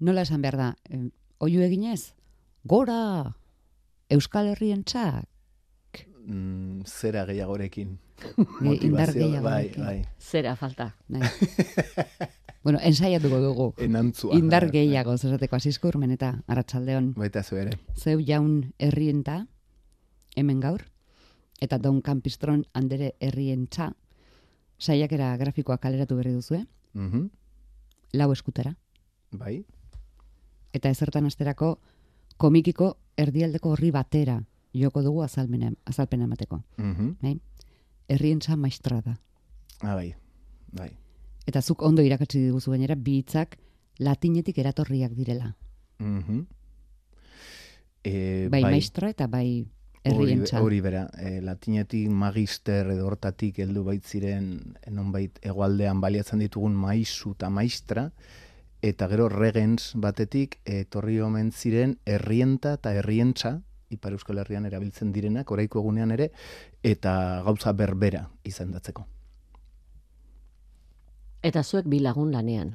nola 0.00 0.22
esan 0.22 0.42
behar 0.42 0.56
da, 0.56 0.76
eh, 0.90 1.10
oiu 1.38 1.60
eginez, 1.62 2.14
gora, 2.64 3.36
Euskal 4.10 4.46
Herrien 4.54 4.84
txak, 4.84 5.26
Mm, 6.28 6.82
zera 6.84 7.24
gehiagorekin. 7.24 7.98
indar 8.36 8.60
Motivazio, 8.60 9.12
gehiago. 9.22 9.44
Bai, 9.44 9.72
bai. 9.78 10.04
Zera 10.20 10.56
falta. 10.56 10.90
Bai. 11.08 11.22
bueno, 12.62 12.78
ensaiatuko 12.82 13.38
dugu. 13.40 13.68
Enantzua. 13.78 14.36
Indar 14.36 14.64
bai, 14.66 14.72
gehiago, 14.74 15.14
zesateko 15.16 15.56
asizko 15.56 15.88
urmen 15.88 16.10
eta 16.12 16.34
arratsaldeon 16.46 17.14
bai. 17.14 17.28
Baita 17.30 17.42
zu 17.42 17.56
ere. 17.56 17.78
zeu 17.96 18.20
jaun 18.20 18.74
herrienta, 18.78 19.46
hemen 20.36 20.60
gaur, 20.60 20.84
eta 21.62 21.78
Don 21.78 22.02
Campistron 22.02 22.66
handere 22.74 23.14
herrientza, 23.20 23.94
saiakera 24.78 25.34
grafikoa 25.40 25.78
kaleratu 25.78 26.16
berri 26.20 26.32
duzue, 26.36 26.66
Mhm, 26.92 27.30
lau 28.12 28.32
eskutera, 28.32 28.76
Bai. 29.32 29.64
Eta 30.72 30.90
ezertan 30.90 31.26
asterako 31.26 31.78
komikiko 32.36 32.96
erdialdeko 33.16 33.70
horri 33.74 33.90
batera 33.90 34.42
joko 34.74 35.02
dugu 35.02 35.22
azalmena, 35.22 35.72
azalpena 35.86 36.24
emateko. 36.24 36.62
Mhm. 36.76 37.16
Bai? 37.22 37.40
Herrientza 38.08 38.56
maistra 38.56 39.00
da. 39.02 39.18
Ah, 39.82 39.94
bai. 39.94 40.14
Bai. 40.72 40.90
Eta 41.46 41.62
zuk 41.62 41.82
ondo 41.82 42.02
irakatsi 42.02 42.40
diguzu 42.44 42.70
gainera, 42.70 42.94
bi 42.94 43.18
hitzak 43.22 43.56
latinetik 43.98 44.58
eratorriak 44.58 45.12
direla. 45.16 45.54
Mhm. 45.98 46.46
E, 48.04 48.48
Bai, 48.50 48.62
maistra 48.62 49.10
eta 49.10 49.26
bai 49.26 49.66
Hori, 50.04 50.14
herrientza. 50.14 50.60
hori 50.62 50.80
bera, 50.80 51.08
e, 51.18 51.40
latinetik 51.42 52.08
magister 52.08 52.86
edo 52.94 53.06
hortatik 53.08 53.58
heldu 53.58 53.82
baitziren 53.84 54.76
nonbait 54.94 55.38
hegoaldean 55.42 56.00
baliatzen 56.00 56.38
ditugun 56.38 56.76
maisu 56.78 57.32
eta 57.34 57.50
maistra 57.50 58.12
eta 58.82 59.08
gero 59.08 59.28
regens 59.28 59.92
batetik 59.94 60.60
etorri 60.64 61.20
omen 61.20 61.50
ziren 61.52 61.98
herrienta 62.06 62.74
eta 62.78 62.94
herrientza 62.94 63.60
Ipar 63.90 64.12
Euskal 64.12 64.38
Herrian 64.42 64.66
erabiltzen 64.68 65.12
direnak 65.12 65.50
oraiko 65.50 65.80
egunean 65.80 66.12
ere 66.12 66.30
eta 66.84 67.42
gauza 67.46 67.72
berbera 67.72 68.26
izendatzeko. 68.44 69.06
Eta 71.42 71.62
zuek 71.62 71.86
bi 71.88 72.00
lagun 72.04 72.32
lanean. 72.34 72.74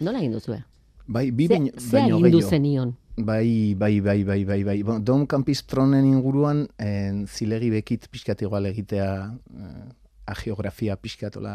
Nola 0.00 0.20
egin 0.20 0.34
duzue? 0.34 0.58
Bai, 1.06 1.30
bi 1.30 1.46
Ze, 1.48 1.54
baino, 1.54 1.72
ze 1.78 2.02
baino 2.20 2.40
zenion? 2.42 2.94
Bai, 3.16 3.74
bai, 3.74 4.00
bai, 4.00 4.22
bai, 4.24 4.44
bai, 4.44 4.62
bai. 4.64 4.82
Bon, 4.82 5.02
Don 5.04 5.26
Campistronen 5.26 6.04
inguruan, 6.06 6.66
en, 6.78 7.26
zilegi 7.26 7.70
bekit 7.70 8.06
pixkat 8.10 8.42
igual 8.42 8.66
egitea 8.70 9.10
eh, 9.30 9.88
agiografia 10.30 10.96
pixkatola 10.96 11.54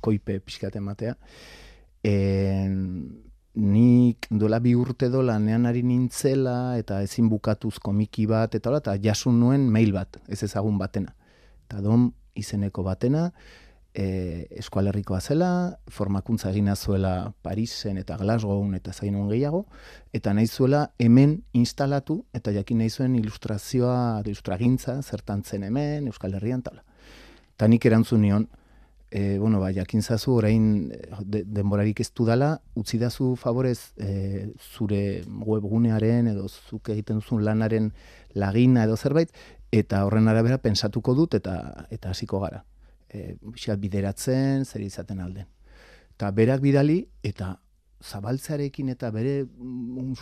koipe 0.00 0.38
pixkat 0.44 0.76
ematea. 0.76 1.16
En, 2.04 2.76
nik 3.60 4.26
dola 4.30 4.58
bi 4.58 4.72
urte 4.74 5.10
do 5.12 5.20
lanean 5.22 5.66
ari 5.68 5.82
nintzela 5.84 6.78
eta 6.80 7.02
ezin 7.04 7.28
bukatuz 7.28 7.76
komiki 7.78 8.24
bat 8.26 8.54
eta 8.56 8.70
hola, 8.70 8.80
eta 8.80 8.96
jasun 8.96 9.40
nuen 9.40 9.68
mail 9.68 9.92
bat, 9.92 10.16
ez 10.28 10.42
ezagun 10.42 10.78
batena. 10.80 11.12
Eta 11.68 11.82
don 11.84 12.10
izeneko 12.34 12.82
batena, 12.86 13.28
e, 13.94 14.46
eskualerrikoa 14.62 15.20
zela, 15.20 15.50
formakuntza 15.90 16.50
egina 16.50 16.76
zuela 16.76 17.32
Parisen 17.42 17.98
eta 18.00 18.16
Glasgown 18.16 18.74
eta 18.78 18.92
zainun 18.92 19.28
gehiago, 19.28 19.66
eta 20.12 20.32
nahi 20.34 20.46
zuela 20.46 20.86
hemen 20.98 21.42
instalatu, 21.52 22.24
eta 22.32 22.54
jakin 22.56 22.80
nahi 22.80 22.90
zuen 22.90 23.18
ilustrazioa, 23.18 24.22
ilustragintza, 24.24 25.00
zertan 25.02 25.44
zen 25.44 25.68
hemen, 25.68 26.08
Euskal 26.08 26.34
Herrian, 26.38 26.62
tala. 26.62 26.84
Eta 27.56 27.68
nik 27.68 27.84
erantzun 27.84 28.24
nion, 28.24 28.48
e, 29.10 29.38
bueno, 29.38 29.60
ba, 29.60 29.72
jakin 29.72 30.02
zazu 30.02 30.32
orain 30.32 30.92
eh, 30.94 31.08
de, 31.24 31.42
denborarik 31.44 32.00
ez 32.00 32.10
dudala, 32.14 32.60
utzi 32.74 32.98
dazu 32.98 33.34
favorez 33.36 33.92
e, 33.98 34.50
zure 34.58 35.22
webgunearen 35.26 36.30
edo 36.30 36.48
zuk 36.48 36.92
egiten 36.94 37.18
duzun 37.18 37.44
lanaren 37.44 37.90
lagina 38.34 38.84
edo 38.84 38.96
zerbait, 38.96 39.32
eta 39.72 40.04
horren 40.06 40.28
arabera 40.28 40.58
pensatuko 40.58 41.14
dut 41.14 41.34
eta 41.34 41.86
eta 41.90 42.14
hasiko 42.14 42.40
gara. 42.40 42.62
E, 43.10 43.34
pixkat 43.42 43.80
bideratzen, 43.82 44.64
zer 44.64 44.86
izaten 44.86 45.20
alden. 45.20 45.48
Eta 46.14 46.30
berak 46.30 46.62
bidali, 46.62 47.02
eta 47.26 47.56
zabaltzearekin 48.00 48.88
eta 48.94 49.10
bere 49.12 49.42
mm, 49.44 50.14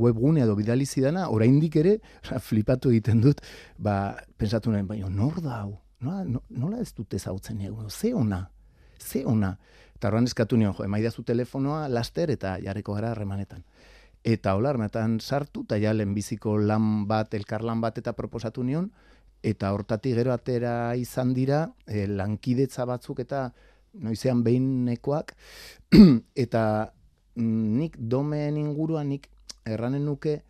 webgune 0.00 0.42
edo 0.42 0.56
bidali 0.56 0.86
zidana, 0.86 1.28
oraindik 1.28 1.76
ere, 1.76 1.98
flipatu 2.48 2.90
egiten 2.90 3.20
dut, 3.20 3.44
ba, 3.78 4.16
pensatu 4.38 4.72
nahi, 4.72 4.88
baina 4.88 5.12
nor 5.12 5.42
da 5.44 5.60
hau? 5.60 5.78
Nola, 6.00 6.24
no- 6.24 6.42
nola 6.48 6.80
ez 6.80 6.94
dute 6.96 7.18
zautzen 7.18 7.60
egu? 7.60 7.88
Ze 7.90 8.14
ona? 8.14 8.50
Ze 8.98 9.24
ona? 9.26 9.56
Eta 9.94 10.08
horren 10.08 10.24
eskatu 10.24 10.56
nion, 10.56 10.72
jo, 10.72 10.84
emaidazu 10.84 11.22
telefonoa 11.28 11.88
laster 11.88 12.30
eta 12.32 12.56
jarriko 12.64 12.94
gara 12.96 13.10
harremanetan. 13.12 13.64
Eta 14.24 14.54
hola, 14.56 14.70
harremanetan 14.70 15.18
sartu, 15.20 15.64
eta 15.68 15.76
ja 15.76 15.92
lehenbiziko 15.92 16.56
lan 16.58 17.06
bat, 17.08 17.34
elkarlan 17.34 17.80
bat 17.80 17.98
eta 18.00 18.14
proposatu 18.16 18.64
nion, 18.64 18.90
eta 19.42 19.72
hortatik 19.72 20.16
gero 20.16 20.32
atera 20.32 20.94
izan 20.96 21.34
dira, 21.36 21.66
e, 21.86 22.06
lankidetza 22.06 22.86
batzuk 22.88 23.20
eta 23.20 23.50
noizean 23.92 24.42
behinekoak, 24.44 25.34
eta 26.44 26.64
mm, 27.34 27.76
nik 27.76 27.96
domen 28.00 28.56
inguruan 28.56 29.12
nik 29.12 29.28
erranen 29.68 30.04
nuke 30.08 30.40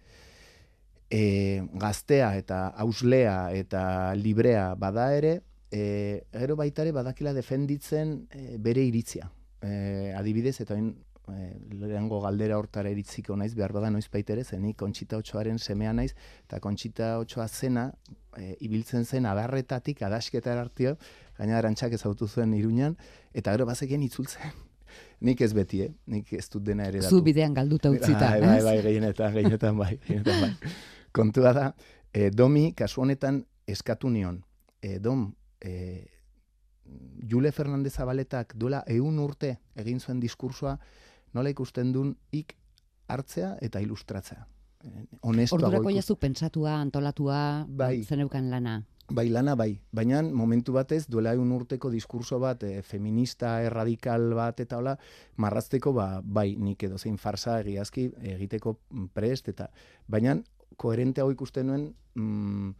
e, 1.11 1.67
gaztea 1.75 2.37
eta 2.39 2.69
auslea 2.69 3.51
eta 3.53 4.15
librea 4.15 4.75
bada 4.79 5.11
ere, 5.17 5.41
e, 5.71 6.25
gero 6.33 6.57
baita 6.57 6.87
ere 6.87 6.95
badakila 6.95 7.35
defenditzen 7.35 8.29
e, 8.31 8.57
bere 8.59 8.85
iritzia. 8.87 9.31
E, 9.61 10.15
adibidez, 10.17 10.61
eta 10.63 10.79
oin, 10.79 10.95
e, 11.29 11.51
lehengo 11.75 12.21
galdera 12.23 12.59
hortara 12.59 12.91
iritziko 12.95 13.37
naiz, 13.37 13.53
behar 13.59 13.75
bada 13.77 13.91
noiz 13.91 14.07
baita 14.13 14.35
ere, 14.37 14.45
zenik 14.45 14.79
kontxita 14.81 15.19
otxoaren 15.21 15.59
semea 15.59 15.93
naiz, 15.93 16.15
eta 16.47 16.63
kontxita 16.63 17.17
otxoa 17.21 17.49
zena, 17.49 17.91
e, 18.39 18.55
ibiltzen 18.67 19.05
zen 19.05 19.27
adarretatik 19.27 20.03
adasketa 20.07 20.55
artio, 20.61 20.97
gaina 21.39 21.59
arantxak 21.59 21.99
ezautu 21.99 22.29
zuen 22.29 22.55
iruñan, 22.55 22.97
eta 23.35 23.53
gero 23.57 23.67
bazekien 23.67 24.03
itzultzen. 24.07 24.55
Nik 25.27 25.43
ez 25.45 25.53
beti, 25.55 25.83
eh? 25.85 25.91
nik 26.11 26.33
ez 26.35 26.49
dut 26.51 26.65
dena 26.67 26.89
ere 26.91 27.03
Zu 27.05 27.21
bidean 27.23 27.53
galduta 27.55 27.93
utzita, 27.93 28.31
Bai, 28.33 28.41
bai, 28.41 28.63
bai, 28.65 28.79
gehienetan, 28.83 29.37
gehienetan 29.37 29.77
bai, 29.79 29.93
gehienetan 30.07 30.41
bai. 30.47 30.55
Kontua 31.13 31.53
da, 31.53 31.67
e, 32.13 32.31
domi 32.31 32.73
kasu 32.77 33.03
honetan 33.03 33.45
eskatu 33.67 34.11
nion. 34.11 34.41
E, 34.83 34.99
dom, 34.99 35.33
e, 35.61 36.07
Jule 37.31 37.53
Fernandez 37.53 37.95
Zabaletak 37.95 38.55
duela 38.59 38.83
eun 38.91 39.19
urte 39.23 39.57
egin 39.79 40.01
zuen 40.01 40.21
diskursoa, 40.21 40.77
nola 41.35 41.51
ikusten 41.53 41.93
duen 41.95 42.17
ik 42.33 42.57
hartzea 43.11 43.57
eta 43.63 43.83
ilustratzea. 43.83 44.47
Honestuago 45.21 45.67
Ordurako 45.67 45.93
jazu 45.93 46.17
pentsatua, 46.17 46.81
antolatua, 46.81 47.67
Bai. 47.69 48.03
zeneukan 48.05 48.51
lana. 48.51 48.81
Bai, 49.11 49.27
lana 49.29 49.57
bai, 49.59 49.73
baina 49.91 50.23
momentu 50.23 50.73
batez 50.73 51.09
duela 51.11 51.33
egun 51.35 51.51
urteko 51.53 51.91
diskurso 51.91 52.39
bat 52.39 52.63
e, 52.63 52.83
feminista, 52.87 53.57
erradikal 53.67 54.29
bat 54.39 54.61
eta 54.63 54.79
hola, 54.79 54.95
marrazteko 55.37 55.93
ba, 55.93 56.07
bai 56.23 56.55
nik 56.57 56.85
edo 56.87 56.99
zein 56.99 57.19
farsa 57.19 57.59
egiazki 57.61 58.07
egiteko 58.37 58.77
prest 59.13 59.51
eta 59.51 59.67
baina 60.07 60.37
koherente 60.77 61.21
hau 61.21 61.31
ikusten 61.33 61.67
nuen 61.67 61.95
mm, 62.15 62.71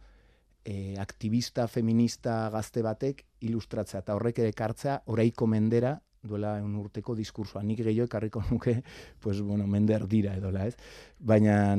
e, 0.65 0.95
aktivista, 0.99 1.67
feminista 1.67 2.49
gazte 2.53 2.81
batek 2.85 3.25
ilustratzea 3.41 4.01
eta 4.03 4.15
horrek 4.15 4.39
ere 4.39 4.53
kartzea 4.53 5.01
oraiko 5.05 5.47
mendera 5.47 5.97
duela 6.21 6.57
egun 6.59 6.75
urteko 6.77 7.15
diskursoa. 7.17 7.63
Nik 7.65 7.79
gehiago 7.81 8.05
ekarriko 8.05 8.43
nuke, 8.51 8.83
pues, 9.19 9.41
bueno, 9.41 9.65
mender 9.67 10.07
dira 10.07 10.35
edola, 10.37 10.67
ez? 10.67 10.75
Baina 11.17 11.73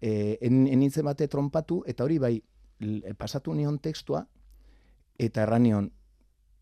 e, 0.00 0.38
en, 0.40 0.66
enintzen 0.68 1.06
bate 1.08 1.28
trompatu, 1.28 1.82
eta 1.88 2.04
hori 2.04 2.18
bai, 2.18 2.34
l- 2.84 3.14
pasatu 3.16 3.54
nion 3.56 3.78
tekstua, 3.80 4.26
eta 5.18 5.46
erran 5.46 5.62
nion, 5.64 5.90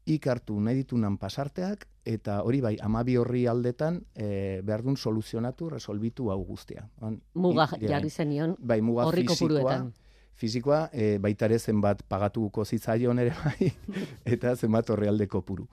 ikartu 0.09 0.59
nahi 0.61 0.81
ditunan 0.81 1.17
pasarteak, 1.21 1.87
eta 2.05 2.41
hori 2.47 2.61
bai, 2.65 2.75
amabi 2.83 3.17
horri 3.21 3.45
aldetan, 3.51 4.01
e, 4.15 4.61
behar 4.65 4.83
dun 4.83 4.97
soluzionatu, 4.97 5.69
resolbitu 5.71 6.31
hau 6.31 6.41
guztia. 6.45 6.87
Ban, 7.01 7.21
Muga 7.35 7.69
jarri 7.81 8.11
zenion 8.11 8.57
bai, 8.59 8.81
muga 8.81 9.07
horri 9.07 9.27
fisikoa, 9.27 9.49
kopuruetan. 9.49 9.93
fizikoa, 10.35 10.81
e, 10.93 11.19
baita 11.19 11.47
ere 11.51 11.59
zenbat 11.59 12.03
pagatuko 12.09 12.65
zitzaion 12.65 13.19
ere 13.19 13.35
bai, 13.45 13.73
eta 14.37 14.57
zenbat 14.57 14.91
horri 14.91 15.09
alde 15.09 15.29
kopuru. 15.29 15.69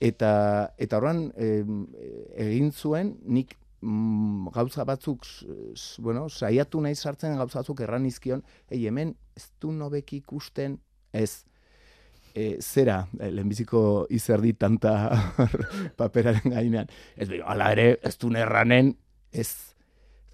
Eta, 0.00 0.70
eta 0.78 0.98
horren 0.98 1.28
egin 1.38 2.72
zuen, 2.72 3.14
nik 3.24 3.54
mm, 3.80 4.50
gauza 4.54 4.84
batzuk, 4.84 5.26
bueno, 5.98 6.28
saiatu 6.28 6.80
nahi 6.80 6.94
sartzen 6.94 7.36
gauza 7.38 7.60
batzuk 7.62 7.80
erran 7.80 8.06
izkion, 8.06 8.42
ei, 8.70 8.84
hemen 8.86 9.14
ez 9.36 9.48
du 9.60 9.72
nobek 9.72 10.12
ikusten, 10.18 10.78
ez, 11.12 11.44
e, 12.34 12.58
zera, 12.60 13.04
e, 13.18 13.30
lehenbiziko 13.30 14.06
izerdi 14.10 14.52
tanta 14.58 14.94
paperaren 16.00 16.50
gainean, 16.52 16.90
ez 17.16 17.28
behi, 17.30 17.40
ala 17.46 17.70
ere, 17.72 17.94
ez 18.02 18.16
du 18.18 18.32
erranen, 18.34 18.96
ez. 19.32 19.48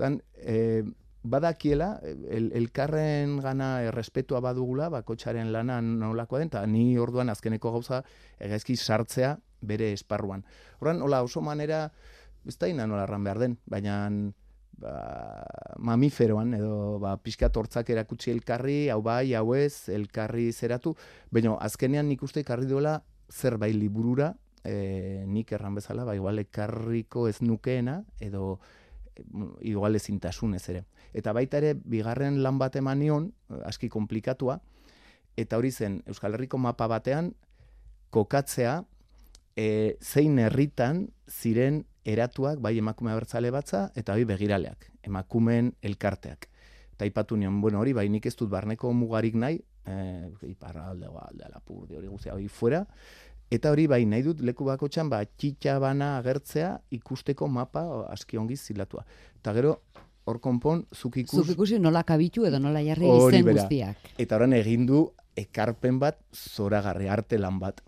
Zan, 0.01 0.23
e, 0.41 0.83
badakiela, 1.23 2.01
el, 2.03 2.49
elkarren 2.57 3.37
gana 3.45 3.83
errespetua 3.85 4.41
badugula, 4.41 4.89
bakotxaren 4.89 5.53
lana 5.53 5.81
nolakoa 5.85 6.41
den, 6.41 6.49
eta 6.49 6.65
ni 6.67 6.97
orduan 6.99 7.29
azkeneko 7.29 7.75
gauza 7.77 8.03
egezki 8.41 8.77
sartzea 8.77 9.37
bere 9.61 9.93
esparruan. 9.93 10.47
Horren, 10.81 11.03
hola, 11.05 11.21
oso 11.23 11.43
manera, 11.45 11.91
ez 12.49 12.57
da 12.57 12.73
nola 12.87 13.05
erran 13.05 13.25
behar 13.25 13.39
den, 13.39 13.59
baina 13.67 14.09
ba, 14.81 15.45
mamiferoan, 15.79 16.55
edo 16.57 16.99
ba, 17.03 17.15
pixka 17.23 17.51
tortzak 17.53 17.91
erakutsi 17.93 18.33
elkarri, 18.33 18.89
hau 18.91 19.01
bai, 19.05 19.35
hau 19.39 19.55
ez, 19.55 19.89
elkarri 19.93 20.51
zeratu, 20.53 20.95
baina 21.31 21.57
azkenean 21.61 22.09
nik 22.09 22.23
uste 22.27 22.43
ekarri 22.45 22.69
duela 22.71 23.01
zerbait 23.31 23.77
liburura, 23.77 24.33
e, 24.65 25.25
nik 25.27 25.53
erran 25.53 25.77
bezala, 25.79 26.05
ba, 26.09 26.17
igual 26.17 26.41
ekarriko 26.43 27.29
ez 27.29 27.41
nukeena, 27.45 28.01
edo 28.21 28.59
igual 29.61 29.99
ezintasun 29.99 30.55
ez 30.57 30.65
ere. 30.73 30.85
Eta 31.13 31.35
baita 31.37 31.59
ere, 31.61 31.75
bigarren 31.75 32.41
lan 32.45 32.59
bat 32.59 32.77
eman 32.81 33.03
nion, 33.03 33.31
aski 33.69 33.91
komplikatua, 33.93 34.61
eta 35.37 35.59
hori 35.61 35.71
zen, 35.71 36.01
Euskal 36.09 36.35
Herriko 36.35 36.59
mapa 36.59 36.89
batean, 36.89 37.35
kokatzea, 38.15 38.81
e, 39.57 39.97
zein 40.01 40.39
herritan 40.41 41.09
ziren 41.29 41.85
eratuak, 42.05 42.61
bai 42.61 42.77
emakume 42.79 43.13
abertzale 43.13 43.51
batza, 43.51 43.91
eta 43.95 44.15
bai 44.17 44.25
begiraleak, 44.29 44.91
emakumeen 45.07 45.75
elkarteak. 45.83 46.49
Eta 46.95 47.09
ipatu 47.09 47.37
nion, 47.37 47.61
bueno, 47.61 47.81
hori, 47.81 47.93
bai 47.97 48.09
nik 48.13 48.27
ez 48.27 48.37
dut 48.37 48.51
barneko 48.53 48.93
mugarik 48.93 49.35
nahi, 49.35 49.61
e, 49.89 49.97
iparra 50.51 50.91
alde, 50.93 51.09
alde, 51.09 51.45
alapur, 51.49 51.87
hori 51.97 52.09
guztia, 52.09 52.35
hori 52.35 52.49
fuera, 52.49 52.85
Eta 53.51 53.73
hori 53.75 53.89
bai 53.91 54.05
nahi 54.07 54.23
dut 54.23 54.45
leku 54.47 54.63
bako 54.69 54.87
txan, 54.87 55.09
ba, 55.11 55.25
txitxa 55.27 55.75
bana 55.83 56.13
agertzea 56.21 56.77
ikusteko 56.95 57.49
mapa 57.51 57.83
aski 58.13 58.39
ongi 58.39 58.55
zilatua. 58.55 59.03
Eta 59.41 59.55
gero, 59.57 59.73
hor 60.31 60.39
konpon, 60.43 60.85
zuk 60.95 61.19
ikus... 61.25 61.41
Zuk 61.43 61.57
ikusi 61.57 61.81
nola 61.83 62.05
kabitu 62.07 62.47
edo 62.47 62.61
nola 62.63 62.83
jarri 62.87 63.11
izen 63.11 63.49
guztiak. 63.51 64.13
Eta 64.23 64.39
horren 64.39 64.55
egin 64.55 64.87
du 64.87 65.03
ekarpen 65.41 65.99
bat 65.99 66.21
zoragarri 66.31 67.11
arte 67.11 67.41
lan 67.43 67.59
bat. 67.59 67.83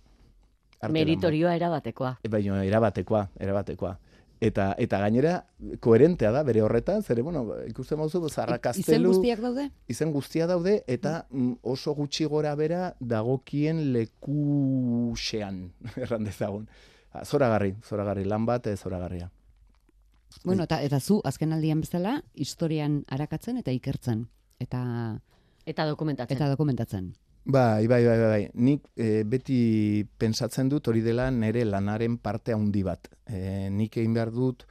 Meritorioa 0.90 1.55
erabatekoa. 1.55 2.17
E, 2.25 2.29
baina 2.32 2.62
erabatekoa, 2.64 3.29
erabatekoa. 3.40 3.96
Eta, 4.43 4.73
eta 4.82 4.99
gainera, 4.99 5.37
koherentea 5.79 6.32
da, 6.34 6.40
bere 6.43 6.64
horretan, 6.67 7.05
zere, 7.06 7.23
bueno, 7.23 7.44
ikusten 7.69 8.00
mauzu, 8.00 8.25
zarrakaztelu... 8.26 8.82
Izen 8.82 9.05
guztiak 9.06 9.43
daude? 9.44 9.67
Izen 9.94 10.11
guztia 10.11 10.49
daude, 10.50 10.81
eta 10.90 11.12
mm. 11.31 11.61
oso 11.62 11.94
gutxi 11.94 12.26
gora 12.26 12.56
bera 12.58 12.88
dagokien 12.99 13.84
lekuxean, 13.94 15.62
erran 16.02 16.26
dezagun. 16.26 16.67
Ah, 17.12 17.23
zoragarri, 17.23 17.76
zoragarri, 17.87 18.26
lan 18.26 18.49
bat, 18.49 18.67
eh, 18.67 18.75
zoragarria. 18.75 19.31
Bueno, 20.43 20.64
eta, 20.67 20.81
eta 20.82 20.99
zu, 20.99 21.20
azken 21.29 21.52
aldian 21.55 21.84
bezala, 21.84 22.17
historian 22.34 23.05
arakatzen 23.14 23.62
eta 23.62 23.70
ikertzen. 23.70 24.26
Eta, 24.58 24.82
eta 25.67 25.87
dokumentatzen. 25.87 26.38
Eta 26.40 26.50
dokumentatzen. 26.50 27.12
Bai, 27.44 27.89
bai, 27.89 28.05
bai, 28.06 28.19
bai. 28.19 28.50
Nik 28.55 28.85
e, 28.94 29.25
beti 29.27 30.06
pensatzen 30.19 30.69
dut 30.71 30.87
hori 30.87 31.00
dela 31.03 31.29
nere 31.31 31.65
lanaren 31.65 32.17
parte 32.23 32.55
handi 32.55 32.85
bat. 32.87 33.09
E, 33.27 33.69
nik 33.69 33.97
egin 33.99 34.15
behar 34.15 34.31
dut, 34.31 34.62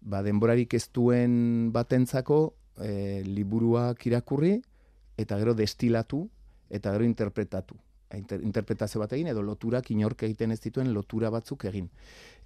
ba, 0.00 0.24
denborarik 0.26 0.74
ez 0.74 0.88
duen 0.90 1.70
batentzako 1.72 2.40
e, 2.82 3.22
liburuak 3.22 4.02
irakurri, 4.10 4.56
eta 5.16 5.38
gero 5.38 5.54
destilatu, 5.54 6.24
eta 6.68 6.96
gero 6.96 7.06
interpretatu. 7.06 7.78
Inter, 8.16 8.42
interpretazio 8.42 9.00
bat 9.02 9.14
egin, 9.14 9.30
edo 9.30 9.42
loturak 9.42 9.92
inork 9.94 10.26
egiten 10.26 10.50
ez 10.50 10.60
dituen 10.60 10.90
lotura 10.94 11.30
batzuk 11.30 11.64
egin. 11.70 11.88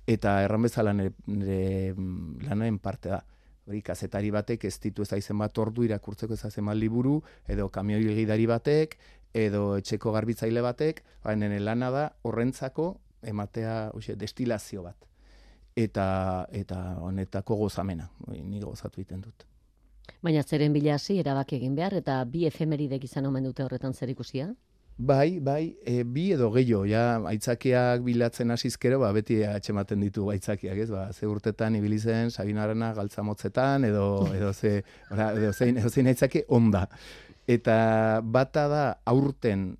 Eta 0.07 0.43
erran 0.45 0.69
bezala 0.69 0.93
nire, 0.93 1.15
nire 1.27 1.95
mm, 1.95 2.49
lanaren 2.51 2.79
parte 2.85 3.17
da. 3.17 3.25
Hori, 3.71 3.81
kazetari 3.87 4.33
batek 4.35 4.65
ez 4.67 4.75
ditu 4.83 5.05
ez 5.05 5.13
aizen 5.15 5.39
bat 5.39 5.59
ordu 5.63 5.85
irakurtzeko 5.87 6.35
ez 6.35 6.45
aizen 6.49 6.67
bat 6.67 6.77
liburu, 6.77 7.21
edo 7.47 7.69
kamioi 7.69 8.25
batek, 8.49 8.97
edo 9.35 9.77
etxeko 9.79 10.13
garbitzaile 10.13 10.63
batek, 10.63 11.05
baina 11.25 11.49
lana 11.61 11.91
da 11.91 12.09
horrentzako 12.23 12.97
ematea 13.23 13.91
oxe, 13.95 14.17
destilazio 14.17 14.83
bat. 14.83 14.97
Eta, 15.77 16.47
eta 16.51 16.97
honetako 17.01 17.57
gozamena, 17.57 18.11
ni 18.29 18.61
gozatu 18.61 19.01
egiten 19.01 19.21
dut. 19.21 19.47
Baina 20.23 20.43
zeren 20.43 20.73
bila 20.73 20.97
hasi 20.97 21.19
erabaki 21.21 21.57
egin 21.57 21.77
behar, 21.77 21.95
eta 21.95 22.25
bi 22.25 22.45
efemeridek 22.47 23.05
izan 23.05 23.27
omen 23.27 23.47
dute 23.47 23.63
horretan 23.63 23.95
zer 23.95 24.11
ikusia? 24.11 24.51
Bai, 25.01 25.39
bai, 25.41 25.79
e, 25.87 26.03
bi 26.05 26.27
edo 26.35 26.51
gehiago, 26.53 26.83
ja, 26.85 27.05
aitzakiak 27.31 28.03
bilatzen 28.05 28.53
hasizkero, 28.53 28.99
ba, 29.01 29.09
beti 29.17 29.39
atxematen 29.49 30.03
ditu 30.05 30.27
aitzakiak, 30.29 30.77
ez, 30.77 30.91
ba, 30.93 31.07
ze 31.15 31.25
urtetan 31.31 31.79
ibili 31.79 31.97
zen, 31.99 32.29
sabinarena 32.29 32.91
galtzamotzetan, 32.99 33.87
edo, 33.89 34.05
edo, 34.37 34.53
ze, 34.53 34.83
ora, 35.09 35.31
edo, 35.39 35.55
zein, 35.55 35.81
edo 35.81 35.89
zein 35.89 36.11
aitzaki 36.13 36.45
onda. 36.49 36.85
Eta 37.51 38.21
bata 38.23 38.69
da 38.71 38.83
aurten, 39.11 39.73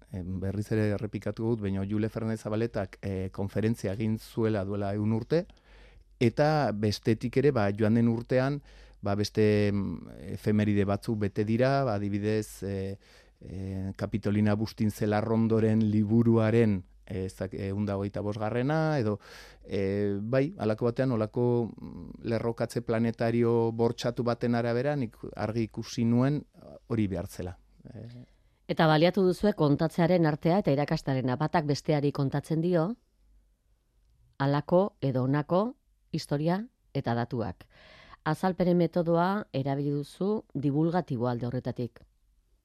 berriz 0.43 0.65
ere 0.75 0.89
errepikatu 0.97 1.45
dut, 1.53 1.61
baina 1.63 1.85
Jule 1.87 2.09
Fernandez 2.11 2.41
Zabaletak 2.43 2.97
e, 2.99 3.29
konferentzia 3.31 3.93
egin 3.95 4.17
zuela 4.19 4.65
duela 4.67 4.89
egun 4.97 5.13
urte, 5.15 5.45
eta 6.19 6.73
bestetik 6.75 7.39
ere, 7.39 7.53
ba, 7.55 7.69
joan 7.71 7.95
den 8.01 8.11
urtean, 8.11 8.59
ba, 9.07 9.15
beste 9.15 9.45
efemeride 10.33 10.89
batzuk 10.89 11.21
bete 11.23 11.45
dira, 11.47 11.85
ba, 11.87 11.95
adibidez, 12.01 12.65
e, 12.67 12.75
e, 13.39 13.93
Kapitolina 13.97 14.57
Bustin 14.59 14.91
Zelarrondoren 14.91 15.87
liburuaren 15.93 16.81
ezak 17.11 17.55
eunda 17.55 17.97
hogeita 17.99 18.23
bosgarrena, 18.23 18.99
edo 18.99 19.19
e, 19.65 20.19
bai, 20.21 20.55
alako 20.59 20.91
batean, 20.91 21.13
olako 21.13 21.45
lerrokatze 22.23 22.83
planetario 22.87 23.73
bortxatu 23.73 24.25
baten 24.25 24.55
arabera, 24.55 24.97
nik 24.97 25.17
argi 25.37 25.67
ikusi 25.69 26.05
nuen 26.05 26.43
hori 26.89 27.07
behartzela. 27.11 27.57
E... 27.95 28.25
Eta 28.71 28.87
baliatu 28.87 29.25
duzue 29.27 29.53
kontatzearen 29.59 30.27
artea 30.31 30.61
eta 30.63 30.71
irakastaren 30.71 31.33
batak 31.39 31.67
besteari 31.67 32.13
kontatzen 32.13 32.61
dio, 32.63 32.95
alako 34.39 34.97
edo 35.01 35.25
onako 35.25 35.75
historia 36.13 36.61
eta 36.95 37.15
datuak. 37.15 37.67
Azalperen 38.25 38.77
metodoa 38.77 39.47
erabili 39.53 39.91
duzu 39.91 40.45
divulgatibo 40.55 41.29
alde 41.29 41.47
horretatik. 41.49 42.01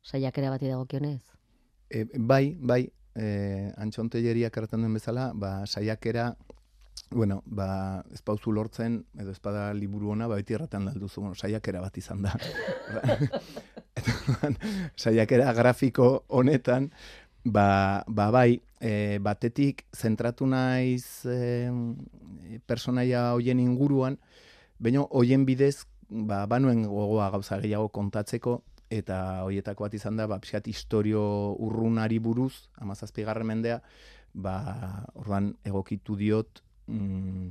Saiakera 0.04 0.52
bati 0.54 0.70
dagokionez? 0.70 1.22
E, 1.90 2.06
bai, 2.20 2.58
bai, 2.60 2.84
eh, 3.16 3.72
antxonteieria 3.78 4.52
kartan 4.52 4.84
duen 4.84 4.94
bezala, 4.94 5.32
ba, 5.34 5.66
saiakera, 5.66 6.36
bueno, 7.12 7.42
ba, 7.46 8.04
ez 8.14 8.22
pauzu 8.22 8.52
lortzen, 8.52 9.04
edo 9.20 9.32
espada 9.32 9.74
liburu 9.74 10.12
ona, 10.16 10.28
ba, 10.28 10.40
beti 10.40 10.58
erratan 10.58 10.90
dalduzu, 10.90 11.22
bueno, 11.22 11.36
saiakera 11.36 11.82
bat 11.82 11.98
izan 11.98 12.26
da. 12.26 12.36
saiakera 15.02 15.54
grafiko 15.54 16.26
honetan, 16.28 16.92
ba, 17.46 18.04
ba 18.08 18.30
bai, 18.32 18.62
e, 18.82 19.18
batetik 19.22 19.86
zentratu 19.96 20.48
naiz 20.50 21.26
e, 21.30 21.72
personaia 22.68 23.32
hoien 23.34 23.62
inguruan, 23.62 24.18
baina 24.80 25.06
hoien 25.12 25.46
bidez, 25.46 25.86
ba, 26.10 26.46
banuen 26.50 26.84
gogoa 26.90 27.30
gauza 27.34 27.60
gehiago 27.62 27.90
kontatzeko, 27.94 28.62
eta 28.90 29.44
hoietako 29.46 29.88
bat 29.88 29.94
izan 29.98 30.18
da, 30.18 30.28
ba, 30.28 30.40
pixat 30.40 30.68
historio 30.68 31.22
urrunari 31.66 32.20
buruz, 32.20 32.68
amazazpigarren 32.82 33.48
mendea, 33.48 33.80
ba, 34.34 34.56
ordan 35.16 35.54
egokitu 35.66 36.18
diot, 36.20 36.62
mm, 36.88 37.50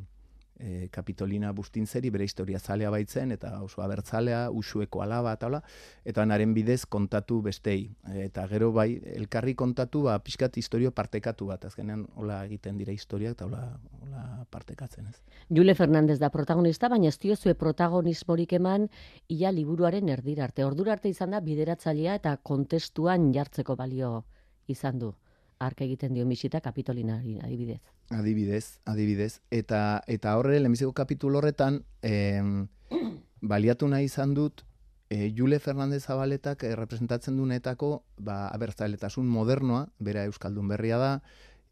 e, 0.58 0.88
Kapitolina 0.90 1.52
Bustintzeri 1.52 2.10
bere 2.10 2.24
historia 2.24 2.58
zalea 2.58 2.90
baitzen, 2.90 3.32
eta 3.32 3.60
oso 3.62 3.82
abertzalea, 3.82 4.50
usueko 4.50 5.02
alaba, 5.02 5.34
eta 5.34 5.48
hola, 5.48 5.60
eta 6.04 6.24
naren 6.26 6.54
bidez 6.54 6.84
kontatu 6.86 7.40
bestei. 7.42 7.94
eta 8.14 8.46
gero 8.48 8.70
bai, 8.72 9.00
elkarri 9.16 9.54
kontatu, 9.54 10.02
ba, 10.08 10.18
pixkat 10.18 10.56
historio 10.56 10.92
partekatu 10.92 11.46
bat, 11.46 11.64
azkenean 11.64 12.06
hola 12.14 12.44
egiten 12.44 12.78
dira 12.78 12.92
historia, 12.92 13.30
eta 13.30 13.46
hola, 13.46 13.64
hola 14.02 14.46
partekatzen 14.50 15.06
ez. 15.06 15.16
Jule 15.50 15.74
Fernandez 15.74 16.18
da 16.18 16.30
protagonista, 16.30 16.88
baina 16.88 17.08
ez 17.08 17.18
diozue 17.18 17.54
protagonismorik 17.54 18.52
eman, 18.60 18.88
ia 19.28 19.52
liburuaren 19.52 20.08
erdira 20.08 20.44
arte. 20.44 20.64
Ordura 20.64 20.92
arte 20.92 21.08
izan 21.08 21.30
da 21.30 21.40
bideratzailea 21.40 22.14
eta 22.20 22.36
kontestuan 22.36 23.32
jartzeko 23.34 23.76
balio 23.76 24.24
izan 24.68 24.98
du 24.98 25.14
arka 25.58 25.84
egiten 25.84 26.14
dio 26.14 26.26
misita 26.26 26.60
kapitolinari 26.60 27.38
adibidez. 27.40 27.80
Adibidez, 28.10 28.80
adibidez. 28.84 29.40
Eta, 29.50 30.02
eta 30.06 30.36
horre, 30.38 30.58
lehenbiziko 30.60 30.92
kapitulo 30.92 31.38
horretan, 31.38 31.82
em, 32.02 32.68
baliatu 33.40 33.88
nahi 33.88 34.10
izan 34.10 34.34
dut, 34.34 34.64
e, 35.08 35.32
Jule 35.36 35.58
Fernandez 35.58 36.04
Zabaletak 36.04 36.64
e, 36.64 36.74
representatzen 36.76 37.36
duenetako, 37.36 38.04
ba, 38.18 38.48
abertzaletasun 38.48 39.26
modernoa, 39.26 39.88
bera 39.98 40.24
Euskaldun 40.28 40.68
berria 40.68 40.98
da, 40.98 41.12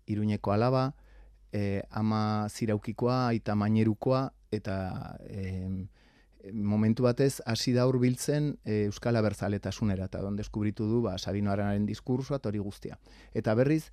Iruñeko 0.07 0.53
alaba, 0.53 0.95
e, 1.53 1.83
ama 1.91 2.49
ziraukikoa, 2.49 3.29
aita 3.29 3.55
mainerukoa, 3.55 4.33
eta 4.53 5.19
e, 5.29 5.69
momentu 6.53 7.05
batez 7.07 7.41
hasi 7.47 7.73
da 7.73 7.87
hurbiltzen 7.87 8.57
e, 8.65 8.87
Euskal 8.89 9.17
Abertzaletasunera 9.17 10.09
eta 10.11 10.23
don 10.23 10.37
deskubritu 10.37 10.89
du 10.91 11.03
ba 11.03 11.19
Sabino 11.19 11.53
Aranaren 11.53 11.87
diskursoa 11.87 12.41
hori 12.45 12.59
guztia. 12.59 12.99
Eta 13.33 13.55
berriz 13.55 13.93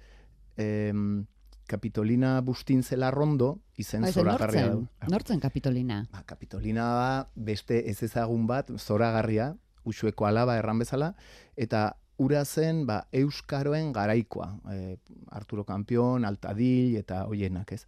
em, 0.57 1.25
Kapitolina 1.69 2.41
Bustin 2.41 2.81
Zelarrondo 2.83 3.59
izen 3.77 4.01
ba, 4.01 4.11
zoragarria 4.11 4.67
da. 4.73 5.07
Nortzen 5.07 5.39
Kapitolina? 5.39 6.01
Ba, 6.11 6.23
Kapitolina 6.25 6.85
da 6.97 7.11
beste 7.35 7.83
ez 7.89 8.01
ezagun 8.03 8.47
bat 8.49 8.71
zoragarria, 8.77 9.53
usueko 9.85 10.25
alaba 10.25 10.57
erran 10.57 10.81
bezala, 10.81 11.13
eta 11.55 11.95
ura 12.17 12.43
zen 12.45 12.85
ba, 12.89 13.03
Euskaroen 13.13 13.93
garaikoa. 13.93 14.49
E, 14.73 14.97
Arturo 15.31 15.63
Kampion, 15.63 16.25
Altadil 16.25 16.97
eta 16.97 17.25
hoienak 17.29 17.77
ez. 17.77 17.85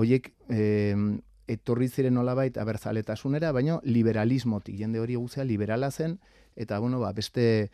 Hoiek 0.00 0.32
etorri 1.50 1.88
ziren 1.88 2.14
nolabait 2.14 2.58
abertzaletasunera, 2.60 3.52
baina 3.56 3.78
liberalismotik, 3.84 4.76
jende 4.78 5.00
hori 5.02 5.16
guzea 5.18 5.44
liberala 5.44 5.90
zen, 5.90 6.18
eta 6.56 6.78
bueno, 6.78 7.00
ba, 7.00 7.12
beste, 7.16 7.70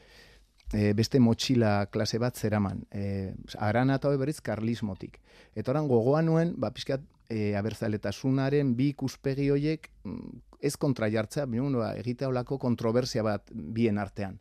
e, 0.73 0.93
beste 0.97 1.21
motxila 1.21 1.89
klase 1.93 2.21
bat 2.23 2.37
zeraman. 2.37 2.85
E, 2.91 3.35
aran 3.59 3.93
eta 3.95 4.13
berriz 4.17 4.41
karlismotik. 4.41 5.21
Eta 5.55 5.73
oran 5.75 5.89
gogoa 5.89 6.23
nuen, 6.23 6.55
ba, 6.57 6.73
pixkat, 6.73 7.05
e, 7.29 7.55
abertzaletasunaren 7.59 8.75
bi 8.79 8.91
ikuspegi 8.95 9.51
hoiek 9.51 9.91
mm, 10.05 10.43
ez 10.61 10.77
kontra 10.81 11.11
jartzea, 11.13 11.47
baina 11.47 11.83
ba, 11.83 11.93
egitea 12.01 12.29
olako 12.33 12.59
kontroversia 12.63 13.25
bat 13.27 13.51
bien 13.53 13.99
artean 13.99 14.41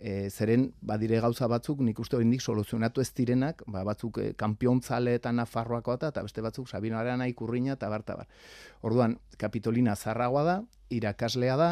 e, 0.00 0.30
zeren 0.30 0.70
badire 0.80 1.20
gauza 1.20 1.46
batzuk 1.48 1.80
nik 1.84 1.98
uste 2.00 2.16
oraindik 2.16 2.42
soluzionatu 2.42 3.02
ez 3.04 3.10
direnak, 3.16 3.62
ba, 3.68 3.84
batzuk 3.84 4.18
e, 4.18 4.26
kanpiontzale 4.38 5.14
eta 5.18 5.32
nafarroako 5.32 5.94
eta, 5.98 6.10
eta 6.14 6.24
beste 6.26 6.42
batzuk 6.44 6.68
Sabino 6.68 6.98
Arana 6.98 7.28
ikurriña 7.28 7.76
eta 7.76 7.88
barta 7.92 8.16
bar. 8.16 8.28
Orduan, 8.82 9.18
Kapitolina 9.38 9.96
zarragoa 9.96 10.44
da, 10.44 10.56
irakaslea 10.90 11.56
da, 11.56 11.70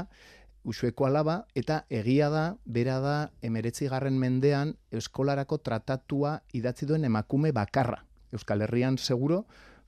usueko 0.69 1.07
alaba, 1.07 1.47
eta 1.55 1.85
egia 1.89 2.29
da, 2.31 2.45
bera 2.65 2.99
da, 3.01 3.17
emeretzi 3.43 3.89
garren 3.89 4.19
mendean, 4.21 4.75
eskolarako 4.93 5.59
tratatua 5.65 6.39
idatzi 6.53 6.87
duen 6.87 7.09
emakume 7.09 7.53
bakarra. 7.57 8.03
Euskal 8.33 8.63
Herrian 8.67 8.99
seguro, 8.99 9.47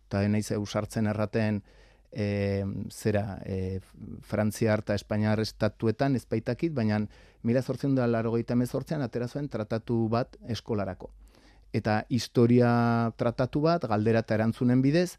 eta 0.08 0.22
denaiz 0.24 0.50
eusartzen 0.56 1.10
erraten, 1.10 1.62
e, 2.12 2.64
zera, 2.90 3.40
e, 3.44 3.80
Frantzia 4.22 4.72
harta 4.72 4.94
Espainiar 4.94 5.40
estatuetan, 5.40 6.16
ez 6.16 6.26
baitakit, 6.30 6.74
baina 6.74 7.00
mila 7.42 7.62
zortzen 7.62 7.94
da 7.94 8.06
laro 8.06 8.32
mezortzean, 8.54 9.02
atera 9.02 9.28
zuen 9.28 9.48
tratatu 9.48 10.08
bat 10.08 10.36
eskolarako. 10.48 11.10
Eta 11.72 12.04
historia 12.08 13.12
tratatu 13.16 13.60
bat, 13.60 13.84
galdera 13.86 14.20
eta 14.20 14.34
erantzunen 14.34 14.82
bidez, 14.82 15.18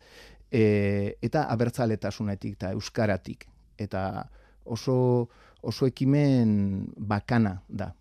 e, 0.51 1.15
eta 1.21 1.45
abertzaletasunetik, 1.49 2.53
eta 2.53 2.71
euskaratik. 2.71 3.47
Eta 3.77 4.29
oso, 4.65 5.29
oso 5.61 5.87
ekimen 5.87 6.91
bakana 6.97 7.61
da. 7.67 7.93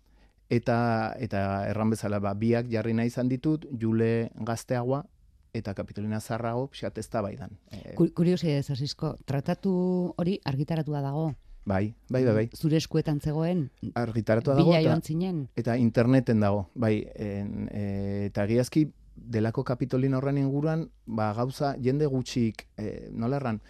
Eta, 0.51 1.15
eta 1.17 1.69
erran 1.69 1.89
bezala, 1.89 2.19
ba, 2.19 2.33
biak 2.35 2.67
jarri 2.67 2.93
nahi 2.93 3.07
izan 3.07 3.29
ditut, 3.31 3.65
jule 3.79 4.29
gazteagoa, 4.35 5.05
eta 5.53 5.73
Kapitolina 5.75 6.19
Zarrago 6.19 6.67
pixat 6.71 6.97
ez 6.97 7.07
da 7.11 7.21
baidan. 7.21 7.57
E, 7.71 7.95
Kuriosi 7.95 8.51
ez, 8.51 8.69
Asisko, 8.71 9.15
tratatu 9.25 9.73
hori 10.17 10.39
argitaratua 10.45 11.01
dago? 11.03 11.31
Bai, 11.65 11.93
bai, 12.09 12.23
bai, 12.25 12.33
bai. 12.33 12.45
Zure 12.57 12.79
eskuetan 12.79 13.19
zegoen? 13.21 13.67
Argitaratua 13.99 14.55
dago. 14.57 14.71
Bila 14.71 14.81
joan 14.81 15.03
zinen? 15.05 15.43
Eta 15.55 15.77
interneten 15.77 16.41
dago, 16.41 16.65
bai. 16.73 16.95
En, 17.15 17.67
e, 17.69 17.83
eta 18.31 18.47
giazki, 18.49 18.87
delako 19.15 19.63
Kapitolina 19.67 20.17
horren 20.17 20.39
inguruan, 20.41 20.87
ba, 21.05 21.31
gauza, 21.37 21.75
jende 21.83 22.07
gutxik, 22.09 22.65
e, 22.79 23.09
nola 23.11 23.37
erran, 23.37 23.61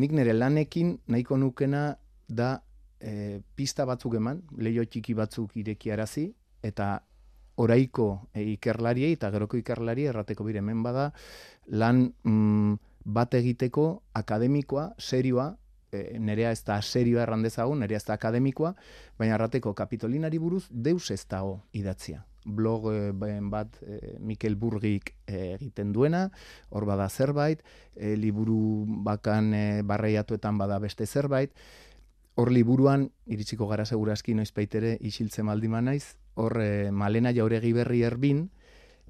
nik 0.00 0.14
nire 0.16 0.32
lanekin 0.32 0.98
nahiko 1.10 1.36
nukena 1.36 1.98
da 2.28 2.62
e, 3.00 3.42
pista 3.54 3.84
batzuk 3.84 4.16
eman, 4.16 4.40
leio 4.56 4.86
txiki 4.86 5.14
batzuk 5.18 5.52
irekiarazi, 5.60 6.30
eta 6.64 7.02
oraiko 7.56 8.28
e, 8.34 8.42
ikerlariei 8.54 9.14
eta 9.16 9.30
geroko 9.34 9.58
ikerlari 9.60 10.08
errateko 10.10 10.44
bire 10.44 10.62
hemen 10.62 10.82
bada 10.82 11.10
lan 11.66 12.08
mm, 12.24 12.74
bat 13.04 13.34
egiteko 13.34 14.02
akademikoa, 14.16 14.94
serioa, 14.98 15.54
e, 15.92 16.18
nerea 16.18 16.50
ez 16.52 16.62
da 16.64 16.80
serioa 16.82 17.22
errandezagun, 17.22 17.84
nerea 17.84 18.00
ez 18.00 18.06
da 18.08 18.16
akademikoa, 18.18 18.74
baina 19.18 19.36
errateko 19.38 19.74
kapitolinari 19.76 20.40
buruz 20.40 20.64
deus 20.70 21.10
ez 21.10 21.22
dago 21.30 21.60
idatzia. 21.72 22.24
Blog 22.44 22.90
e, 22.92 23.12
bat 23.52 23.78
e, 23.82 24.16
Mikel 24.20 24.56
Burgik 24.56 25.14
e, 25.26 25.54
egiten 25.54 25.92
duena, 25.92 26.26
hor 26.70 26.88
bada 26.88 27.08
zerbait, 27.08 27.62
e, 27.94 28.16
liburu 28.16 28.84
bakan 29.06 29.54
e, 29.54 29.64
barreiatuetan 29.86 30.58
bada 30.58 30.80
beste 30.82 31.06
zerbait, 31.06 31.54
hor 32.34 32.50
liburuan, 32.50 33.08
iritsiko 33.30 33.68
gara 33.70 33.84
segurazki 33.86 34.34
noiz 34.34 34.50
peitere 34.52 34.96
isiltzen 35.00 35.46
maldima 35.46 35.80
naiz, 35.84 36.16
hor 36.34 36.60
e, 36.62 36.90
malena 36.90 37.32
jauregi 37.34 37.72
berri 37.76 38.02
erbin, 38.06 38.48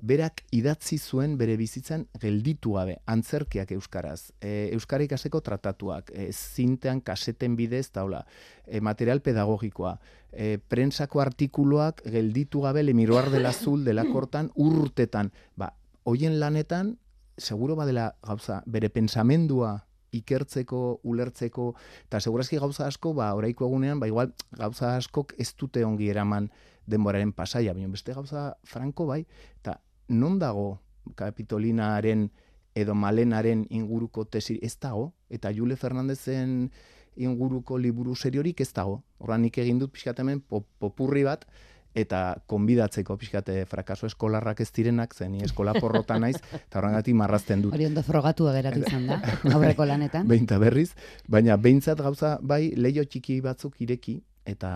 berak 0.04 0.42
idatzi 0.52 0.98
zuen 0.98 1.38
bere 1.40 1.56
bizitzan 1.56 2.04
gelditu 2.20 2.74
gabe, 2.76 2.98
antzerkiak 3.08 3.70
euskaraz, 3.76 4.34
e, 4.40 4.68
euskara 4.76 5.06
ikaseko 5.06 5.40
tratatuak, 5.44 6.10
e, 6.12 6.28
zintean 6.32 7.00
kaseten 7.00 7.56
bidez, 7.56 7.88
taula, 7.94 8.24
e, 8.66 8.82
material 8.84 9.22
pedagogikoa, 9.24 9.94
e, 10.32 10.58
prensako 10.58 11.22
artikuluak 11.24 12.02
gelditu 12.04 12.66
gabe 12.66 12.82
lemiroar 12.84 13.30
dela 13.32 13.54
azul 13.54 13.84
dela 13.84 14.04
kortan 14.12 14.50
urtetan, 14.54 15.32
ba, 15.56 15.72
hoien 16.04 16.38
lanetan, 16.40 16.98
seguro 17.38 17.76
badela 17.76 18.12
gauza, 18.22 18.60
bere 18.66 18.90
pensamendua 18.92 19.78
ikertzeko, 20.14 21.00
ulertzeko, 21.02 21.72
eta 22.06 22.20
segurazki 22.20 22.60
gauza 22.62 22.86
asko, 22.86 23.14
ba, 23.16 23.32
oraiko 23.34 23.66
egunean, 23.66 23.98
ba, 24.02 24.10
igual, 24.10 24.34
gauza 24.58 24.94
askok 24.98 25.34
ez 25.40 25.50
dute 25.58 25.82
ongi 25.84 26.12
eraman, 26.12 26.50
denboraren 26.86 27.32
pasaia, 27.32 27.74
baina 27.74 27.88
beste 27.88 28.14
gauza 28.14 28.54
franko 28.64 29.06
bai, 29.06 29.24
eta 29.60 29.80
non 30.08 30.38
dago 30.38 30.80
kapitolinaren 31.16 32.28
edo 32.74 32.94
malenaren 32.94 33.66
inguruko 33.70 34.24
tesi 34.24 34.58
ez 34.62 34.74
dago, 34.80 35.12
eta 35.30 35.52
Jule 35.54 35.76
Fernandezen 35.76 36.70
inguruko 37.16 37.78
liburu 37.78 38.16
seriorik 38.16 38.60
ez 38.60 38.72
dago. 38.74 39.02
Horra 39.18 39.38
nik 39.38 39.58
egin 39.62 39.78
dut 39.78 39.92
pixkatemen 39.94 40.42
popurri 40.48 41.22
bat, 41.24 41.46
eta 41.94 42.34
konbidatzeko 42.50 43.14
pixkate 43.16 43.60
frakaso 43.70 44.08
eskolarrak 44.10 44.60
ez 44.64 44.70
direnak, 44.74 45.14
zen 45.14 45.36
eskola 45.46 45.76
porrota 45.78 46.18
naiz, 46.18 46.40
eta 46.58 46.80
horrengati 46.80 47.14
marrazten 47.14 47.62
dut. 47.62 47.74
Hori 47.76 47.86
ondo 47.86 48.02
frogatu 48.02 48.48
ageratu 48.50 48.82
izan 48.82 49.06
da, 49.12 49.20
aurreko 49.52 49.86
lanetan. 49.86 50.26
Beinta 50.32 50.58
berriz, 50.58 50.90
baina 51.30 51.56
beintzat 51.56 52.02
gauza, 52.02 52.36
bai, 52.42 52.72
leio 52.74 53.06
txiki 53.06 53.38
batzuk 53.44 53.78
ireki, 53.86 54.18
eta 54.44 54.74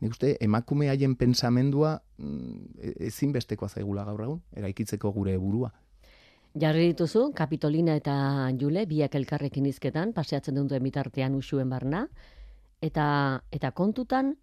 nik 0.00 0.14
uste 0.16 0.34
emakume 0.44 0.88
haien 0.90 1.14
pensamendua 1.16 1.98
mm, 2.18 2.60
e, 2.78 2.92
ezin 3.08 3.32
bestekoa 3.32 3.68
zaigula 3.68 4.04
gaur 4.04 4.22
egun, 4.26 4.42
eraikitzeko 4.56 5.12
gure 5.12 5.36
burua. 5.38 5.72
Jarri 6.54 6.92
dituzu, 6.92 7.32
Kapitolina 7.34 7.96
eta 7.98 8.14
Jule, 8.60 8.84
biak 8.86 9.16
elkarrekin 9.18 9.66
izketan, 9.66 10.12
paseatzen 10.14 10.54
dut 10.54 10.72
emitartean 10.76 11.34
usuen 11.34 11.70
barna, 11.70 12.04
eta, 12.82 13.06
eta 13.50 13.72
kontutan, 13.74 14.36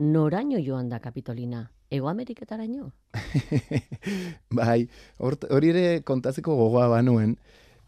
noraino 0.00 0.60
joan 0.64 0.88
da 0.88 1.02
Kapitolina? 1.04 1.66
Ego 1.90 2.08
Ameriketara 2.08 2.64
ino? 2.64 2.92
bai, 4.60 4.86
hori 5.18 5.72
ere 5.72 5.84
kontatzeko 6.06 6.54
gogoa 6.56 6.86
banuen, 6.88 7.34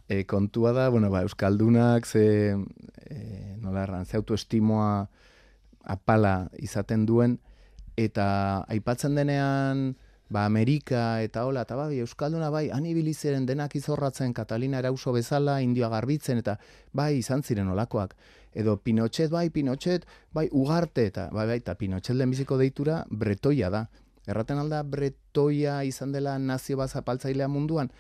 e, 0.08 0.24
kontua 0.28 0.74
da, 0.76 0.88
bueno, 0.90 1.08
ba, 1.10 1.22
Euskaldunak, 1.22 2.04
ze, 2.04 2.52
e, 3.08 3.18
nola 3.62 3.86
erran, 3.86 4.04
ze 4.04 4.18
autoestimoa, 4.18 5.06
apala 5.84 6.48
izaten 6.58 7.06
duen, 7.06 7.38
eta 7.96 8.64
aipatzen 8.72 9.14
denean, 9.14 9.92
ba, 10.32 10.46
Amerika 10.46 11.20
eta 11.22 11.44
hola, 11.46 11.62
eta 11.66 11.76
bai, 11.76 12.00
Euskalduna 12.00 12.48
bai, 12.50 12.68
anibilizeren 12.72 13.46
denak 13.46 13.76
izorratzen 13.76 14.32
Katalina 14.32 14.80
erauso 14.80 15.12
bezala, 15.12 15.60
Indioa 15.60 15.90
garbitzen, 15.92 16.40
eta 16.40 16.56
bai, 16.92 17.18
izan 17.18 17.42
ziren 17.42 17.68
olakoak. 17.68 18.16
Edo 18.52 18.78
Pinochet, 18.78 19.30
bai, 19.30 19.50
Pinochet, 19.50 20.06
bai, 20.32 20.48
ugarte, 20.50 21.06
eta 21.12 21.28
bai, 21.32 21.46
bai, 21.46 21.58
eta 21.60 21.76
Pinochet 21.76 22.16
biziko 22.32 22.58
deitura 22.58 23.04
bretoia 23.10 23.70
da. 23.70 23.86
Erraten 24.26 24.58
alda 24.58 24.82
bretoia 24.82 25.82
izan 25.84 26.12
dela 26.12 26.38
nazio 26.38 26.76
bat 26.76 26.90
zapaltzailea 26.90 27.48
munduan, 27.48 27.90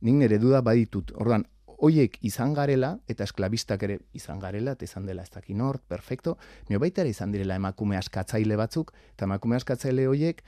nik 0.00 0.14
nire 0.14 0.38
duda 0.38 0.62
baditut. 0.62 1.12
Orduan, 1.14 1.44
hoiek 1.82 2.18
izan 2.24 2.54
garela, 2.54 2.96
eta 3.08 3.24
esklabistak 3.24 3.82
ere 3.86 3.98
izan 4.16 4.40
garela, 4.40 4.72
eta 4.76 4.84
izan 4.84 5.06
dela 5.06 5.22
ez 5.22 5.30
dakin 5.30 5.60
hor, 5.60 5.78
perfecto, 5.88 6.36
nio 6.68 6.80
baita 6.82 7.02
ere 7.02 7.12
izan 7.12 7.32
direla 7.32 7.56
emakume 7.56 7.98
askatzaile 7.98 8.56
batzuk, 8.56 8.92
eta 9.14 9.28
emakume 9.28 9.56
askatzaile 9.56 10.06
hoiek, 10.08 10.42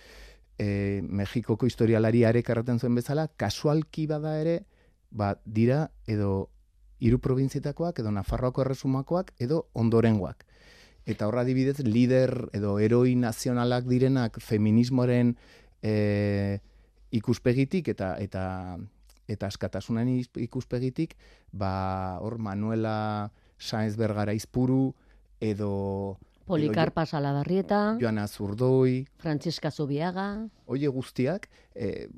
e, 0.59 1.01
Mexikoko 1.03 1.67
historialari 1.67 2.25
arek 2.25 2.51
zuen 2.79 2.95
bezala, 2.95 3.29
kasualki 3.37 4.07
bada 4.07 4.39
ere, 4.41 4.65
ba, 5.11 5.37
dira 5.45 5.91
edo 6.07 6.51
hiru 6.99 7.19
probintzietakoak, 7.19 8.01
edo 8.01 8.11
Nafarroako 8.11 8.63
erresumakoak, 8.63 9.33
edo 9.39 9.69
ondorengoak. 9.75 10.45
Eta 11.07 11.27
horra 11.29 11.45
dibidez, 11.45 11.79
lider 11.85 12.51
edo 12.53 12.79
eroi 12.79 13.15
nazionalak 13.17 13.87
direnak 13.89 14.41
feminismoaren 14.45 15.37
e, 15.83 16.59
ikuspegitik 17.11 17.89
eta 17.89 18.17
eta 18.21 18.43
eta 19.29 19.51
askatasunen 19.53 20.09
ikuspegitik, 20.41 21.15
ba, 21.53 22.19
hor 22.25 22.39
Manuela 22.39 23.31
Sainz 23.59 23.97
Bergara 23.97 24.35
izpuru, 24.35 24.95
edo... 25.41 26.17
Polikarpa 26.49 27.05
Salabarrieta, 27.05 27.99
Joana 28.01 28.25
Zurdoi, 28.27 29.03
Francesca 29.21 29.71
Zubiaga... 29.71 30.47
Oie 30.67 30.89
guztiak, 30.89 31.45
e, 31.77 32.09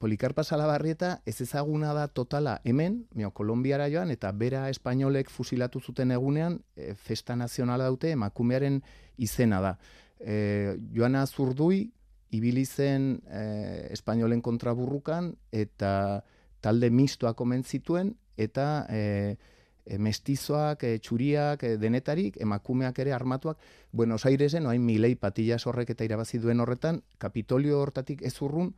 Polikarpa 0.00 0.40
Salabarrieta 0.48 1.18
ez 1.28 1.42
ezaguna 1.44 1.92
da 1.92 2.06
totala 2.08 2.54
hemen, 2.64 3.02
mio, 3.12 3.34
Kolombiara 3.36 3.90
joan, 3.92 4.08
eta 4.14 4.30
bera 4.32 4.62
espainolek 4.72 5.28
fusilatu 5.28 5.80
zuten 5.84 6.14
egunean, 6.16 6.56
e, 6.72 6.94
festa 6.96 7.36
nazionala 7.36 7.90
dute, 7.92 8.14
emakumearen 8.16 8.80
izena 9.20 9.60
da. 9.60 9.74
E, 10.20 10.78
Joana 10.96 11.26
Zurdui, 11.26 11.90
ibili 12.30 12.64
zen 12.66 13.20
e, 13.26 13.88
espainolen 13.90 14.42
kontraburrukan 14.42 15.32
eta 15.52 16.22
talde 16.60 16.90
mistoa 16.90 17.34
komen 17.34 17.64
zituen 17.64 18.14
eta 18.36 18.86
e, 18.88 19.36
e, 19.84 19.98
mestizoak, 19.98 20.84
e, 20.84 20.98
txuriak, 21.02 21.64
e, 21.64 21.76
denetarik, 21.80 22.38
emakumeak 22.40 22.98
ere 23.02 23.14
armatuak, 23.16 23.58
Buenos 23.92 24.24
Airesen, 24.26 24.66
oain 24.66 24.84
milei 24.84 25.14
patillas 25.16 25.66
horrek 25.66 25.94
eta 25.96 26.06
irabazi 26.06 26.38
duen 26.38 26.60
horretan, 26.60 27.02
Kapitolio 27.18 27.80
hortatik 27.80 28.22
ez 28.22 28.36
urrun, 28.40 28.74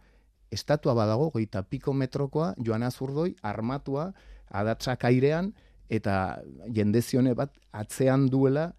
estatua 0.53 0.95
badago, 0.95 1.31
goita 1.33 1.63
piko 1.63 1.93
metrokoa, 1.97 2.53
joan 2.65 2.83
azurdoi, 2.83 3.35
armatua, 3.43 4.11
adatzak 4.51 5.05
airean, 5.09 5.53
eta 5.93 6.41
jendezione 6.73 7.35
bat 7.37 7.53
atzean 7.73 8.29
duela 8.33 8.71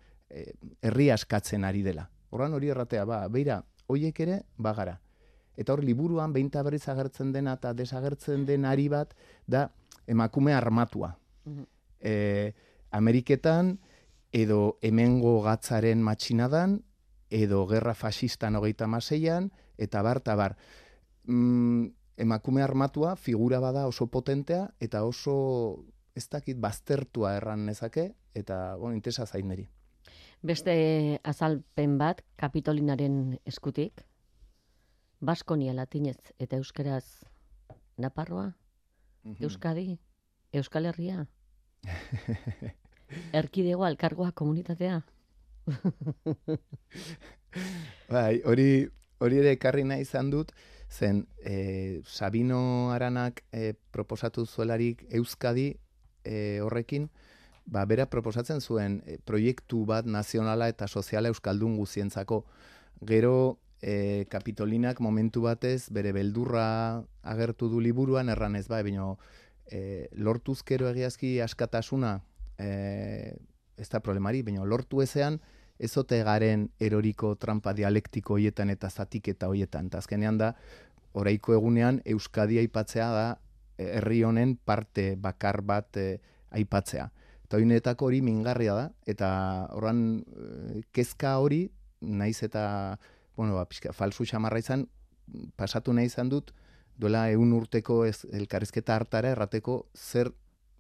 herri 0.82 1.12
askatzen 1.14 1.66
ari 1.66 1.84
dela. 1.86 2.08
Horran 2.34 2.54
hori 2.58 2.72
erratea, 2.74 3.06
ba, 3.06 3.20
beira, 3.30 3.60
hoiek 3.88 4.20
ere 4.20 4.44
bagara. 4.58 5.00
Eta 5.58 5.74
hor 5.74 5.84
liburuan 5.86 6.34
behinta 6.34 6.64
berriz 6.66 6.88
agertzen 6.90 7.32
dena 7.34 7.58
eta 7.60 7.74
desagertzen 7.78 8.46
den 8.46 8.66
ari 8.66 8.88
bat 8.90 9.14
da 9.48 9.70
emakume 10.08 10.54
armatua. 10.54 11.16
Mhm. 11.46 11.66
E, 12.00 12.54
Ameriketan 12.92 13.78
edo 14.32 14.78
hemengo 14.82 15.42
gatzaren 15.42 16.02
matxinadan 16.02 16.82
edo 17.30 17.66
gerra 17.68 17.94
fasistan 17.94 18.56
hogeita 18.56 18.88
maseian 18.88 19.52
eta 19.78 20.02
bar, 20.02 20.22
eta 20.22 20.36
bar. 20.36 20.58
Mm, 21.26 21.88
emakume 22.18 22.62
armatua 22.62 23.16
figura 23.16 23.60
bada 23.60 23.88
oso 23.88 24.08
potentea 24.08 24.68
eta 24.80 25.04
oso 25.04 25.86
ez 26.16 26.28
dakit 26.30 26.60
baztertua 26.62 27.36
erran 27.38 27.66
nezake 27.66 28.14
eta 28.34 28.76
bon, 28.78 28.94
intesa 28.94 29.26
zaineri. 29.26 29.68
Beste 30.44 31.20
azalpen 31.24 31.98
bat 31.98 32.20
kapitolinaren 32.36 33.38
eskutik, 33.48 34.04
Baskonia 35.24 35.72
latinez 35.74 36.20
eta 36.38 36.58
euskeraz 36.60 37.24
Naparroa, 37.98 38.50
mhm. 39.24 39.38
Euskadi, 39.40 40.00
Euskal 40.52 40.86
Herria, 40.92 41.26
Erkidego 43.40 43.86
alkargoa 43.86 44.32
komunitatea. 44.32 45.02
bai, 48.10 48.42
hori, 48.46 48.68
hori 49.24 49.40
ere 49.40 49.54
ekarri 49.56 49.84
nahi 49.88 50.04
izan 50.04 50.32
dut, 50.34 50.52
zen 50.90 51.24
e, 51.40 52.02
Sabino 52.06 52.92
Aranak 52.92 53.44
e, 53.52 53.74
proposatu 53.92 54.46
zuelarik 54.46 55.06
Euskadi 55.10 55.70
e, 56.24 56.60
horrekin, 56.62 57.10
ba, 57.66 57.86
bera 57.86 58.08
proposatzen 58.10 58.62
zuen 58.62 59.02
e, 59.06 59.18
proiektu 59.24 59.84
bat 59.86 60.06
nazionala 60.06 60.68
eta 60.72 60.88
soziala 60.88 61.32
euskaldun 61.32 61.78
guzientzako. 61.78 62.44
Gero 63.08 63.60
e, 63.82 64.26
kapitolinak 64.30 65.00
momentu 65.00 65.44
batez 65.48 65.90
bere 65.92 66.14
beldurra 66.16 67.04
agertu 67.22 67.70
du 67.70 67.82
liburuan 67.82 68.30
erran 68.30 68.56
ez 68.56 68.68
ba, 68.68 68.80
ebino 68.84 69.18
e, 69.72 70.10
lortuzkero 70.14 70.90
egiazki 70.92 71.40
askatasuna 71.42 72.20
e, 72.58 73.36
ez 73.78 73.90
da 73.90 74.00
problemari, 74.00 74.44
baina 74.44 74.66
lortu 74.66 75.02
ezean 75.02 75.40
ezote 75.84 76.22
garen 76.24 76.68
eroriko 76.80 77.34
trampa 77.36 77.74
dialektiko 77.74 78.38
hoietan 78.38 78.70
eta 78.70 78.90
zatik 78.90 79.28
eta 79.34 79.50
hoietan. 79.50 79.90
Eta 79.90 80.04
azkenean 80.04 80.38
da, 80.38 80.54
oraiko 81.14 81.56
egunean 81.58 82.00
Euskadi 82.06 82.60
aipatzea 82.62 83.10
da 83.12 83.26
herri 83.82 84.22
honen 84.24 84.56
parte 84.56 85.16
bakar 85.18 85.62
bat 85.66 85.98
aipatzea. 86.54 87.10
Eta 87.54 87.60
hoinetako 87.62 88.08
hori 88.08 88.20
mingarria 88.26 88.74
da, 88.74 88.84
eta 89.06 89.28
horran 89.78 90.00
eh, 90.26 90.80
kezka 90.90 91.36
hori, 91.38 91.68
naiz 92.02 92.40
eta, 92.42 92.64
bueno, 93.38 93.54
ba, 93.54 93.68
pixka, 93.70 93.92
falsu 93.94 94.26
xamarra 94.26 94.58
izan, 94.58 94.88
pasatu 95.54 95.94
nahi 95.94 96.10
izan 96.10 96.32
dut, 96.32 96.50
duela 96.98 97.28
egun 97.30 97.54
urteko 97.54 98.00
ez, 98.08 98.24
elkarrizketa 98.34 98.96
hartara 98.98 99.36
errateko 99.36 99.76
zer 99.94 100.32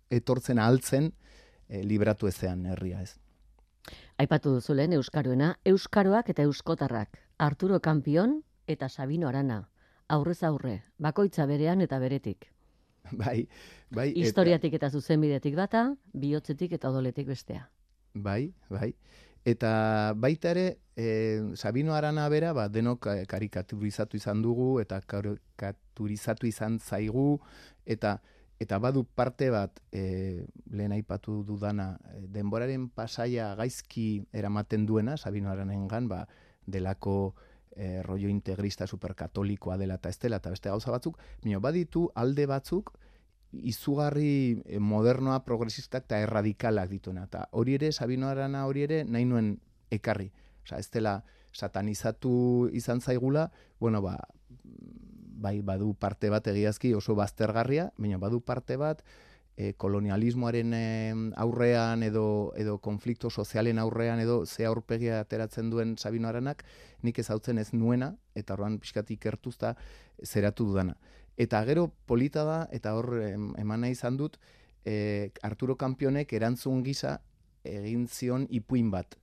etortzen 0.10 0.58
altzen 0.58 1.12
e, 1.70 1.84
libratu 1.86 2.25
ezean 2.32 2.65
herria 2.65 3.03
ez. 3.06 3.20
Aipatu 4.18 4.56
duzu 4.58 4.74
lehen 4.74 4.98
Euskaruena, 4.98 5.51
Euskaroak 5.70 6.34
eta 6.34 6.42
Euskotarrak, 6.50 7.22
Arturo 7.38 7.84
Kampion 7.86 8.39
eta 8.65 8.89
Sabino 8.89 9.30
Arana, 9.30 9.68
aurrez 10.09 10.42
aurre, 10.42 10.79
bakoitza 10.98 11.46
berean 11.46 11.86
eta 11.86 12.01
beretik. 12.01 12.50
Bai, 13.11 13.48
bai. 13.92 14.11
Historiatik 14.16 14.74
eta, 14.74 14.87
eta 14.87 14.98
zuzenbidetik 14.98 15.55
bata, 15.55 15.94
bihotzetik 16.13 16.72
eta 16.79 16.89
odoletik 16.89 17.27
bestea. 17.27 17.68
Bai, 18.13 18.53
bai. 18.70 18.94
Eta 19.46 20.13
baita 20.16 20.53
ere, 20.53 20.79
e, 20.96 21.51
Sabino 21.59 21.94
Arana 21.94 22.29
bera, 22.31 22.53
ba, 22.55 22.70
denok 22.72 23.09
karikaturizatu 23.27 24.18
izan 24.18 24.42
dugu, 24.42 24.77
eta 24.79 25.01
karikaturizatu 25.01 26.48
izan 26.48 26.79
zaigu, 26.79 27.42
eta 27.85 28.22
eta 28.63 28.77
badu 28.79 29.03
parte 29.03 29.50
bat, 29.51 29.81
e, 29.92 30.46
lehen 30.72 30.94
aipatu 30.96 31.42
dudana, 31.44 31.98
denboraren 32.31 32.87
pasaia 32.87 33.50
gaizki 33.59 34.24
eramaten 34.31 34.85
duena, 34.87 35.18
Sabino 35.18 35.51
Aranengan, 35.51 36.07
ba, 36.07 36.22
delako 36.66 37.35
e, 37.75 38.01
rollo 38.03 38.29
integrista 38.29 38.88
superkatolikoa 38.88 39.77
dela 39.77 40.00
eta 40.01 40.09
estela 40.09 40.38
eta 40.42 40.51
beste 40.53 40.70
gauza 40.70 40.92
batzuk, 40.92 41.18
baina 41.44 41.59
baditu 41.59 42.09
alde 42.16 42.46
batzuk 42.50 42.94
izugarri 43.53 44.62
eh, 44.66 44.79
modernoa, 44.79 45.44
progresistak 45.46 46.07
eta 46.07 46.20
erradikalak 46.25 46.90
dituena. 46.90 47.27
Eta 47.29 47.48
hori 47.51 47.77
ere, 47.77 47.92
Sabino 47.92 48.27
Arana 48.29 48.66
hori 48.66 48.86
ere, 48.88 49.03
nahi 49.05 49.25
nuen 49.29 49.55
ekarri. 49.94 50.31
Osa, 50.64 50.79
ez 50.79 50.90
dela 50.90 51.20
satanizatu 51.53 52.70
izan 52.74 53.01
zaigula, 53.01 53.51
bueno, 53.79 54.01
ba, 54.01 54.18
bai, 55.44 55.59
badu 55.62 55.94
parte 55.94 56.31
bat 56.33 56.48
egiazki 56.48 56.94
oso 56.98 57.16
baztergarria, 57.20 57.92
baina 57.98 58.18
badu 58.18 58.42
parte 58.42 58.77
bat, 58.79 59.03
e, 59.57 59.74
kolonialismoaren 59.74 60.74
aurrean 61.37 62.03
edo 62.03 62.53
edo 62.57 62.77
konflikto 62.81 63.29
sozialen 63.29 63.79
aurrean 63.79 64.20
edo 64.20 64.46
ze 64.46 64.66
aurpegia 64.66 65.20
ateratzen 65.20 65.70
duen 65.70 65.98
Sabino 65.98 66.27
Aranak 66.27 66.63
nik 67.01 67.20
ezautzen 67.20 67.57
ez 67.57 67.74
nuena 67.74 68.16
eta 68.35 68.53
orduan 68.53 68.79
pixkat 68.79 69.11
ikertuzta 69.11 69.75
zeratu 70.24 70.66
dudana. 70.66 70.98
Eta 71.37 71.63
gero 71.66 71.92
polita 72.05 72.44
da 72.44 72.68
eta 72.72 72.94
hor 72.94 73.16
eman 73.22 73.81
nahi 73.81 73.92
izan 73.92 74.18
dut 74.18 74.37
e, 74.85 75.31
Arturo 75.42 75.75
Kampionek 75.77 76.33
erantzun 76.33 76.83
gisa 76.83 77.20
egin 77.63 78.07
zion 78.07 78.48
ipuin 78.50 78.92
bat. 78.92 79.16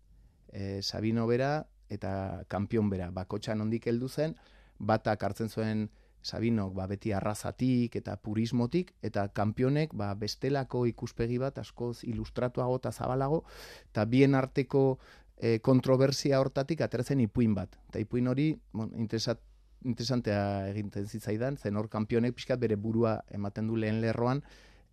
E, 0.53 0.81
Sabino 0.83 1.27
bera 1.27 1.67
eta 1.91 2.45
Kampion 2.49 2.91
bera 2.91 3.11
bakotxan 3.11 3.61
ondik 3.61 3.87
heldu 3.91 4.09
zen 4.09 4.37
batak 4.79 5.23
hartzen 5.23 5.51
zuen 5.51 5.89
Sabinok 6.23 6.75
ba, 6.77 6.87
beti 6.87 7.13
arrazatik 7.17 7.97
eta 7.97 8.17
purismotik, 8.21 8.93
eta 9.03 9.29
kampionek 9.33 9.95
ba, 9.97 10.13
bestelako 10.15 10.85
ikuspegi 10.91 11.39
bat 11.41 11.59
askoz 11.63 12.05
ilustratuago 12.05 12.77
eta 12.77 12.93
zabalago, 12.93 13.45
eta 13.91 14.05
bien 14.05 14.35
arteko 14.35 14.99
e, 15.37 15.59
kontroversia 15.65 16.41
hortatik 16.41 16.83
ateratzen 16.85 17.25
ipuin 17.25 17.55
bat. 17.57 17.79
Eta 17.89 18.03
ipuin 18.03 18.29
hori, 18.29 18.53
bon, 18.73 18.93
interesat, 19.01 19.41
interesantea 19.85 20.69
eginten 20.69 21.09
zitzaidan, 21.09 21.57
zen 21.57 21.81
hor 21.81 21.89
kampionek 21.89 22.37
pixkat 22.37 22.61
bere 22.61 22.77
burua 22.77 23.21
ematen 23.33 23.71
du 23.71 23.81
lehen 23.81 24.03
lerroan, 24.05 24.45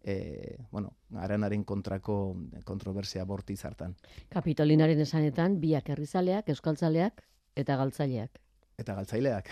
e, 0.08 0.56
bueno, 0.72 0.94
aranaren 1.20 1.66
kontrako 1.68 2.18
kontroversia 2.64 3.26
borti 3.28 3.58
zartan. 3.58 3.98
Kapitolinaren 4.32 5.04
esanetan, 5.04 5.60
biak 5.60 5.92
herrizaleak, 5.92 6.56
euskaltzaleak 6.56 7.26
eta 7.58 7.76
galtzaileak 7.76 8.40
eta 8.78 8.94
galtzaileak. 8.94 9.50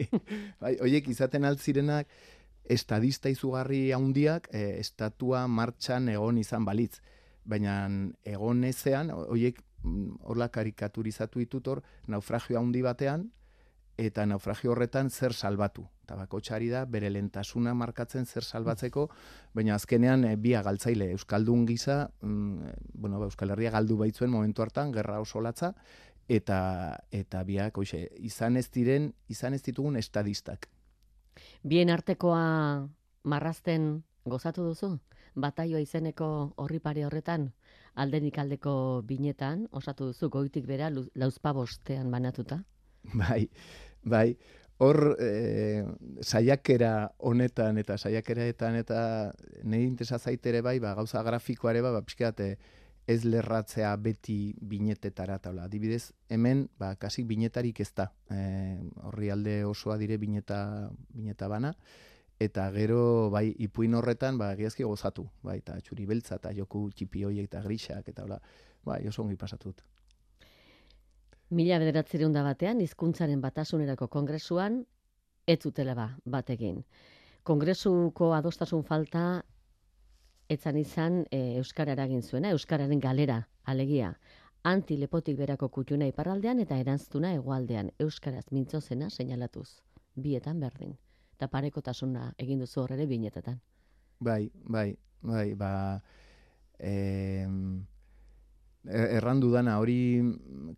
bai, 0.62 0.76
oiek 0.84 1.08
izaten 1.10 1.46
altzirenak 1.48 2.10
estadista 2.70 3.30
izugarri 3.32 3.88
handiak 3.96 4.46
e, 4.54 4.78
estatua 4.78 5.46
martxan 5.50 6.08
egon 6.12 6.38
izan 6.38 6.66
balitz. 6.68 7.00
Baina 7.50 7.74
egon 8.22 8.62
ezean, 8.68 9.10
oiek 9.10 9.58
mm, 9.82 10.20
horla 10.30 10.50
karikaturizatu 10.54 11.42
ditut 11.42 11.66
hor, 11.66 11.82
naufragio 12.06 12.60
handi 12.60 12.82
batean, 12.86 13.26
eta 14.00 14.24
naufragio 14.28 14.70
horretan 14.72 15.10
zer 15.10 15.34
salbatu. 15.34 15.88
Eta 16.04 16.16
bako 16.16 16.40
da, 16.70 16.84
bere 16.86 17.10
lentasuna 17.10 17.74
markatzen 17.74 18.24
zer 18.26 18.42
salbatzeko, 18.42 19.08
baina 19.52 19.74
azkenean 19.74 20.24
e, 20.24 20.36
bia 20.36 20.62
galtzaile 20.62 21.10
Euskaldun 21.10 21.66
gisa, 21.66 22.08
mm, 22.22 22.70
bueno, 22.94 23.18
ba, 23.18 23.26
Euskal 23.26 23.50
Herria 23.50 23.70
galdu 23.70 23.96
baitzuen 23.96 24.30
momentu 24.30 24.62
hartan, 24.62 24.92
gerra 24.92 25.20
oso 25.20 25.40
latza, 25.40 25.74
eta 26.30 26.60
eta 27.10 27.42
biak 27.44 27.78
hoxe 27.82 28.04
izan 28.22 28.56
ez 28.56 28.68
diren 28.70 29.10
izan 29.28 29.56
ez 29.56 29.62
ditugun 29.66 29.98
estadistak. 29.98 30.68
Bien 31.62 31.90
artekoa 31.90 32.86
marrazten 33.24 34.02
gozatu 34.24 34.68
duzu? 34.68 34.96
Bataioa 35.34 35.80
izeneko 35.82 36.28
horri 36.58 36.80
pare 36.82 37.04
horretan, 37.06 37.50
aldenik 37.94 38.38
aldeko 38.38 38.72
binetan, 39.06 39.66
osatu 39.70 40.10
duzu 40.10 40.30
goitik 40.30 40.66
bera 40.66 40.90
lauzpa 40.90 41.52
bostean 41.54 42.10
banatuta? 42.10 42.62
Bai, 43.14 43.46
bai, 44.04 44.36
hor 44.80 45.16
e, 45.22 45.84
saiakera 46.20 47.10
honetan 47.18 47.78
eta 47.80 47.96
saiakeraetan 47.96 48.76
eta 48.80 49.00
nahi 49.62 49.86
intesa 49.86 50.18
zaitere 50.18 50.60
bai, 50.66 50.78
ba, 50.82 50.94
gauza 50.98 51.22
grafikoare 51.22 51.82
ba, 51.84 51.94
ba 51.94 52.02
pixkeate, 52.04 52.56
ez 53.10 53.24
lerratzea 53.24 53.90
beti 53.98 54.54
binetetara 54.60 55.40
taula. 55.42 55.64
Adibidez, 55.66 56.12
hemen, 56.30 56.68
ba, 56.78 56.94
kasik 57.00 57.26
binetarik 57.26 57.80
ez 57.82 57.90
da. 57.96 58.06
E, 58.30 58.38
horri 59.08 59.32
alde 59.34 59.64
osoa 59.66 59.98
dire 59.98 60.18
bineta, 60.18 60.60
bineta 61.14 61.48
bana. 61.48 61.74
eta 62.40 62.70
gero 62.72 63.28
bai 63.28 63.50
ipuin 63.60 63.94
horretan 63.94 64.38
ba 64.40 64.54
egiazki 64.54 64.86
gozatu, 64.88 65.26
bai 65.44 65.58
eta 65.58 65.76
txuri 65.84 66.06
beltza 66.08 66.38
eta 66.40 66.54
joku 66.56 66.86
txipi 66.96 67.26
hoiek 67.28 67.50
eta 67.50 67.60
grisak 67.66 68.08
eta 68.08 68.24
hola, 68.24 68.38
bai 68.84 69.02
oso 69.08 69.22
ongi 69.22 69.36
pasatu 69.36 69.68
dut. 69.68 69.82
Mila 71.50 71.78
bederatzireun 71.82 72.32
da 72.32 72.42
batean, 72.46 72.80
hizkuntzaren 72.80 73.42
batasunerako 73.44 74.08
kongresuan, 74.08 74.80
ez 75.46 75.58
zutela 75.60 75.94
ba, 75.98 76.08
batekin. 76.24 76.80
Kongresuko 77.44 78.32
adostasun 78.36 78.84
falta 78.88 79.42
etzan 80.50 80.76
izan 80.80 81.22
e, 81.30 81.40
Euskara 81.60 81.94
eragin 81.94 82.22
zuena, 82.22 82.50
Euskararen 82.56 83.00
galera, 83.00 83.40
alegia. 83.64 84.14
Anti 84.66 84.96
lepotik 85.00 85.38
berako 85.38 85.70
kutuna 85.72 86.08
iparraldean 86.10 86.60
eta 86.60 86.76
erantztuna 86.82 87.30
hegoaldean 87.36 87.92
Euskaraz 87.98 88.44
mintzo 88.50 88.80
zena 88.80 89.08
seinalatuz. 89.10 89.68
Bietan 90.16 90.60
berdin. 90.60 90.96
Eta 91.38 91.48
parekotasuna 91.48 92.32
egin 92.38 92.60
duzu 92.60 92.82
horre 92.82 93.06
binetetan. 93.06 93.60
Bai, 94.20 94.50
bai, 94.68 94.90
bai, 95.22 95.54
ba... 95.54 95.72
Eh, 96.78 97.46
errandu 98.88 99.50
dana 99.52 99.76
hori 99.78 100.22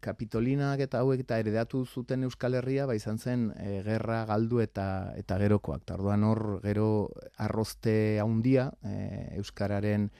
kapitolinak 0.02 0.80
eta 0.82 1.02
hauek 1.02 1.20
eta 1.22 1.38
heredatu 1.38 1.84
zuten 1.86 2.24
Euskal 2.26 2.56
Herria 2.58 2.86
ba 2.86 2.96
izan 2.98 3.18
zen 3.18 3.52
e, 3.54 3.82
gerra 3.86 4.24
galdu 4.26 4.60
eta 4.60 5.14
eta 5.16 5.38
gerokoak. 5.38 5.84
Tarduan 5.86 6.24
hor 6.24 6.60
gero 6.64 7.10
arrozte 7.38 8.18
handia 8.20 8.72
e, 8.82 9.36
euskararen 9.38 10.10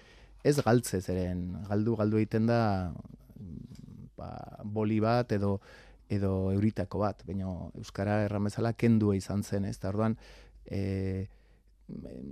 ez 0.45 0.57
galtze 0.63 1.01
zeren 1.01 1.65
galdu 1.69 1.97
galdu 1.97 2.21
egiten 2.23 2.47
da 2.47 2.93
ba, 4.17 4.31
boli 4.63 5.01
bat 5.01 5.33
edo 5.33 5.59
edo 6.13 6.53
euritako 6.53 6.99
bat, 7.01 7.23
baina 7.25 7.49
euskara 7.81 8.19
erran 8.27 8.45
bezala 8.45 8.75
kendua 8.77 9.17
izan 9.17 9.43
zen, 9.43 9.65
ez? 9.65 9.79
Tarduan 9.81 10.19
e, 10.67 11.27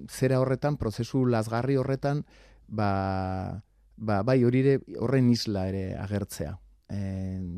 zera 0.06 0.38
horretan 0.38 0.76
prozesu 0.76 1.24
lasgarri 1.26 1.78
horretan 1.80 2.22
ba 2.68 3.62
ba, 4.00 4.22
bai 4.24 4.42
hori 4.44 4.64
ere 4.64 4.78
horren 4.98 5.28
isla 5.30 5.66
ere 5.68 5.84
agertzea. 6.00 6.56
E, 6.90 6.98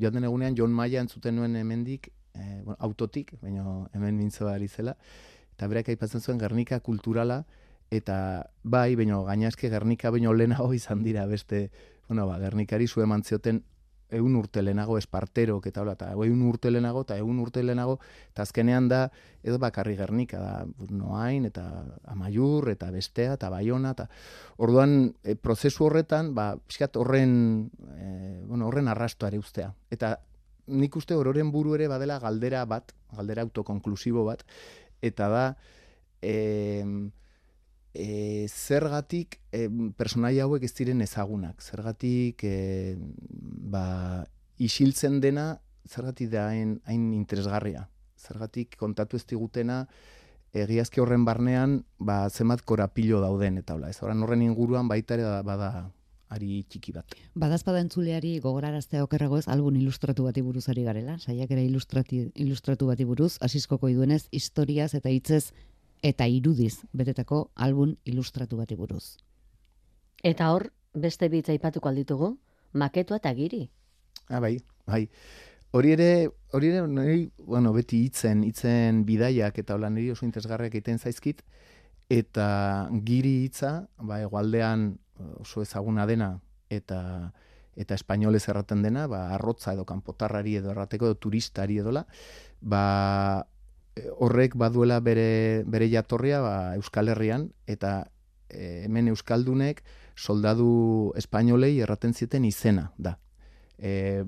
joan 0.02 0.18
den 0.18 0.26
egunean, 0.28 0.56
John 0.58 0.74
Maia 0.74 1.00
entzuten 1.00 1.38
nuen 1.38 1.56
hemendik, 1.56 2.10
e, 2.34 2.60
bueno, 2.64 2.76
autotik, 2.80 3.36
baina 3.40 3.64
hemen 3.94 4.18
mintzo 4.18 4.50
da 4.50 4.58
zela, 4.68 4.96
eta 5.54 5.68
berak 5.68 5.88
aipatzen 5.88 6.20
zuen 6.20 6.40
Gernika 6.40 6.80
kulturala, 6.80 7.44
eta 7.90 8.50
bai, 8.62 8.96
baina 8.96 9.22
gainazke 9.22 9.70
Gernika 9.70 10.10
baino 10.10 10.32
lehenago 10.32 10.72
izan 10.74 11.02
dira 11.02 11.26
beste, 11.26 11.70
bueno, 12.08 12.26
ba, 12.26 12.38
Gernikari 12.40 12.88
zu 12.88 13.02
eman 13.02 13.22
zioten 13.22 13.62
egun 14.12 14.36
urte 14.36 14.62
lehenago 14.62 14.98
espartero, 15.00 15.58
eta 15.64 15.82
hola, 15.82 15.94
eta 15.96 16.10
egun 16.12 16.42
urte 16.48 16.70
lehenago, 16.70 17.02
eta 17.06 17.16
egun 17.20 17.38
urte 17.42 17.62
lehenago, 17.64 17.98
eta 18.30 18.44
azkenean 18.46 18.88
da, 18.88 19.02
edo 19.42 19.58
bakarri 19.62 19.96
gernika, 19.98 20.40
da, 20.40 20.88
noain, 20.90 21.46
eta 21.48 21.64
amaiur, 22.12 22.68
eta 22.72 22.90
bestea, 22.94 23.38
eta 23.38 23.50
baiona, 23.52 23.94
eta 23.96 24.08
orduan, 24.62 25.14
e, 25.24 25.36
prozesu 25.36 25.88
horretan, 25.88 26.34
ba, 26.36 26.52
pixkat 26.56 26.98
horren, 27.00 27.70
e, 27.96 28.12
bueno, 28.46 28.68
horren 28.68 28.92
arrastoare 28.92 29.40
ustea. 29.40 29.72
Eta 29.90 30.18
nik 30.66 30.96
uste 30.96 31.16
hororen 31.18 31.50
buru 31.50 31.74
ere 31.74 31.88
badela 31.90 32.20
galdera 32.22 32.64
bat, 32.68 32.92
galdera 33.16 33.42
autokonklusibo 33.42 34.24
bat, 34.28 34.44
eta 35.02 35.28
da, 35.28 35.46
eh, 36.22 36.84
e, 37.94 38.46
zergatik 38.48 39.38
e, 39.52 39.68
personai 39.96 40.38
hauek 40.40 40.64
ez 40.64 40.72
diren 40.76 41.02
ezagunak, 41.04 41.62
zergatik 41.62 42.44
e, 42.44 42.96
ba, 43.72 44.24
isiltzen 44.58 45.20
dena, 45.20 45.60
zergatik 45.88 46.30
da 46.32 46.48
hain, 46.50 46.78
interesgarria, 47.12 47.88
zergatik 48.18 48.76
kontatu 48.80 49.18
ez 49.18 49.26
digutena, 49.26 49.86
egiazki 50.52 51.00
horren 51.00 51.24
barnean, 51.24 51.80
ba, 51.98 52.28
zemat 52.30 52.62
korapilo 52.64 53.22
dauden, 53.24 53.58
eta 53.62 53.74
hola, 53.76 53.90
ez 53.90 53.98
horren 54.02 54.44
inguruan 54.44 54.88
baita 54.88 55.16
ere 55.16 55.28
bada 55.46 55.90
ari 56.32 56.62
txiki 56.68 56.94
bat. 56.96 57.16
Badazpada 57.36 57.82
entzuleari 57.84 58.38
gogoraraztea 58.40 59.02
okerrago 59.04 59.38
ez 59.40 59.48
albun 59.52 59.76
ilustratu 59.76 60.24
bati 60.24 60.40
buruz 60.44 60.64
ari 60.72 60.84
garela, 60.86 61.18
saiak 61.18 61.50
ere 61.52 61.64
ilustratu 61.66 62.88
bati 62.88 63.04
buruz, 63.04 63.34
asiskoko 63.44 63.90
iduenez, 63.92 64.24
historiaz 64.32 64.94
eta 64.98 65.12
hitzez 65.12 65.52
eta 66.02 66.26
irudiz 66.26 66.82
betetako 66.92 67.50
album 67.54 67.96
ilustratu 68.04 68.58
bati 68.58 68.76
buruz. 68.76 69.16
Eta 70.22 70.50
hor, 70.52 70.68
beste 70.94 71.28
bitz 71.30 71.48
aipatuko 71.50 71.88
alditugu, 71.88 72.34
maketua 72.72 73.18
eta 73.22 73.32
giri. 73.34 73.68
Ah, 74.28 74.40
bai, 74.40 74.58
bai. 74.86 75.06
Hori 75.72 75.94
ere, 75.94 76.28
hori 76.52 76.68
ere, 76.68 76.82
nahi, 76.86 77.30
bueno, 77.38 77.72
beti 77.72 78.02
hitzen, 78.04 78.42
hitzen 78.44 79.04
bidaiak 79.08 79.56
eta 79.62 79.78
hola 79.78 79.88
niri 79.90 80.10
oso 80.12 80.26
interesgarriak 80.26 80.74
egiten 80.74 80.98
zaizkit, 80.98 81.40
eta 82.12 82.90
giri 83.06 83.38
hitza, 83.46 83.86
ba, 83.96 84.20
egualdean 84.20 84.90
oso 85.40 85.62
ezaguna 85.62 86.06
dena, 86.06 86.34
eta 86.68 87.32
eta 87.72 87.96
espainolez 87.96 88.42
erraten 88.52 88.82
dena, 88.84 89.06
ba, 89.08 89.30
arrotza 89.32 89.72
edo 89.72 89.86
kanpotarrari 89.88 90.58
edo 90.58 90.74
errateko 90.74 91.08
edo 91.08 91.16
turistari 91.16 91.78
edola, 91.80 92.04
ba, 92.60 93.46
horrek 94.18 94.54
baduela 94.56 95.00
bere, 95.00 95.64
bere 95.68 95.88
jatorria 95.90 96.40
ba, 96.40 96.54
Euskal 96.76 97.10
Herrian, 97.12 97.50
eta 97.66 98.06
e, 98.48 98.84
hemen 98.86 99.10
Euskaldunek 99.12 99.82
soldadu 100.16 101.12
espainolei 101.16 101.78
erraten 101.80 102.14
zieten 102.14 102.44
izena, 102.48 102.90
da. 102.98 103.18
E, 103.78 104.24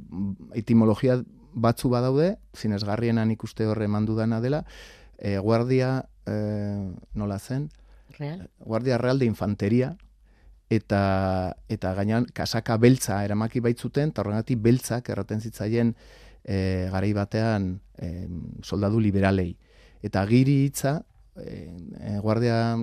etimologia 0.59 1.21
batzu 1.55 1.89
badaude, 1.93 2.35
zinezgarrienan 2.57 3.31
ikuste 3.31 3.67
horre 3.71 3.89
mandu 3.89 4.17
dana 4.19 4.41
dela, 4.45 4.65
e, 5.19 5.39
guardia, 5.39 6.09
e, 6.27 6.35
nola 7.15 7.39
zen? 7.39 7.71
Real? 8.19 8.49
Guardia 8.59 8.99
Real 8.99 9.19
de 9.19 9.31
Infanteria, 9.31 9.95
eta, 10.73 11.57
eta 11.69 11.95
gainan 11.95 12.27
kasaka 12.35 12.77
beltza 12.81 13.23
eramaki 13.25 13.63
baitzuten, 13.65 14.13
eta 14.13 14.25
horregatik 14.25 14.61
beltzak 14.65 15.09
erraten 15.15 15.41
zitzaien 15.41 15.95
e, 16.45 16.89
garai 16.93 17.13
batean 17.13 17.81
e, 17.99 18.29
soldadu 18.63 19.01
liberalei. 19.01 19.57
Eta 20.05 20.25
giri 20.29 20.65
hitza, 20.67 21.01
e, 21.37 22.19
Guardia 22.21 22.77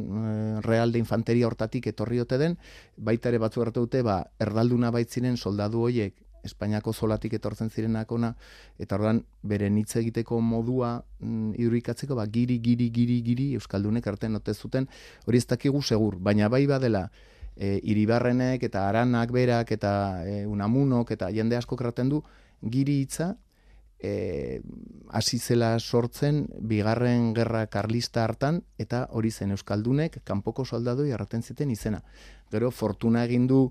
Real 0.61 0.91
de 0.91 0.99
Infanteria 0.99 1.47
hortatik 1.47 1.87
etorri 1.87 2.19
ote 2.19 2.37
den, 2.41 2.57
baita 2.97 3.29
ere 3.29 3.39
batzu 3.39 3.61
hartu 3.61 3.85
dute, 3.85 4.01
ba, 4.03 4.23
erdalduna 4.39 4.91
baitzinen 4.91 5.37
soldadu 5.37 5.85
hoiek 5.87 6.17
Espainiako 6.41 6.89
zolatik 6.93 7.35
etortzen 7.37 7.69
zirenak 7.69 8.11
ona, 8.11 8.31
eta 8.81 8.97
ordan 8.97 9.19
bere 9.45 9.67
hitz 9.77 9.95
egiteko 9.99 10.39
modua 10.41 11.03
mm, 11.19 11.53
ba, 12.15 12.25
giri, 12.25 12.57
giri, 12.57 12.89
giri, 12.89 13.21
giri, 13.21 13.53
Euskaldunek 13.53 14.07
artean 14.07 14.35
ote 14.35 14.53
zuten, 14.53 14.87
hori 15.27 15.37
ez 15.37 15.45
dakigu 15.45 15.83
segur, 15.83 16.17
baina 16.17 16.49
bai 16.49 16.65
badela, 16.65 17.11
e, 17.55 17.79
iribarrenek 17.83 18.63
eta 18.63 18.87
aranak 18.89 19.31
berak 19.31 19.71
eta 19.71 20.23
e, 20.25 20.45
unamunok 20.47 21.11
eta 21.11 21.29
jende 21.29 21.55
asko 21.55 21.75
kraten 21.75 22.09
du, 22.09 22.23
giri 22.61 23.01
hitza 23.01 23.35
e, 24.01 24.61
hasi 25.09 25.39
zela 25.39 25.77
sortzen 25.79 26.47
bigarren 26.59 27.33
gerra 27.37 27.67
karlista 27.67 28.23
hartan 28.23 28.61
eta 28.79 29.05
hori 29.11 29.31
zen 29.31 29.51
euskaldunek 29.51 30.21
kanpoko 30.25 30.65
soldadu 30.65 31.05
erraten 31.05 31.43
ziten 31.43 31.71
izena. 31.71 32.01
Gero 32.51 32.71
fortuna 32.71 33.23
egin 33.25 33.47
du 33.47 33.61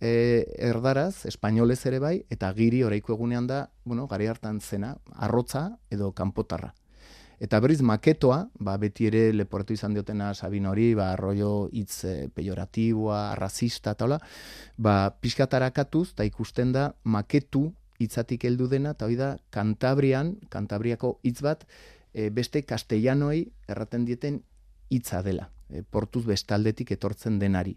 e, 0.00 0.44
erdaraz, 0.58 1.26
espainolez 1.26 1.80
ere 1.86 2.00
bai, 2.00 2.16
eta 2.30 2.52
giri 2.56 2.82
oraiko 2.84 3.14
egunean 3.14 3.46
da, 3.46 3.64
bueno, 3.84 4.06
gari 4.06 4.26
hartan 4.26 4.60
zena, 4.60 4.96
arrotza 5.16 5.70
edo 5.90 6.12
kanpotarra. 6.12 6.74
Eta 7.40 7.56
berriz 7.64 7.80
maketoa, 7.80 8.50
ba, 8.60 8.74
beti 8.76 9.06
ere 9.08 9.30
leportu 9.32 9.72
izan 9.72 9.94
diotena 9.96 10.34
Sabin 10.34 10.66
hori, 10.68 10.90
ba, 10.94 11.14
arroio 11.14 11.70
hitz 11.72 12.04
e, 12.04 12.14
pejoratiboa, 12.34 13.34
rasista, 13.38 13.94
eta 13.96 14.04
hola, 14.04 14.18
ba, 14.76 14.96
pixkatarakatuz, 15.20 16.10
eta 16.12 16.26
ikusten 16.28 16.74
da, 16.76 16.90
maketu 17.04 17.70
hitzatik 18.00 18.44
heldu 18.48 18.68
dena, 18.70 18.94
eta 18.96 19.06
hori 19.06 19.18
da, 19.20 19.34
Kantabrian, 19.54 20.34
Kantabriako 20.52 21.18
hitz 21.22 21.40
bat, 21.44 21.66
e, 22.12 22.30
beste 22.34 22.64
castellanoei 22.66 23.44
erraten 23.68 24.06
dieten 24.08 24.40
hitza 24.90 25.22
dela, 25.22 25.50
e, 25.68 25.82
portuz 25.82 26.24
bestaldetik 26.26 26.94
etortzen 26.96 27.38
denari. 27.38 27.76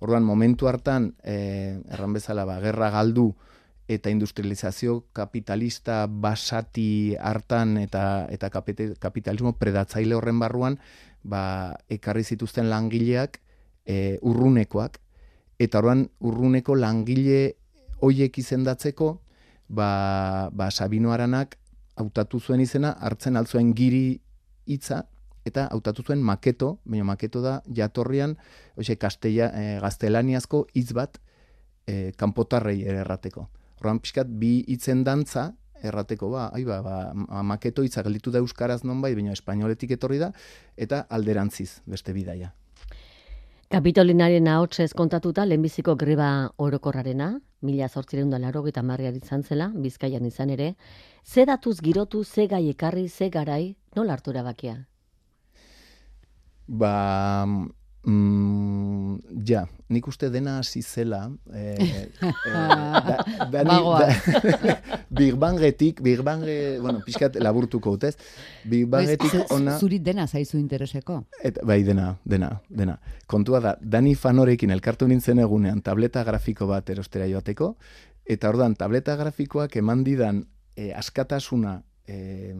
Orduan, 0.00 0.24
momentu 0.24 0.68
hartan, 0.68 1.14
e, 1.24 1.80
erran 1.92 2.16
bezala, 2.16 2.46
ba, 2.48 2.60
gerra 2.62 2.90
galdu, 2.94 3.32
eta 3.88 4.10
industrializazio 4.10 5.04
kapitalista 5.14 6.06
basati 6.10 7.14
hartan 7.20 7.76
eta 7.78 8.26
eta 8.34 8.50
kapitalismo 8.50 9.52
predatzaile 9.58 10.16
horren 10.16 10.40
barruan 10.42 10.78
ba, 11.22 11.76
ekarri 11.88 12.24
zituzten 12.24 12.70
langileak 12.70 13.38
e, 13.86 14.18
urrunekoak 14.22 14.98
eta 15.62 15.78
orduan 15.78 16.08
urruneko 16.20 16.74
langile 16.74 17.54
hoiek 18.02 18.38
izendatzeko 18.42 19.20
ba, 19.68 20.48
ba 20.52 20.70
Sabino 20.70 21.12
Aranak 21.12 21.56
hautatu 21.96 22.40
zuen 22.40 22.60
izena, 22.60 22.92
hartzen 23.00 23.36
altzuen 23.36 23.72
giri 23.74 24.20
hitza 24.66 25.04
eta 25.46 25.68
hautatu 25.70 26.02
zuen 26.02 26.22
maketo, 26.22 26.78
baina 26.84 27.04
maketo 27.06 27.40
da 27.42 27.60
jatorrian, 27.72 28.34
hoxe, 28.76 28.96
kastella, 28.98 29.52
e, 29.54 29.78
gaztelaniazko 29.82 30.66
hitz 30.74 30.90
bat 30.96 31.20
e, 31.86 32.12
kanpotarrei 32.18 32.80
errateko. 32.82 33.46
Horran 33.78 34.02
pixkat, 34.02 34.28
bi 34.28 34.58
hitzen 34.66 35.04
dantza 35.06 35.52
errateko 35.86 36.30
ba, 36.32 36.48
ai 36.56 36.64
ba, 36.66 36.80
ba 36.82 37.42
maketo 37.46 37.84
hitza 37.86 38.02
gelditu 38.02 38.32
da 38.34 38.42
euskaraz 38.42 38.82
nonbait, 38.84 39.14
baina 39.14 39.36
espainoletik 39.36 39.94
etorri 39.96 40.18
da 40.18 40.32
eta 40.76 41.04
alderantziz 41.10 41.82
beste 41.86 42.16
bidaia. 42.16 42.52
Kapitolinaren 43.66 44.46
ahotsez 44.46 44.92
kontatuta 44.94 45.42
lehenbiziko 45.44 45.96
greba 45.98 46.26
orokorrarena, 46.62 47.32
mila 47.66 47.88
zortzireun 47.88 48.30
da 48.30 48.38
laro 48.38 48.62
gita 48.62 48.80
izan 49.10 49.42
zela, 49.42 49.72
bizkaian 49.74 50.24
izan 50.24 50.50
ere, 50.50 50.76
ze 51.24 51.44
datuz 51.44 51.80
girotu, 51.80 52.22
ze 52.22 52.46
gai 52.46 52.68
ekarri, 52.70 53.08
ze 53.08 53.28
garai, 53.28 53.76
nola 53.96 54.12
hartu 54.12 54.30
erabakia? 54.30 54.86
Ba, 56.68 57.44
Mm, 58.06 59.16
ja, 59.42 59.64
nik 59.90 60.06
uste 60.06 60.28
dena 60.30 60.60
hasi 60.60 60.78
zela, 60.82 61.24
eh, 61.52 61.74
eh, 62.22 62.30
da, 62.46 63.16
da, 63.50 63.62
da, 63.64 64.06
Big 65.18 65.34
Bangetik, 65.34 66.00
Big 66.06 66.22
Bange, 66.22 66.78
bueno, 66.78 67.00
pixkat 67.02 67.34
laburtuko 67.42 67.96
utez, 67.98 68.14
Big 68.62 68.86
Bangetik 68.86 69.50
ona... 69.50 69.74
Zuri 69.80 69.98
dena 69.98 70.28
zaizu 70.28 70.60
intereseko? 70.60 71.24
Et, 71.42 71.58
bai, 71.66 71.80
dena, 71.82 72.12
dena, 72.22 72.52
dena. 72.68 73.00
Kontua 73.26 73.60
da, 73.64 73.74
Dani 73.80 74.14
Fanorekin 74.14 74.70
elkartu 74.70 75.10
nintzen 75.10 75.42
egunean 75.42 75.82
tableta 75.82 76.22
grafiko 76.22 76.70
bat 76.70 76.94
erostera 76.94 77.26
joateko, 77.26 77.74
eta 78.22 78.54
ordan 78.54 78.78
tableta 78.78 79.18
grafikoak 79.18 79.74
eman 79.82 80.06
didan 80.06 80.44
eh, 80.76 80.92
askatasuna 80.94 81.80
eh, 82.06 82.54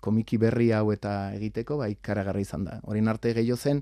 komiki 0.00 0.36
berri 0.36 0.70
hau 0.76 0.90
eta 0.92 1.32
egiteko, 1.40 1.80
bai, 1.80 1.94
karagarra 2.04 2.44
izan 2.44 2.68
da. 2.68 2.82
Horin 2.84 3.08
arte 3.08 3.32
gehiago 3.32 3.56
zen, 3.56 3.80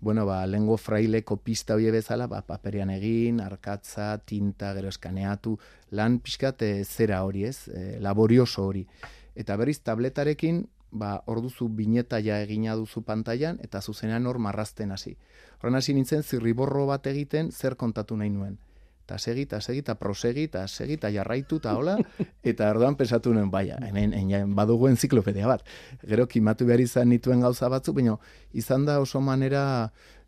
bueno, 0.00 0.26
ba, 0.26 0.46
lengo 0.46 0.76
fraileko 0.76 1.38
pista 1.38 1.74
hori 1.74 1.90
bezala, 1.90 2.26
ba, 2.26 2.42
paperian 2.42 2.90
egin, 2.90 3.40
arkatza, 3.40 4.18
tinta, 4.18 4.72
gero 4.76 4.92
eskaneatu, 4.92 5.56
lan 5.90 6.18
pixkat 6.20 6.62
e, 6.62 6.72
zera 6.84 7.22
hori 7.24 7.46
ez, 7.48 7.68
e, 7.68 7.98
laborioso 8.00 8.66
hori. 8.66 8.86
Eta 9.34 9.56
berriz 9.56 9.80
tabletarekin, 9.80 10.66
ba, 10.90 11.22
orduzu 11.26 11.68
bineta 11.68 12.20
ja 12.20 12.40
egina 12.44 12.76
duzu 12.76 13.02
pantailan, 13.02 13.58
eta 13.64 13.80
zuzenean 13.80 14.26
hor 14.26 14.38
marrazten 14.38 14.92
hasi. 14.92 15.16
Horren 15.60 15.80
hasi 15.80 15.96
nintzen, 15.96 16.22
zirriborro 16.22 16.86
bat 16.86 17.06
egiten, 17.06 17.50
zer 17.52 17.76
kontatu 17.76 18.16
nahi 18.16 18.30
nuen 18.30 18.58
eta 19.06 19.20
segi, 19.22 19.46
eta 19.46 19.60
segi, 19.62 19.84
eta 19.84 19.94
prosegi, 19.94 20.48
eta 20.50 20.66
segi, 20.66 20.98
eta 20.98 21.12
jarraitu, 21.14 21.60
eta 21.62 21.76
hola, 21.78 21.94
eta 22.42 22.70
erdoan 22.74 22.98
pesatu 22.98 23.32
nuen, 23.32 23.52
baina, 23.54 23.78
hemen, 23.86 24.12
hemen 24.18 24.54
badugu 24.58 24.90
enziklopedia 24.90 25.46
bat. 25.46 25.62
Gero, 26.02 26.26
kimatu 26.26 26.66
behar 26.66 26.82
izan 26.82 27.12
nituen 27.14 27.46
gauza 27.46 27.70
batzu, 27.70 27.94
baina 27.94 28.18
izan 28.52 28.84
da 28.88 28.98
oso 29.00 29.22
manera 29.22 29.62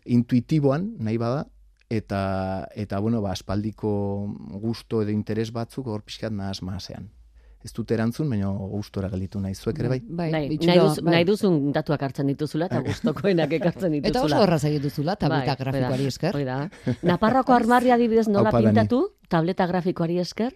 intuitiboan, 0.06 0.92
nahi 1.02 1.18
bada, 1.18 1.44
eta, 1.90 2.22
eta 2.78 3.02
bueno, 3.02 3.20
ba, 3.24 3.34
aspaldiko 3.34 3.90
gusto 4.62 5.02
edo 5.02 5.10
interes 5.10 5.50
batzuk 5.52 5.90
hor 5.90 6.06
pixkat 6.06 6.32
nahaz 6.32 6.62
maasean 6.62 7.10
ez 7.64 7.72
dut 7.74 7.90
erantzun, 7.90 8.28
baina 8.30 8.50
gustora 8.70 9.08
gelditu 9.10 9.40
nahi 9.42 9.54
zuek 9.54 9.80
ere 9.82 9.90
bai. 9.90 9.98
bai, 10.00 10.28
bai, 10.30 10.42
nahi, 10.48 10.78
duz, 10.78 11.00
bai. 11.02 11.14
nahi 11.16 11.24
duzun 11.26 11.72
datuak 11.74 12.04
hartzen 12.06 12.30
dituzula 12.30 12.68
eta 12.70 12.78
bai. 12.82 12.92
gustokoenak 12.92 13.56
ekartzen 13.58 13.96
dituzula. 13.96 14.12
Eta 14.14 14.22
oso 14.28 14.44
horraz 14.44 14.62
egin 14.70 14.84
duzula, 14.84 15.16
tableta 15.16 15.56
bai, 15.56 15.64
grafikoari 15.64 16.06
esker. 16.12 16.38
Oida. 16.38 16.60
Naparroko 17.10 17.56
armarria 17.56 17.98
adibidez 17.98 18.28
nola 18.30 18.54
pintatu, 18.54 19.02
tableta 19.28 19.66
grafikoari 19.70 20.20
esker. 20.22 20.54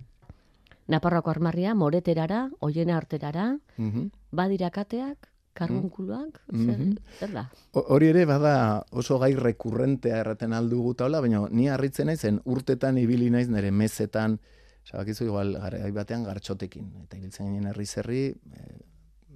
Naparroko 0.93 1.31
armarria, 1.31 1.75
moreterara, 1.75 2.47
oiena 2.61 2.97
arterara, 2.97 3.53
mm 3.77 3.91
-hmm. 3.91 4.09
badirakateak, 4.31 5.29
karbunkuluak, 5.55 6.41
mm 6.53 6.69
-hmm. 6.69 6.97
zer, 7.19 7.33
da? 7.33 7.51
Hori 7.73 8.09
ere 8.09 8.25
bada 8.27 8.85
oso 8.91 9.19
gai 9.19 9.35
rekurrentea 9.37 10.19
erraten 10.19 10.53
aldugu 10.53 10.95
taula, 10.95 11.21
baina 11.21 11.47
ni 11.51 11.69
harritzen 11.69 12.07
naizen 12.07 12.41
urtetan 12.45 12.99
ibili 12.99 13.31
naiz 13.31 13.49
nire 13.49 13.71
mezetan, 13.71 14.39
Sabakizu 14.83 15.29
igual 15.29 15.55
garai 15.59 15.91
batean 15.95 16.25
gartxotekin 16.27 16.89
eta 17.05 17.19
ibiltzen 17.19 17.51
ginen 17.51 17.71
herri 17.71 17.87
zerri, 17.87 18.23
e, 18.33 18.79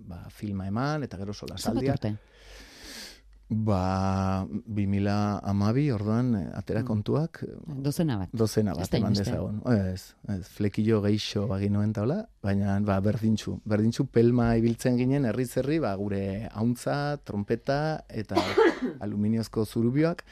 ba, 0.07 0.25
filma 0.31 0.67
eman 0.67 1.07
eta 1.07 1.19
gero 1.21 1.35
sola 1.35 1.59
saldia. 1.59 1.95
Ba, 3.47 4.43
2000 4.67 5.39
amabi, 5.47 5.85
orduan, 5.95 6.33
eh, 6.35 6.47
atera 6.59 6.81
mm. 6.83 6.87
kontuak. 6.87 7.45
Dozena 7.79 8.17
bat. 8.19 8.33
Dozena 8.35 8.75
bat, 8.75 8.91
eman 8.99 9.15
dezagon. 9.15 9.61
Ez, 9.71 10.17
ez, 10.35 10.41
flekillo 10.51 10.99
geixo 11.05 11.45
baginoen 11.47 11.93
taula, 11.95 12.25
baina, 12.43 12.75
ba, 12.83 12.99
berdintxu. 13.05 13.61
Berdintxu 13.63 14.09
pelma 14.11 14.49
ibiltzen 14.59 14.99
ginen, 14.99 15.29
herri 15.31 15.47
zerri, 15.47 15.79
ba, 15.79 15.95
gure 15.95 16.51
hauntza, 16.59 17.21
trompeta 17.23 18.03
eta 18.11 18.43
aluminiozko 19.07 19.63
zurubioak. 19.63 20.27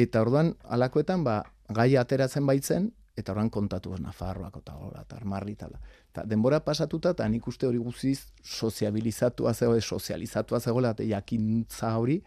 Eta 0.00 0.24
orduan, 0.24 0.54
alakoetan, 0.64 1.20
ba, 1.20 1.42
gai 1.68 1.92
ateratzen 2.00 2.48
baitzen, 2.48 2.94
eta 3.16 3.32
orain 3.32 3.50
kontatu 3.50 3.94
Nafarroako 4.02 4.60
eta 4.64 4.74
hola, 4.74 5.02
eta 5.06 5.16
armarri 5.16 5.52
eta 5.52 5.68
Ta, 6.12 6.22
denbora 6.24 6.60
pasatuta, 6.64 7.10
eta 7.10 7.26
nik 7.28 7.46
uste 7.48 7.66
hori 7.66 7.78
guziz 7.78 8.26
soziabilizatu 8.42 9.48
zegoela, 9.52 9.80
sozializatu 9.80 10.58
zegoela, 10.60 10.90
eta 10.90 11.02
jakintza 11.02 11.96
hori, 11.98 12.22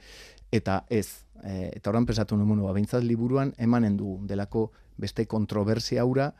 eta 0.52 0.86
ez. 0.89 1.23
E, 1.43 1.71
eta 1.76 1.89
orain 1.89 2.06
pesatu 2.06 2.36
nuen, 2.36 2.62
ba, 2.63 2.73
bintzat 2.73 3.04
liburuan 3.04 3.54
emanen 3.58 3.97
du, 3.97 4.17
delako 4.28 4.71
beste 4.97 5.26
kontroversia 5.26 6.02
aura, 6.02 6.34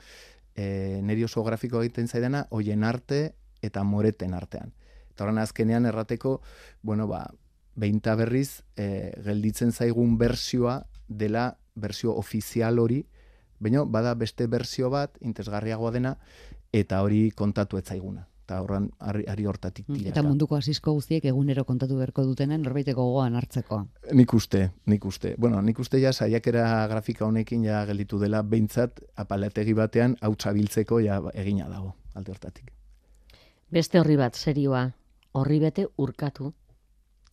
e, 0.56 1.00
neri 1.04 1.24
oso 1.24 1.44
grafiko 1.44 1.82
egiten 1.82 2.08
zaidana, 2.08 2.48
hoien 2.50 2.84
arte 2.84 3.36
eta 3.62 3.84
moreten 3.84 4.34
artean. 4.34 4.74
Eta 5.12 5.24
orain 5.24 5.38
azkenean 5.38 5.86
errateko, 5.86 6.42
bueno, 6.82 7.08
ba, 7.08 7.26
behinta 7.76 8.16
berriz, 8.16 8.64
e, 8.76 9.14
gelditzen 9.24 9.72
zaigun 9.72 10.18
bersioa 10.18 10.82
dela 11.08 11.58
bersio 11.76 12.16
ofizial 12.18 12.80
hori, 12.80 13.06
baina 13.60 13.84
bada 13.86 14.14
beste 14.16 14.48
berzio 14.48 14.90
bat, 14.90 15.18
intezgarriagoa 15.22 15.92
dena, 15.92 16.18
eta 16.74 17.02
hori 17.02 17.30
kontatu 17.36 17.78
etzaiguna. 17.78 18.28
Eta 18.48 18.62
horran, 18.64 18.86
ari, 19.04 19.44
hortatik 19.44 19.90
tira. 19.90 20.14
Eta 20.14 20.22
munduko 20.24 20.56
asizko 20.56 20.94
guztiek 20.96 21.26
egunero 21.28 21.66
kontatu 21.68 21.98
beharko 22.00 22.24
dutenen, 22.24 22.62
norbaiteko 22.64 23.04
gogoan 23.04 23.36
hartzeko. 23.36 23.82
Nik 24.16 24.34
uste, 24.34 24.62
nik 24.88 25.04
uste. 25.06 25.34
Bueno, 25.38 25.60
nik 25.62 25.82
uste 25.84 26.00
ja, 26.00 26.14
saiakera 26.14 26.88
grafika 26.88 27.26
honekin 27.26 27.66
ja 27.68 27.82
gelditu 27.90 28.22
dela, 28.22 28.46
behintzat, 28.48 29.02
apalategi 29.20 29.76
batean, 29.76 30.16
hau 30.22 30.32
txabiltzeko 30.36 31.02
ja 31.04 31.20
egina 31.34 31.68
dago, 31.68 31.92
alde 32.16 32.32
hortatik. 32.32 32.72
Beste 33.68 34.00
horri 34.00 34.16
bat, 34.16 34.40
serioa, 34.40 34.86
horri 35.36 35.60
bete 35.60 35.90
urkatu. 35.98 36.54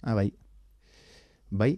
Ah, 0.02 0.18
bai. 0.18 0.32
Bai. 1.54 1.76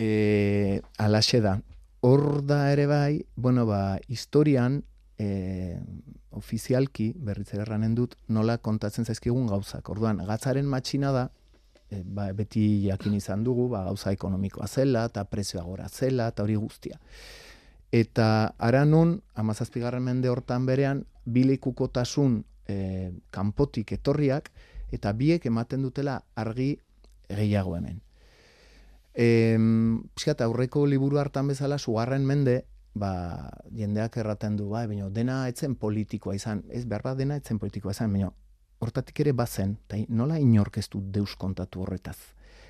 E, 0.00 0.80
alaxe 0.96 1.42
da, 1.44 1.58
hor 2.00 2.42
da 2.46 2.70
ere 2.72 2.86
bai, 2.86 3.24
bueno, 3.36 3.66
ba, 3.66 3.98
historian, 4.08 4.82
e, 5.18 5.78
ofizialki, 6.30 7.12
berriz 7.16 7.48
erranen 7.54 7.94
dut, 7.96 8.16
nola 8.28 8.58
kontatzen 8.58 9.06
zaizkigun 9.08 9.46
gauzak. 9.48 9.88
Orduan, 9.90 10.20
gatzaren 10.28 10.68
matxina 10.68 11.12
da, 11.14 11.26
e, 11.90 12.02
ba, 12.04 12.28
beti 12.36 12.66
jakin 12.86 13.16
izan 13.16 13.44
dugu, 13.44 13.68
ba, 13.72 13.84
gauza 13.88 14.12
ekonomikoa 14.12 14.68
zela, 14.68 15.06
eta 15.10 15.24
prezioa 15.30 15.64
gora 15.64 15.88
zela, 15.88 16.28
eta 16.32 16.44
hori 16.44 16.56
guztia. 16.60 17.00
Eta 17.92 18.28
ara 18.58 18.84
nun, 18.84 19.20
amazazpigarren 19.34 20.04
mende 20.04 20.28
hortan 20.28 20.66
berean, 20.66 21.04
bilekukotasun 21.24 22.42
e, 22.68 23.12
kanpotik 23.30 23.92
etorriak, 23.96 24.50
eta 24.92 25.12
biek 25.12 25.46
ematen 25.46 25.82
dutela 25.82 26.20
argi 26.36 26.76
gehiago 27.28 27.76
hemen. 27.76 28.02
Em, 29.16 30.02
pixkat, 30.12 30.42
aurreko 30.44 30.84
liburu 30.84 31.16
hartan 31.16 31.48
bezala, 31.48 31.78
sugarren 31.78 32.26
mende, 32.28 32.66
ba, 32.92 33.50
jendeak 33.72 34.18
erraten 34.20 34.58
du, 34.58 34.68
ba, 34.68 34.86
baina 34.86 35.08
dena 35.08 35.46
etzen 35.48 35.74
politikoa 35.80 36.34
izan, 36.36 36.64
ez 36.68 36.84
behar 36.84 37.16
dena 37.16 37.38
etzen 37.40 37.58
politikoa 37.58 37.94
izan, 37.96 38.12
baina 38.12 38.28
hortatik 38.84 39.20
ere 39.24 39.32
bazen, 39.32 39.78
eta 39.86 40.02
nola 40.12 40.36
inorkeztu 40.40 41.00
deus 41.12 41.36
kontatu 41.40 41.84
horretaz. 41.84 42.18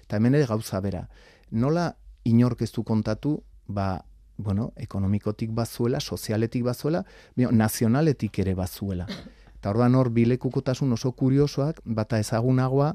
Eta 0.04 0.20
hemen 0.20 0.38
ere 0.38 0.46
gauza 0.46 0.78
bera, 0.80 1.08
nola 1.50 1.88
inorkeztu 2.24 2.84
kontatu, 2.86 3.40
ba, 3.66 4.04
bueno, 4.36 4.72
ekonomikotik 4.76 5.50
bazuela, 5.50 5.98
sozialetik 5.98 6.62
bazuela, 6.62 7.02
baina 7.34 7.50
nazionaletik 7.64 8.38
ere 8.44 8.54
bazuela. 8.54 9.08
Eta 9.56 9.72
ordan 9.74 9.98
hor, 9.98 10.12
bilekukotasun 10.14 10.94
oso 10.94 11.10
kuriosoak, 11.18 11.80
bata 11.84 12.20
ezagunagoa, 12.22 12.92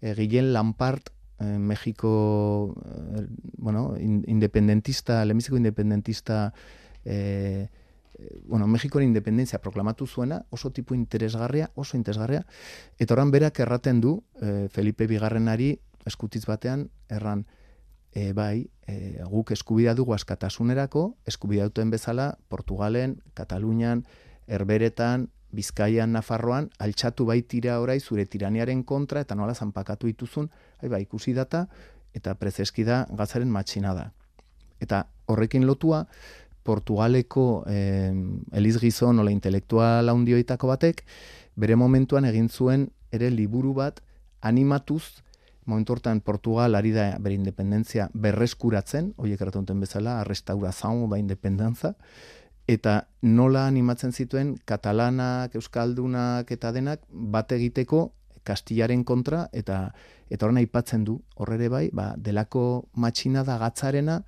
egilen 0.00 0.52
Lampart 0.54 1.10
eh, 1.40 1.58
Mexiko 1.58 2.74
eh, 2.84 3.26
bueno, 3.58 3.94
independentista, 3.98 5.24
lemiziko 5.24 5.56
independentista 5.56 6.52
eh, 7.04 7.68
eh, 8.18 8.40
bueno, 8.44 8.66
Mexiko 8.66 9.00
independentzia 9.00 9.60
proklamatu 9.60 10.06
zuena, 10.06 10.44
oso 10.50 10.70
tipo 10.72 10.94
interesgarria, 10.94 11.70
oso 11.74 11.96
interesgarria, 11.96 12.46
eta 12.98 13.14
oran 13.14 13.30
berak 13.30 13.60
erraten 13.60 14.00
du 14.00 14.22
eh, 14.40 14.68
Felipe 14.70 15.06
Bigarrenari 15.06 15.78
eskutitz 16.06 16.46
batean, 16.46 16.90
erran, 17.08 17.46
e, 18.16 18.32
bai, 18.32 18.70
e, 18.88 19.20
guk 19.28 19.50
eskubidea 19.52 19.92
dugu 19.98 20.14
askatasunerako, 20.14 21.16
eskubidea 21.28 21.66
duten 21.68 21.90
bezala, 21.90 22.38
Portugalen, 22.48 23.18
Katalunian, 23.34 24.06
Herberetan, 24.46 25.28
Bizkaian, 25.56 26.12
Nafarroan, 26.12 26.68
altxatu 26.78 27.26
bai 27.28 27.40
tira 27.48 27.80
orai 27.80 27.98
zure 28.00 28.26
tiraniaren 28.28 28.82
kontra, 28.84 29.22
eta 29.24 29.34
nola 29.34 29.54
zanpakatu 29.54 30.10
dituzun, 30.10 30.50
hai 30.82 30.90
ba, 30.92 31.00
ikusi 31.00 31.34
data, 31.36 31.66
eta 32.16 32.34
prezeski 32.40 32.84
da 32.84 33.04
gazaren 33.16 33.50
matxina 33.52 33.94
da. 33.96 34.10
Eta 34.80 35.06
horrekin 35.32 35.66
lotua, 35.66 36.04
Portugaleko 36.66 37.64
eh, 37.70 38.12
Eliz 38.58 38.76
Gizon, 38.82 39.20
nola 39.20 39.30
intelektual 39.30 40.10
handioitako 40.10 40.72
batek, 40.72 41.04
bere 41.56 41.76
momentuan 41.78 42.26
egin 42.28 42.50
zuen 42.50 42.88
ere 43.14 43.30
liburu 43.30 43.72
bat 43.76 44.02
animatuz, 44.44 45.22
momentu 45.66 45.94
hortan 45.96 46.20
Portugal 46.20 46.74
ari 46.78 46.92
da 46.94 47.06
bere 47.22 47.38
independentzia 47.38 48.08
berreskuratzen, 48.14 49.12
horiek 49.16 49.40
erratunten 49.40 49.80
bezala, 49.82 50.20
restaurazao 50.26 51.06
ba 51.10 51.18
independentza, 51.22 51.94
eta 52.66 53.06
nola 53.22 53.66
animatzen 53.66 54.12
zituen 54.12 54.56
katalanak, 54.66 55.54
euskaldunak 55.54 56.50
eta 56.50 56.72
denak 56.74 57.02
bat 57.10 57.52
egiteko 57.52 58.10
kastillaren 58.46 59.04
kontra 59.04 59.46
eta 59.52 59.92
eta 60.30 60.46
horren 60.46 60.58
aipatzen 60.58 61.04
du 61.06 61.20
horrere 61.36 61.68
bai, 61.70 61.86
ba, 61.94 62.12
delako 62.18 62.88
matxina 62.98 63.44
da 63.46 63.58
gatzarena 63.62 64.20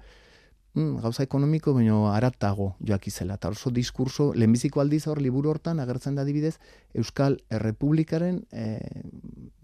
mm, 0.74 1.00
gauza 1.02 1.24
ekonomiko 1.26 1.74
baino 1.74 2.04
aratago 2.12 2.72
joak 2.86 3.08
izela. 3.10 3.34
Eta 3.34 3.50
oso 3.50 3.72
diskurso, 3.74 4.30
lehenbiziko 4.34 4.80
aldiz 4.80 5.06
hor 5.10 5.22
liburu 5.22 5.50
hortan 5.50 5.80
agertzen 5.82 6.14
da 6.14 6.24
dibidez 6.28 6.56
Euskal 6.94 7.40
Errepublikaren 7.50 8.44
e, 8.52 8.78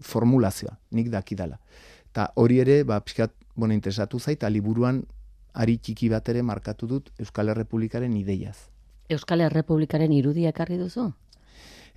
formulazioa, 0.01 0.75
nik 0.91 1.11
dakidala. 1.13 1.59
Eta 2.11 2.29
hori 2.35 2.59
ere, 2.63 2.81
ba, 2.83 2.99
pixkat, 3.03 3.31
bueno, 3.55 3.73
interesatu 3.73 4.19
zait, 4.19 4.43
liburuan 4.51 5.05
ari 5.55 5.77
txiki 5.77 6.09
bat 6.11 6.27
ere 6.29 6.43
markatu 6.43 6.87
dut 6.87 7.11
Euskal 7.19 7.49
Errepublikaren 7.53 8.15
ideiaz. 8.17 8.57
Euskal 9.09 9.45
Errepublikaren 9.45 10.11
irudia 10.11 10.51
ekarri 10.51 10.77
duzu? 10.81 11.11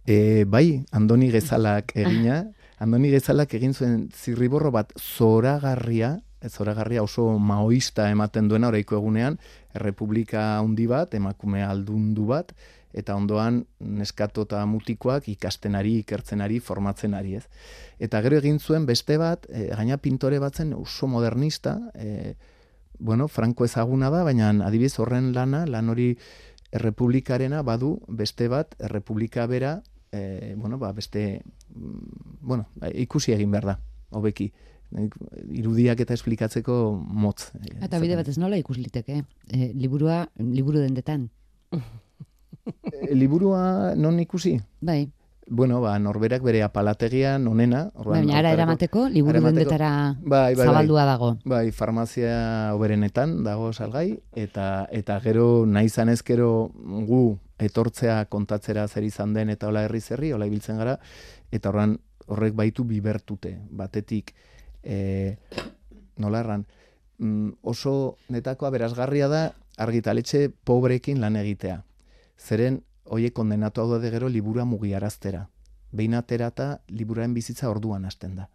E, 0.06 0.44
bai, 0.48 0.84
Andoni 0.92 1.30
Gezalak 1.34 1.92
egina, 2.04 2.44
Andoni 2.78 3.10
Gezalak 3.12 3.52
egin 3.58 3.74
zuen 3.74 4.08
zirriborro 4.14 4.72
bat 4.72 4.94
zoragarria, 4.96 6.16
zoragarria 6.46 7.02
oso 7.02 7.32
maoista 7.38 8.08
ematen 8.12 8.48
duena 8.48 8.70
oraiko 8.70 8.96
egunean, 9.00 9.38
Errepublika 9.74 10.58
handi 10.58 10.86
bat, 10.90 11.14
emakume 11.18 11.64
aldundu 11.66 12.28
bat, 12.30 12.54
eta 12.96 13.14
ondoan 13.18 13.62
neskato 13.80 14.46
eta 14.46 14.62
mutikoak 14.66 15.28
ikastenari, 15.28 15.98
ikertzenari, 16.02 16.58
formatzenari, 16.64 17.34
ez. 17.38 17.44
Eta 18.00 18.22
gero 18.24 18.38
egin 18.40 18.58
zuen 18.58 18.86
beste 18.88 19.18
bat, 19.20 19.44
e, 19.50 19.68
gaina 19.74 19.98
pintore 20.00 20.38
batzen 20.42 20.72
oso 20.76 21.10
modernista, 21.10 21.76
e, 21.94 22.34
bueno, 22.98 23.28
franko 23.28 23.64
ezaguna 23.64 24.10
da, 24.10 24.22
baina 24.24 24.50
adibiz 24.66 24.98
horren 24.98 25.32
lana, 25.34 25.64
lan 25.66 25.88
hori 25.88 26.12
errepublikarena 26.72 27.62
badu 27.62 27.98
beste 28.08 28.48
bat, 28.48 28.74
errepublika 28.78 29.46
bera, 29.46 29.82
e, 30.12 30.54
bueno, 30.56 30.78
ba, 30.78 30.92
beste, 30.92 31.42
mm, 31.74 32.40
bueno, 32.40 32.66
ikusi 32.94 33.32
egin 33.32 33.50
behar 33.50 33.72
da, 33.72 33.78
hobeki 34.10 34.52
irudiak 35.52 36.00
eta 36.00 36.16
esplikatzeko 36.16 36.74
motz. 36.96 37.50
E, 37.60 37.76
eta 37.84 38.00
bide 38.00 38.16
bat 38.16 38.28
ez 38.28 38.38
nola 38.40 38.56
ikusliteke, 38.60 39.22
e, 39.52 39.72
liburua, 39.74 40.26
liburu 40.38 40.80
dendetan. 40.80 41.28
e, 41.72 43.14
liburua 43.14 43.94
non 43.96 44.20
ikusi? 44.20 44.58
Bai 44.80 45.06
bueno, 45.48 45.80
ba, 45.80 45.98
norberak 45.98 46.42
bere 46.42 46.62
apalategian 46.62 47.46
onena. 47.48 47.88
Baina 48.04 48.38
ara 48.38 48.52
eramateko, 48.52 49.08
liburu 49.08 49.40
dendetara 49.42 50.14
bai, 50.20 50.54
bai, 50.54 50.54
bai, 50.60 50.66
zabaldua 50.66 51.04
dago. 51.08 51.30
Bai, 51.48 51.70
farmazia 51.72 52.74
oberenetan 52.76 53.42
dago 53.44 53.72
salgai, 53.72 54.20
eta 54.36 54.86
eta 54.92 55.18
gero 55.24 55.64
nahi 55.66 55.88
zanez 55.88 56.20
gero 56.22 56.70
gu 57.08 57.38
etortzea 57.58 58.24
kontatzera 58.30 58.86
zer 58.88 59.06
izan 59.08 59.32
den 59.34 59.50
eta 59.50 59.68
hola 59.68 59.84
herri 59.86 60.00
zerri, 60.00 60.32
hola 60.32 60.46
ibiltzen 60.46 60.78
gara, 60.78 60.98
eta 61.50 61.72
horran 61.72 61.96
horrek 62.28 62.54
baitu 62.54 62.84
bibertute, 62.84 63.56
batetik, 63.70 64.34
e, 64.84 65.36
nola 66.20 66.42
erran, 66.44 66.66
mm, 67.18 67.58
oso 67.62 68.18
netakoa 68.28 68.70
berazgarria 68.70 69.28
da 69.32 69.42
argitaletxe 69.78 70.48
pobrekin 70.64 71.22
lan 71.22 71.36
egitea. 71.40 71.82
Zeren 72.38 72.82
hoiek 73.10 73.34
kondenatu 73.34 73.82
hau 73.82 73.90
da 73.90 74.10
gero 74.10 74.28
libura 74.28 74.64
mugiaraztera. 74.64 75.48
Behin 75.92 76.14
aterata 76.14 76.80
liburaren 76.88 77.34
bizitza 77.34 77.70
orduan 77.70 78.04
hasten 78.04 78.36
da. 78.36 78.48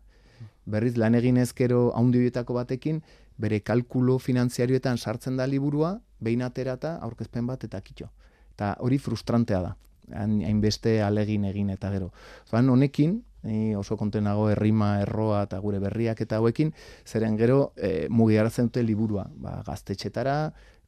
Berriz 0.66 0.96
lan 0.98 1.16
egin 1.16 1.38
ezkero 1.38 1.92
haundioetako 1.98 2.54
batekin, 2.54 3.02
bere 3.38 3.60
kalkulo 3.60 4.20
finanziarioetan 4.20 4.98
sartzen 4.98 5.38
da 5.38 5.48
liburua, 5.48 5.98
behin 6.22 6.44
aterata 6.46 6.98
aurkezpen 7.02 7.48
bat 7.48 7.64
eta 7.64 7.82
kitxo. 7.82 8.10
Eta 8.54 8.76
hori 8.86 9.00
frustrantea 9.02 9.62
da, 9.62 9.74
hainbeste 10.14 11.02
alegin 11.04 11.46
egin 11.50 11.72
eta 11.74 11.92
gero. 11.92 12.12
Zoan 12.50 12.70
honekin, 12.70 13.24
ni 13.44 13.76
oso 13.76 13.98
kontenago 13.98 14.50
errima, 14.54 15.00
erroa 15.02 15.44
eta 15.48 15.60
gure 15.60 15.80
berriak 15.84 16.22
eta 16.22 16.40
hauekin, 16.40 16.72
zeren 17.06 17.38
gero 17.38 17.74
e, 17.76 18.08
mugiarazten 18.10 18.70
dute 18.70 18.84
liburua, 18.84 19.26
ba, 19.36 19.62
gaztetxetara, 19.68 20.38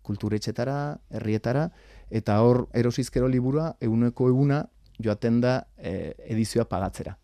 kulturetxetara, 0.05 0.77
herrietara, 1.09 1.69
eta 2.09 2.39
hor 2.41 2.67
erosizkero 2.73 3.27
liburua 3.27 3.75
eguneko 3.81 4.29
eguna 4.29 4.65
joaten 5.01 5.41
da 5.41 5.67
e, 5.77 6.13
edizioa 6.31 6.65
pagatzera. 6.69 7.17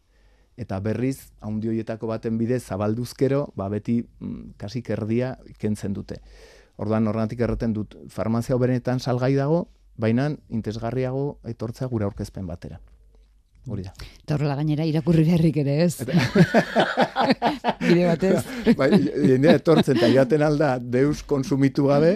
Eta 0.59 0.79
berriz, 0.83 1.31
haundioietako 1.39 2.09
baten 2.11 2.37
bidez 2.37 2.61
zabalduzkero, 2.67 3.53
ba 3.55 3.69
beti 3.71 4.01
mm, 4.03 4.57
kasik 4.59 4.89
erdia 4.93 5.37
kentzen 5.57 5.93
dute. 5.93 6.19
Orduan 6.77 7.07
horrenatik 7.07 7.39
erraten 7.39 7.73
dut, 7.73 7.95
farmazia 8.09 8.57
oberenetan 8.57 8.99
salgai 8.99 9.33
dago, 9.35 9.67
baina 9.97 10.29
intesgarriago 10.49 11.39
etortzea 11.47 11.87
gura 11.87 12.09
aurkezpen 12.09 12.47
batera. 12.47 12.81
Hori 13.69 13.83
da. 13.85 13.91
Eta 14.23 14.35
horrela 14.35 14.55
gainera 14.57 14.85
irakurri 14.89 15.23
beharrik 15.27 15.57
ere 15.61 15.75
ez. 15.83 16.01
Bide 17.81 18.07
batez. 18.07 18.41
Bai, 18.79 18.89
jendea 18.97 19.53
etortzen 19.59 19.99
eta 19.99 20.09
joaten 20.09 20.45
alda 20.45 20.71
deus 20.81 21.21
konsumitu 21.29 21.85
gabe, 21.91 22.15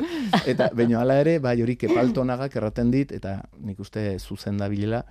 eta 0.50 0.72
baino 0.74 1.00
hala 1.00 1.20
ere, 1.22 1.38
bai 1.44 1.60
hori 1.62 1.78
kepaltonagak 1.78 2.58
erraten 2.58 2.90
dit, 2.94 3.14
eta 3.14 3.38
nik 3.62 3.80
uste 3.84 4.08
zuzen 4.20 4.58
da 4.58 4.70
bilela, 4.72 5.04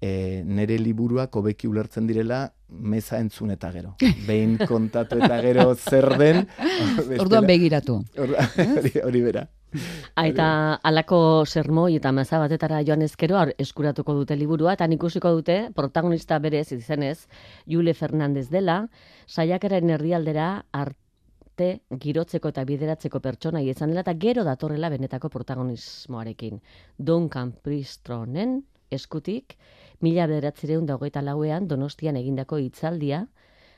e, 0.00 0.42
nere 0.44 0.76
liburuak 0.80 1.36
hobeki 1.36 1.68
ulertzen 1.70 2.08
direla 2.08 2.42
meza 2.68 3.20
entzun 3.20 3.52
eta 3.56 3.70
gero. 3.72 3.94
Behin 4.26 4.58
kontatu 4.68 5.20
eta 5.20 5.40
gero 5.44 5.70
zer 5.76 6.08
den. 6.20 6.44
Orduan 7.22 7.48
begiratu. 7.48 8.02
Hori, 8.20 9.24
bera. 9.24 9.46
Eta 9.70 10.80
alako 10.82 11.46
sermoi 11.46 11.94
eta 11.96 12.10
meza 12.12 12.40
batetara 12.42 12.80
joan 12.86 13.02
ezkero 13.06 13.38
eskuratuko 13.58 14.14
dute 14.18 14.36
liburua, 14.36 14.74
eta 14.74 14.88
ikusiko 14.90 15.30
dute 15.36 15.70
protagonista 15.74 16.38
berez 16.38 16.72
izenez, 16.72 17.28
Jule 17.66 17.94
Fernandez 17.94 18.48
dela, 18.50 18.88
saiakaren 19.26 19.90
herrialdera 19.90 20.64
arte 20.72 21.70
girotzeko 21.90 22.50
eta 22.50 22.64
bideratzeko 22.64 23.20
pertsona 23.20 23.62
izan 23.62 23.90
dela, 23.90 24.02
eta 24.02 24.14
gero 24.18 24.44
datorrela 24.44 24.90
benetako 24.90 25.28
protagonismoarekin. 25.28 26.60
Duncan 26.98 27.52
Pristronen 27.62 28.64
eskutik, 28.90 29.56
mila 30.00 30.26
bederatzireun 30.26 30.86
dagoeta 30.86 31.22
lauean 31.22 31.68
donostian 31.68 32.16
egindako 32.16 32.58
hitzaldia 32.58 33.28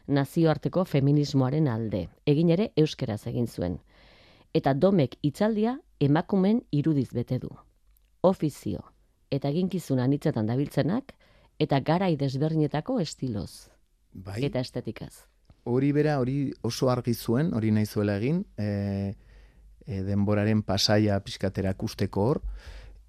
nazioarteko 0.07 0.85
feminismoaren 0.85 1.68
alde. 1.68 2.09
Egin 2.26 2.50
ere 2.50 2.72
euskeraz 2.76 3.26
egin 3.28 3.46
zuen 3.46 3.81
eta 4.55 4.75
domek 4.75 5.17
itzaldia 5.23 5.79
emakumen 6.01 6.62
irudiz 6.71 7.11
bete 7.12 7.38
du. 7.38 7.51
Ofizio 8.23 8.93
eta 9.33 9.49
eginkizun 9.49 10.01
anitzetan 10.03 10.47
dabiltzenak 10.47 11.15
eta 11.62 11.81
garai 11.81 12.15
desberdinetako 12.21 12.99
estiloz. 13.01 13.69
Bai. 14.12 14.43
Eta 14.45 14.61
estetikaz. 14.61 15.25
Hori 15.65 15.93
bera, 15.95 16.19
hori 16.21 16.53
oso 16.67 16.91
argi 16.91 17.15
zuen, 17.15 17.53
hori 17.55 17.71
nahi 17.73 17.87
zuela 17.87 18.17
egin, 18.19 18.43
e, 18.59 19.15
e, 19.87 20.03
denboraren 20.05 20.65
pasaia 20.67 21.21
pixkatera 21.23 21.73
kusteko 21.79 22.25
hor, 22.29 22.41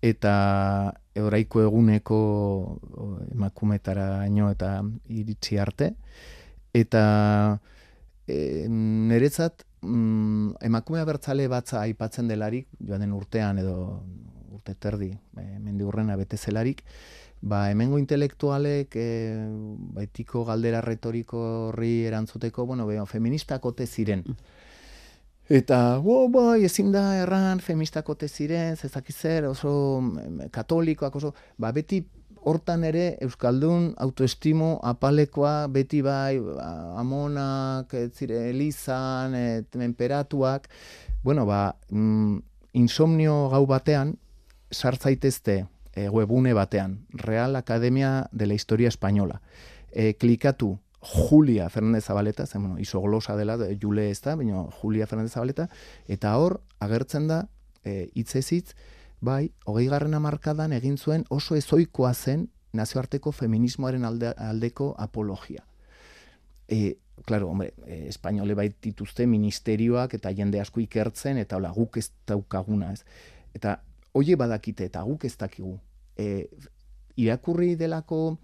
eta 0.04 0.34
oraiko 1.20 1.64
eguneko 1.64 2.20
emakumetara 3.34 4.28
ino 4.30 4.52
eta 4.54 4.76
iritsi 5.10 5.58
arte, 5.60 5.94
eta 6.78 7.04
e, 8.28 8.38
niretzat 8.70 9.66
mm, 9.84 10.64
emakume 10.70 11.04
bertzale 11.06 11.48
batza 11.52 11.82
aipatzen 11.84 12.28
delarik, 12.32 12.70
joan 12.80 13.04
den 13.04 13.14
urtean 13.14 13.60
edo 13.62 13.76
urte 14.54 14.76
terdi, 14.80 15.12
e, 15.38 15.46
mendi 15.60 15.84
urrena 15.84 16.16
bete 16.16 16.38
zelarik, 16.38 16.84
ba, 17.42 17.68
hemengo 17.72 18.00
intelektualek 18.00 18.96
e, 18.96 19.08
baitiko 19.98 20.46
galdera 20.48 20.82
retoriko 20.82 21.44
horri 21.70 22.06
erantzuteko, 22.08 22.66
bueno, 22.66 22.88
beho, 22.88 23.06
feministakote 23.06 23.88
ziren. 23.88 24.24
Eta, 25.52 26.00
bo, 26.00 26.30
bai, 26.32 26.64
ezin 26.64 26.94
da 26.94 27.04
erran 27.20 27.60
feministakote 27.60 28.30
ziren, 28.32 28.78
zezakizer, 28.80 29.50
oso 29.50 29.74
katolikoak, 30.56 31.18
oso, 31.20 31.34
ba, 31.60 31.74
beti 31.76 32.00
hortan 32.46 32.84
ere 32.84 33.18
Euskaldun 33.22 33.94
autoestimo 34.04 34.80
apalekoa 34.84 35.68
beti 35.72 36.02
bai 36.06 36.40
amonak, 37.00 37.94
zire, 38.14 38.50
elizan, 38.50 39.36
e, 39.36 39.64
temperatuak, 39.72 40.70
bueno, 41.24 41.46
ba, 41.46 41.76
mm, 41.90 42.38
insomnio 42.74 43.50
gau 43.50 43.66
batean, 43.66 44.18
sartzaitezte 44.72 45.66
e, 45.96 46.10
webune 46.10 46.54
batean, 46.54 47.06
Real 47.10 47.56
Academia 47.56 48.28
de 48.32 48.48
la 48.48 48.54
Historia 48.54 48.88
Española. 48.88 49.42
E, 49.92 50.16
klikatu 50.16 50.80
Julia 51.04 51.70
Fernández 51.70 52.06
Zabaleta, 52.06 52.46
zen, 52.48 52.64
bueno, 52.64 52.80
iso 52.80 53.02
glosa 53.02 53.36
dela, 53.36 53.58
de, 53.58 53.78
Jule 53.80 54.10
ez 54.10 54.22
da, 54.22 54.36
baina 54.36 54.64
Julia 54.82 55.08
Fernández 55.08 55.34
Zabaleta, 55.34 55.70
eta 56.08 56.38
hor, 56.38 56.62
agertzen 56.80 57.28
da, 57.28 57.48
e, 57.84 58.10
itzezitz, 58.16 58.74
bai, 59.24 59.54
hogei 59.66 59.88
garrena 59.88 60.20
markadan 60.20 60.74
egin 60.76 60.98
zuen 60.98 61.24
oso 61.32 61.56
ezoikoa 61.56 62.12
zen 62.14 62.50
nazioarteko 62.74 63.32
feminismoaren 63.32 64.04
alde, 64.06 64.34
aldeko 64.38 64.94
apologia. 65.00 65.64
E, 66.68 66.98
claro, 67.26 67.50
hombre, 67.54 67.72
e, 67.86 68.08
espainole 68.10 68.56
bait 68.58 68.76
dituzte 68.84 69.28
ministerioak 69.30 70.18
eta 70.18 70.34
jende 70.36 70.60
asko 70.60 70.82
ikertzen, 70.84 71.40
eta 71.40 71.60
hola, 71.60 71.72
guk 71.72 72.00
ez 72.02 72.10
daukaguna, 72.28 72.92
ez. 72.92 73.06
Eta 73.56 73.78
hoie 74.18 74.36
badakite, 74.40 74.90
eta 74.92 75.04
guk 75.08 75.26
ez 75.30 75.36
dakigu. 75.40 75.78
E, 76.18 76.48
irakurri 77.16 77.76
delako 77.80 78.40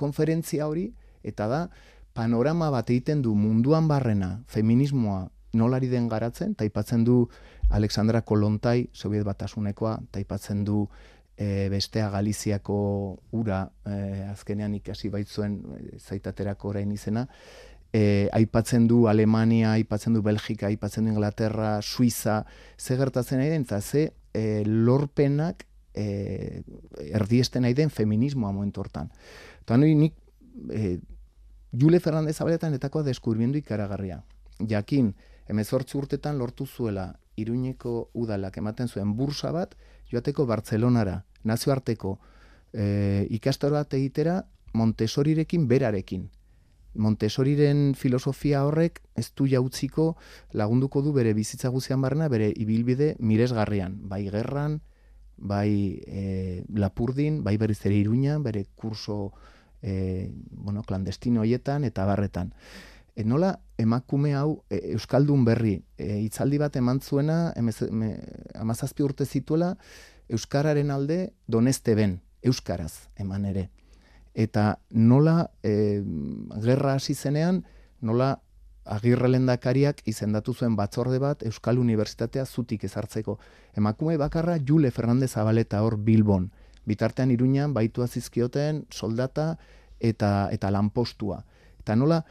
konferentzia 0.00 0.66
hori, 0.66 0.88
eta 1.22 1.46
da, 1.52 1.62
panorama 2.16 2.72
bat 2.72 2.90
egiten 2.90 3.22
du 3.22 3.36
munduan 3.36 3.86
barrena, 3.88 4.40
feminismoa 4.48 5.26
nolari 5.56 5.88
den 5.92 6.08
garatzen, 6.08 6.54
taipatzen 6.56 7.04
du 7.04 7.26
Alexandra 7.70 8.22
Kolontai, 8.22 8.88
Soviet 8.92 9.24
Batasunekoa, 9.24 9.98
taipatzen 10.10 10.64
du 10.64 10.86
e, 11.36 11.68
bestea 11.70 12.08
Galiziako 12.10 12.78
ura, 13.36 13.64
e, 13.84 14.26
azkenean 14.30 14.74
ikasi 14.78 15.10
baitzuen 15.12 15.58
e, 15.76 15.98
zaitaterako 15.98 16.70
orain 16.74 16.92
izena, 16.92 17.26
e, 17.92 18.28
aipatzen 18.32 18.86
du 18.88 19.06
Alemania, 19.08 19.72
aipatzen 19.76 20.14
du 20.16 20.22
Belgika, 20.22 20.68
aipatzen 20.70 21.06
du 21.06 21.12
Inglaterra, 21.14 21.80
Suiza, 21.82 22.44
ze 22.78 22.96
gertatzen 22.96 23.42
nahi 23.42 23.50
den, 23.50 23.66
eta 23.68 23.80
ze 23.80 24.12
e, 24.32 24.62
lorpenak 24.66 25.66
e, 25.94 26.62
erdiesten 27.10 27.66
nahi 27.66 27.74
den 27.74 27.90
feminismoa 27.90 28.52
momentu 28.52 28.84
hortan. 28.84 29.10
Eta 29.62 29.76
nik 29.80 30.14
e, 30.70 30.96
Jule 31.76 32.00
Fernandez 32.00 32.38
abaletan 32.40 32.74
etakoa 32.74 33.02
deskurbiendu 33.04 33.58
ikaragarria. 33.58 34.22
Jakin, 34.68 35.10
emezortzi 35.48 35.98
urtetan 35.98 36.38
lortu 36.38 36.64
zuela 36.66 37.10
Iruñeko 37.36 38.10
udalak 38.14 38.56
ematen 38.58 38.88
zuen 38.88 39.14
bursa 39.16 39.52
bat, 39.52 39.74
joateko 40.10 40.46
Bartzelonara, 40.46 41.24
nazioarteko 41.44 42.18
e, 42.72 43.26
ikastaro 43.30 43.76
bat 43.76 43.94
egitera 43.94 44.44
Montesorirekin 44.76 45.68
berarekin. 45.68 46.28
Montesoriren 46.96 47.94
filosofia 47.94 48.62
horrek 48.64 49.02
ez 49.16 49.30
du 49.36 49.46
jautziko 49.48 50.14
lagunduko 50.52 51.02
du 51.04 51.12
bere 51.12 51.34
bizitza 51.36 51.68
guzian 51.68 52.00
barrena, 52.00 52.28
bere 52.32 52.50
ibilbide 52.56 53.14
miresgarrian, 53.20 53.98
bai 54.08 54.24
gerran, 54.30 54.80
bai 55.36 56.00
e, 56.06 56.64
lapurdin, 56.74 57.42
bai 57.44 57.56
berriz 57.60 57.82
ere 57.84 57.96
iruña, 58.00 58.38
bere 58.40 58.64
kurso 58.74 59.32
e, 59.82 60.32
bueno, 60.50 60.82
klandestino 60.82 61.44
hoietan 61.44 61.84
eta 61.84 62.06
barretan. 62.08 62.52
E, 63.16 63.24
nola 63.24 63.54
emakume 63.80 64.34
hau 64.36 64.62
e, 64.68 64.92
Euskaldun 64.92 65.44
berri, 65.48 65.78
e, 65.96 66.20
itzaldi 66.20 66.60
bat 66.60 66.76
eman 66.76 67.00
zuena, 67.00 67.54
amazazpi 68.54 69.02
urte 69.02 69.24
zituela, 69.24 69.74
Euskararen 70.28 70.90
alde 70.90 71.32
doneste 71.46 71.94
ben, 71.96 72.20
Euskaraz 72.42 73.08
eman 73.16 73.46
ere. 73.48 73.70
Eta 74.36 74.76
nola 74.90 75.48
e, 75.64 76.02
gerra 76.60 76.98
hasi 76.98 77.14
zenean, 77.14 77.62
nola 78.04 78.34
agirre 78.86 79.30
lendakariak 79.32 80.02
izendatu 80.06 80.54
zuen 80.54 80.76
batzorde 80.76 81.18
bat 81.18 81.42
Euskal 81.48 81.80
Unibertsitatea 81.80 82.44
zutik 82.46 82.84
ezartzeko. 82.84 83.38
Emakume 83.74 84.16
bakarra 84.20 84.58
Jule 84.60 84.90
Fernandez 84.90 85.32
Zabaleta 85.32 85.82
hor 85.82 85.96
Bilbon. 85.96 86.50
Bitartean 86.86 87.32
iruñan 87.34 87.72
baitu 87.74 88.04
azizkioten 88.04 88.84
soldata 88.92 89.56
eta, 89.98 90.48
eta 90.52 90.70
lanpostua. 90.70 91.42
Eta 91.80 91.96
nola, 91.96 92.22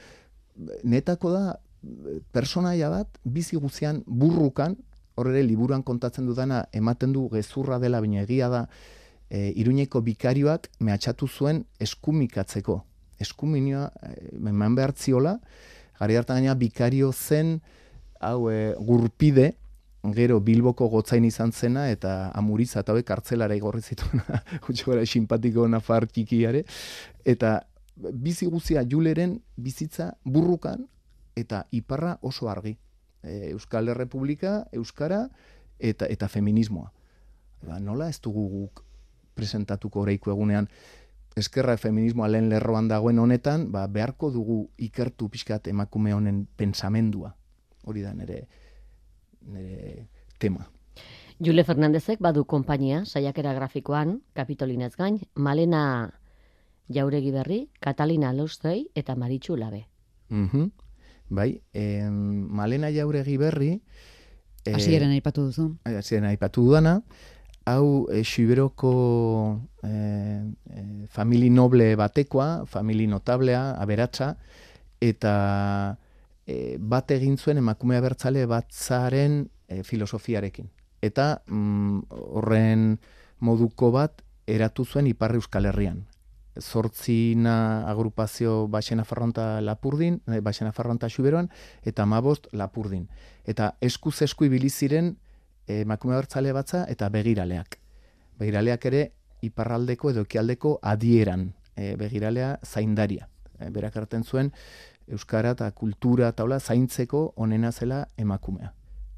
netako 0.83 1.31
da 1.31 1.45
personaia 2.33 2.89
bat 2.89 3.19
bizi 3.23 3.57
guzian 3.57 4.01
burrukan, 4.05 4.75
hor 5.15 5.29
ere 5.31 5.43
liburuan 5.45 5.83
kontatzen 5.83 6.25
dudana 6.27 6.65
ematen 6.73 7.13
du 7.13 7.27
gezurra 7.31 7.79
dela 7.79 8.01
baina 8.03 8.23
egia 8.23 8.49
da 8.51 8.65
e, 9.29 9.51
iruñeko 9.55 10.01
bikarioak 10.01 10.69
mehatxatu 10.79 11.27
zuen 11.27 11.63
eskumikatzeko. 11.79 12.81
Eskuminioa 13.19 13.89
e, 14.01 14.15
eman 14.51 14.75
behar 14.75 14.93
ziola, 14.95 15.37
gari 15.99 16.17
hartan 16.19 16.47
bikario 16.59 17.11
zen 17.13 17.59
hau 18.19 18.49
e, 18.51 18.73
gurpide, 18.79 19.53
gero 20.13 20.39
bilboko 20.39 20.87
gotzain 20.89 21.25
izan 21.25 21.51
zena 21.51 21.87
eta 21.89 22.31
amuriza 22.35 22.81
eta 22.81 22.93
hauek 22.93 23.05
kartzelara 23.07 23.55
igorri 23.55 23.81
zituena, 23.81 24.41
gutxo 24.67 24.91
gara 24.91 25.05
simpatiko 25.05 25.67
nafar 25.67 26.07
kikiare, 26.07 26.65
eta 27.25 27.61
bizi 27.95 28.45
guzia 28.45 28.83
juleren 28.83 29.39
bizitza 29.55 30.13
burrukan 30.23 30.87
eta 31.35 31.65
iparra 31.71 32.17
oso 32.21 32.49
argi. 32.49 32.77
E, 33.23 33.51
Euskal 33.51 33.89
Herrepublika, 33.89 34.65
Euskara 34.71 35.29
eta 35.79 36.05
eta 36.05 36.27
feminismoa. 36.27 36.91
Ba, 37.65 37.79
nola 37.79 38.09
ez 38.09 38.19
dugu 38.21 38.47
guk 38.49 38.83
presentatuko 39.35 40.05
oraiko 40.05 40.31
egunean 40.31 40.69
eskerra 41.35 41.75
feminismoa 41.77 42.29
lehen 42.31 42.47
lerroan 42.49 42.87
dagoen 42.87 43.19
honetan, 43.19 43.67
ba, 43.71 43.85
beharko 43.91 44.31
dugu 44.31 44.59
ikertu 44.79 45.27
pixkat 45.29 45.67
emakume 45.67 46.13
honen 46.15 46.45
pensamendua. 46.57 47.33
Hori 47.85 48.05
da 48.05 48.13
nire, 48.15 48.45
nire 49.51 50.07
tema. 50.39 50.65
Jule 51.43 51.65
Fernandezek 51.67 52.21
badu 52.23 52.45
konpainia, 52.47 53.03
saiakera 53.05 53.53
grafikoan, 53.53 54.21
kapitolinez 54.33 54.93
gain, 54.95 55.19
Malena 55.35 56.13
Jauregi 56.87 57.31
Berri, 57.31 57.69
Katalina 57.79 58.33
Lostei 58.33 58.89
eta 58.95 59.15
Maritxu 59.15 59.57
Labe. 59.57 59.87
Mm 60.29 60.71
Bai, 61.27 61.61
eh, 61.73 62.07
Malena 62.09 62.91
Jauregi 62.91 63.37
Berri... 63.37 63.81
Eh, 64.65 64.75
Asieren 64.75 65.09
aipatu 65.09 65.47
duzu. 65.47 65.75
Asieren 65.85 66.25
aipatu 66.29 66.61
dudana. 66.67 67.01
Hau, 67.65 68.05
eh, 68.13 68.21
Xiberoko 68.23 69.59
eh, 69.83 70.43
eh, 70.69 71.05
famili 71.09 71.49
noble 71.49 71.95
batekoa, 71.95 72.65
famili 72.69 73.07
notablea, 73.07 73.71
aberatsa, 73.81 74.35
eta 75.01 75.97
eh, 76.45 76.77
bat 76.79 77.09
egin 77.11 77.37
zuen 77.37 77.57
emakume 77.57 77.97
abertzale 77.97 78.45
batzaren 78.45 79.47
eh, 79.67 79.81
filosofiarekin. 79.83 80.69
Eta 81.01 81.41
mm, 81.47 82.05
horren 82.37 82.99
moduko 83.39 83.91
bat 83.91 84.21
eratu 84.45 84.85
zuen 84.85 85.09
Iparri 85.09 85.41
Euskal 85.41 85.65
Herrian 85.65 86.05
zortzina 86.61 87.89
agrupazio 87.89 88.67
Baxena 88.67 89.03
Farronta 89.03 89.61
Lapurdin, 89.61 90.21
eh, 90.27 90.39
Baxena 90.41 90.71
Farronta 90.71 91.09
Xuberoan, 91.09 91.49
eta 91.83 92.05
Mabost 92.05 92.47
Lapurdin. 92.51 93.07
Eta 93.45 93.75
eskuz 93.81 94.21
esku 94.21 94.45
ibili 94.45 94.69
ziren 94.69 95.17
eh, 95.67 95.81
emakume 95.81 96.15
hartzale 96.15 96.53
batza 96.53 96.85
eta 96.89 97.09
begiraleak. 97.09 97.79
Begiraleak 98.39 98.85
ere 98.85 99.11
iparraldeko 99.41 100.11
edo 100.11 100.25
ekialdeko 100.25 100.79
adieran 100.81 101.53
eh, 101.75 101.95
begiralea 101.99 102.59
zaindaria. 102.63 103.29
E, 103.59 103.69
berak 103.69 103.95
hartzen 103.95 104.23
zuen 104.23 104.51
euskara 105.07 105.53
eta 105.55 105.69
kultura 105.71 106.31
taula 106.31 106.59
zaintzeko 106.59 107.33
onena 107.35 107.71
zela 107.71 108.05
emakumea. 108.17 108.73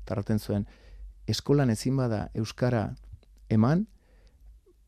Tarraten 0.06 0.40
zuen 0.40 0.68
eskolan 1.28 1.70
ezin 1.70 1.98
bada 1.98 2.28
euskara 2.36 2.96
eman 3.50 3.86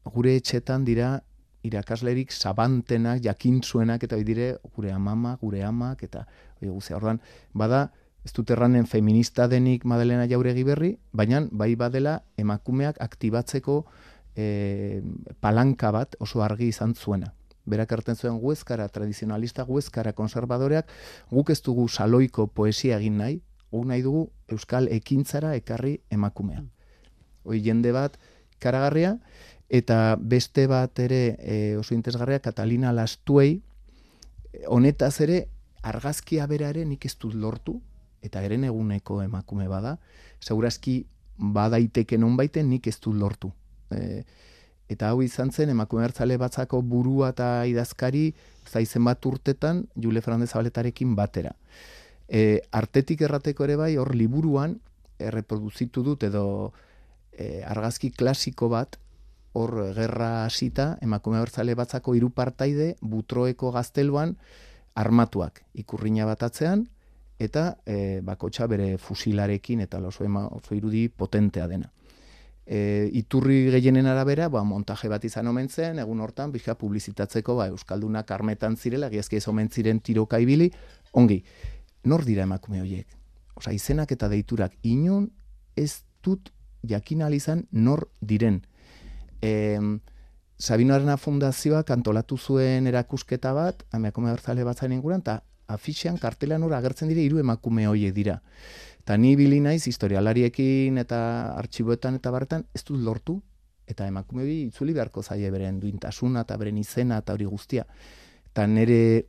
gure 0.04 0.36
etxetan 0.36 0.86
dira 0.86 1.20
irakaslerik 1.64 2.32
sabantenak, 2.32 3.22
jakintzuenak, 3.24 4.04
eta 4.04 4.20
dire 4.24 4.54
gure 4.76 4.92
amama, 4.92 5.36
gure 5.42 5.64
amak, 5.64 6.04
eta 6.08 6.26
hori 6.60 6.70
guzea. 6.72 6.98
Ordan, 6.98 7.20
bada, 7.54 7.90
ez 8.26 8.32
dut 8.36 8.52
erranen 8.52 8.88
feminista 8.88 9.48
denik 9.48 9.86
Madalena 9.86 10.28
Jauregi 10.28 10.64
berri, 10.68 10.94
baina 11.12 11.42
bai 11.52 11.74
badela 11.80 12.20
emakumeak 12.38 13.00
aktibatzeko 13.02 13.84
e, 14.36 15.02
palanka 15.40 15.92
bat 15.96 16.16
oso 16.20 16.44
argi 16.44 16.70
izan 16.74 16.96
zuena. 16.96 17.34
Berak 17.70 17.92
hartzen 17.94 18.16
zuen 18.16 18.40
guezkara 18.42 18.88
tradizionalista, 18.90 19.64
guezkara 19.64 20.14
konservadoreak, 20.18 20.90
guk 21.32 21.52
ez 21.54 21.62
dugu 21.62 21.88
saloiko 21.88 22.48
poesia 22.48 22.98
egin 22.98 23.20
nahi, 23.22 23.40
guk 23.72 23.86
nahi 23.86 24.04
dugu 24.04 24.30
euskal 24.50 24.90
ekintzara 24.92 25.54
ekarri 25.60 26.00
emakumea. 26.10 26.64
Hoi 27.46 27.62
jende 27.64 27.94
bat 27.96 28.18
karagarria, 28.60 29.18
eta 29.70 30.18
beste 30.18 30.66
bat 30.68 31.00
ere 31.00 31.38
e, 31.40 31.78
oso 31.78 31.94
interesgarria 31.94 32.42
Catalina 32.42 32.92
Lastuei 32.92 33.62
honetaz 34.68 35.22
ere 35.22 35.48
argazkia 35.86 36.48
berare 36.50 36.86
nik 36.86 37.06
ez 37.06 37.16
dut 37.22 37.36
lortu 37.38 37.80
eta 38.26 38.42
eren 38.44 38.66
eguneko 38.68 39.22
emakume 39.24 39.70
bada. 39.72 39.98
Segurazki 40.42 41.06
badaiteke 41.38 42.18
nonbaiten 42.18 42.68
nik 42.70 42.88
ez 42.88 42.98
dut 43.00 43.16
lortu. 43.16 43.52
E, 43.96 44.24
eta 44.90 45.12
hau 45.14 45.22
izan 45.24 45.54
zen 45.54 45.72
emakume 45.72 46.04
hartzale 46.04 46.38
batzako 46.42 46.82
burua 46.82 47.30
eta 47.36 47.50
idazkari 47.70 48.34
zaizen 48.68 49.06
bat 49.06 49.26
urtetan 49.26 49.86
Jule 49.96 50.22
Fernandez 50.22 50.52
Abaletarekin 50.56 51.16
batera. 51.16 51.54
E, 52.28 52.62
artetik 52.72 53.22
errateko 53.22 53.66
ere 53.66 53.78
bai 53.80 53.96
hor 53.98 54.14
liburuan 54.16 54.80
erreproduzitu 55.20 56.04
dut 56.04 56.24
edo 56.24 56.74
e, 57.32 57.62
argazki 57.64 58.12
klasiko 58.12 58.70
bat 58.70 59.00
hor 59.54 59.94
gerra 59.96 60.46
hasita 60.46 60.98
emakume 61.02 61.40
bertzale 61.40 61.76
batzako 61.76 62.16
hiru 62.16 62.30
partaide 62.30 62.96
butroeko 63.02 63.72
gazteluan 63.72 64.36
armatuak 64.96 65.64
ikurrina 65.74 66.26
batatzean 66.26 66.88
eta 67.40 67.78
e, 67.86 68.20
bakotxa 68.22 68.68
bere 68.68 68.98
fusilarekin 68.98 69.80
eta 69.82 70.02
oso, 70.06 70.26
ema, 70.26 70.46
oso 70.48 70.76
irudi 70.76 71.08
potentea 71.10 71.68
dena. 71.68 71.92
e, 72.70 73.10
iturri 73.18 73.72
gehienen 73.74 74.06
arabera, 74.06 74.48
ba, 74.54 74.62
montaje 74.64 75.10
bat 75.10 75.24
izan 75.26 75.48
omen 75.50 75.70
zen, 75.70 75.98
egun 76.04 76.20
hortan, 76.22 76.52
bizka 76.54 76.76
publizitatzeko, 76.78 77.56
ba, 77.58 77.66
Euskaldunak 77.74 78.30
armetan 78.32 78.78
zirela, 78.78 79.10
giazki 79.10 79.40
ez 79.40 79.48
omen 79.50 79.72
ziren 79.74 80.04
tiroka 80.06 80.38
ibili, 80.40 80.70
ongi, 81.18 81.42
nor 82.06 82.26
dira 82.28 82.46
emakume 82.46 82.84
horiek? 82.84 83.18
Osa, 83.58 83.74
izenak 83.74 84.14
eta 84.14 84.30
deiturak, 84.30 84.78
inun 84.84 85.32
ez 85.76 86.04
dut 86.24 86.52
jakin 86.86 87.26
izan 87.34 87.66
nor 87.72 88.08
diren. 88.22 88.62
E, 89.42 89.80
Sabino 90.60 90.94
Arena 90.94 91.16
Fundazioak 91.16 91.90
antolatu 91.96 92.38
zuen 92.38 92.88
erakusketa 92.88 93.54
bat, 93.56 93.86
emakume 93.96 94.34
bertzale 94.34 94.66
bat 94.68 94.78
zain 94.78 94.92
inguran, 94.92 95.22
eta 95.24 95.40
afixean 95.72 96.18
kartelan 96.20 96.66
hori 96.66 96.76
agertzen 96.76 97.08
dire 97.08 97.24
hiru 97.24 97.40
emakume 97.40 97.88
horiek 97.88 98.14
dira. 98.14 98.40
Eta 99.00 99.16
ni 99.18 99.36
bili 99.40 99.62
naiz 99.64 99.86
historialariekin 99.88 101.00
eta 101.02 101.20
artxiboetan 101.62 102.20
eta 102.20 102.34
barretan 102.36 102.66
ez 102.76 102.84
dut 102.84 103.00
lortu, 103.06 103.40
eta 103.88 104.06
emakume 104.08 104.44
hori 104.44 104.58
itzuli 104.68 104.94
beharko 104.94 105.24
zaie 105.24 105.50
beren 105.50 105.80
duintasuna 105.80 106.44
eta 106.46 106.58
beren 106.62 106.78
izena 106.78 107.22
eta 107.24 107.34
hori 107.38 107.48
guztia. 107.50 107.88
Eta 108.52 108.68
nire, 108.68 109.26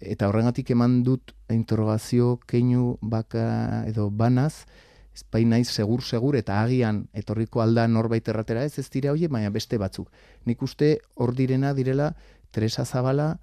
eta 0.00 0.28
horrengatik 0.28 0.70
eman 0.74 1.00
dut 1.06 1.32
interrogazio 1.50 2.36
keinu 2.46 2.98
baka 3.00 3.84
edo 3.88 4.10
banaz, 4.10 4.66
ezpai 5.14 5.44
naiz 5.44 5.68
segur 5.70 6.02
segur 6.02 6.36
eta 6.36 6.60
agian 6.62 7.04
etorriko 7.14 7.62
alda 7.62 7.86
norbait 7.88 8.28
erratera 8.28 8.64
ez 8.64 8.78
ez 8.78 8.88
dira 8.90 9.12
hoe 9.12 9.28
baina 9.28 9.50
beste 9.50 9.78
batzuk. 9.78 10.10
Nik 10.44 10.62
uste 10.62 10.98
hor 11.14 11.34
direna 11.34 11.72
direla 11.74 12.14
Teresa 12.50 12.84
Zabala, 12.84 13.38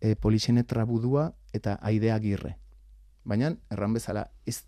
e, 0.00 0.16
Polixene 0.16 0.64
Trabudua 0.64 1.32
eta 1.52 1.78
Aidea 1.82 2.14
Agirre. 2.14 2.56
Baina 3.24 3.54
erran 3.70 3.92
bezala 3.92 4.30
ez 4.46 4.64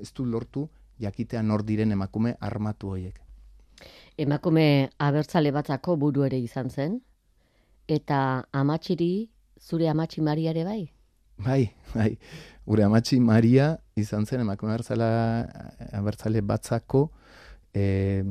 ez 0.00 0.12
du 0.12 0.24
lortu 0.26 0.68
jakitea 1.00 1.42
nor 1.42 1.64
diren 1.64 1.92
emakume 1.92 2.34
armatu 2.40 2.90
hoiek. 2.94 3.20
Emakume 4.18 4.90
abertzale 4.98 5.52
batzako 5.52 5.96
buru 5.96 6.24
ere 6.24 6.38
izan 6.38 6.70
zen 6.70 7.00
eta 7.88 8.46
amatxiri 8.52 9.30
zure 9.60 9.88
amatxi 9.88 10.20
Maria 10.20 10.50
ere 10.50 10.64
bai? 10.64 10.82
Bai, 11.44 11.72
bai. 11.94 12.18
Gure 12.66 12.84
amatxi 12.84 13.18
Maria 13.20 13.72
izan 13.98 14.26
zen 14.26 14.44
emakume 14.44 14.72
abertzala 14.74 15.08
abertzale 15.96 16.40
batzako 16.40 17.08
e, 17.74 18.24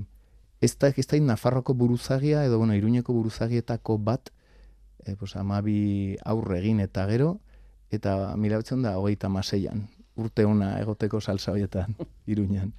ez 0.61 0.73
da 0.77 0.91
ez 0.95 1.07
da 1.07 1.19
Nafarroko 1.19 1.73
buruzagia 1.73 2.45
edo 2.45 2.57
bueno, 2.57 2.73
Iruñeko 2.73 3.13
buruzagietako 3.13 3.97
bat 3.97 4.29
e, 5.05 5.15
pues, 5.15 5.35
amabi 5.35 6.17
aurre 6.25 6.59
egin 6.59 6.79
eta 6.79 7.07
gero 7.07 7.39
eta 7.91 8.35
mila 8.37 8.61
da 8.61 8.97
hogeita 8.97 9.29
maseian 9.29 9.87
urte 10.15 10.45
una 10.45 10.79
egoteko 10.79 11.21
salsa 11.21 11.51
hoietan 11.51 11.95
Iruñan. 12.31 12.73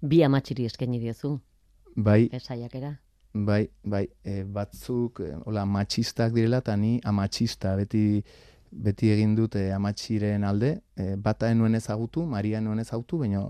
Bi 0.00 0.22
amatxiri 0.22 0.66
eskaini 0.66 0.98
diozu? 0.98 1.38
Bai. 1.96 2.28
Esaiakera? 2.32 3.00
Bai, 3.34 3.68
bai, 3.84 4.08
e, 4.24 4.42
batzuk, 4.44 5.20
hola, 5.44 5.64
matxistak 5.66 6.32
direla, 6.32 6.62
eta 6.62 6.76
ni 6.76 6.98
amatxista, 7.04 7.74
beti 7.76 8.22
beti 8.70 9.10
egin 9.12 9.34
dut 9.36 9.56
e, 9.56 9.70
amatxiren 9.72 10.44
alde, 10.44 10.78
e, 10.96 11.14
bata 11.16 11.50
enuen 11.50 11.74
ezagutu, 11.74 12.24
Maria 12.26 12.58
enuen 12.58 12.80
ezagutu, 12.82 13.18
baina 13.22 13.42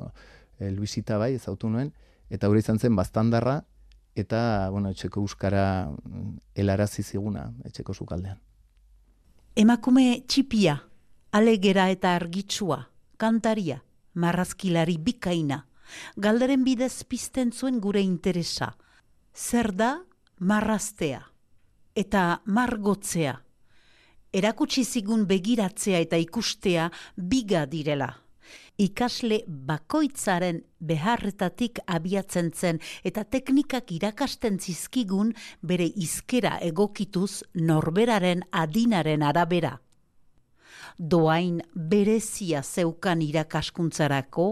e, 0.59 0.71
Luisita 0.71 1.19
bai 1.19 1.35
ezagutu 1.35 1.71
nuen, 1.71 1.93
eta 2.31 2.49
hori 2.49 2.63
izan 2.65 2.79
zen 2.79 2.97
bastandarra, 2.97 3.63
eta, 4.19 4.69
bueno, 4.71 4.91
etxeko 4.91 5.23
euskara 5.23 5.65
mm, 5.91 6.35
helarazi 6.59 7.03
ziguna, 7.03 7.49
etxeko 7.65 7.95
zukaldean. 7.95 8.41
Emakume 9.59 10.25
txipia, 10.27 10.77
alegera 11.33 11.89
eta 11.91 12.15
argitsua, 12.17 12.85
kantaria, 13.17 13.83
marrazkilari 14.15 14.99
bikaina, 14.99 15.65
galderen 16.17 16.65
bidez 16.67 17.05
pizten 17.05 17.53
zuen 17.53 17.81
gure 17.81 18.03
interesa. 18.03 18.75
Zer 19.35 19.73
da 19.73 19.97
marraztea 20.39 21.25
eta 21.99 22.43
margotzea, 22.47 23.35
erakutsi 24.33 24.85
zigun 24.85 25.27
begiratzea 25.27 26.01
eta 26.05 26.17
ikustea 26.21 26.89
biga 27.17 27.67
direla. 27.67 28.11
Ikasle 28.79 29.41
bakoitzaren 29.49 30.61
beharretatik 30.79 31.81
abiatzen 31.87 32.53
zen 32.55 32.79
eta 33.05 33.25
teknikak 33.25 33.91
irakasten 33.93 34.61
zizkigun 34.61 35.33
bere 35.63 35.89
izkera 35.97 36.59
egokituz 36.63 37.43
norberaren 37.55 38.45
adinaren 38.53 39.23
arabera. 39.23 39.79
Doain 40.99 41.61
berezia 41.75 42.63
zeukan 42.63 43.21
irakaskuntzarako 43.23 44.49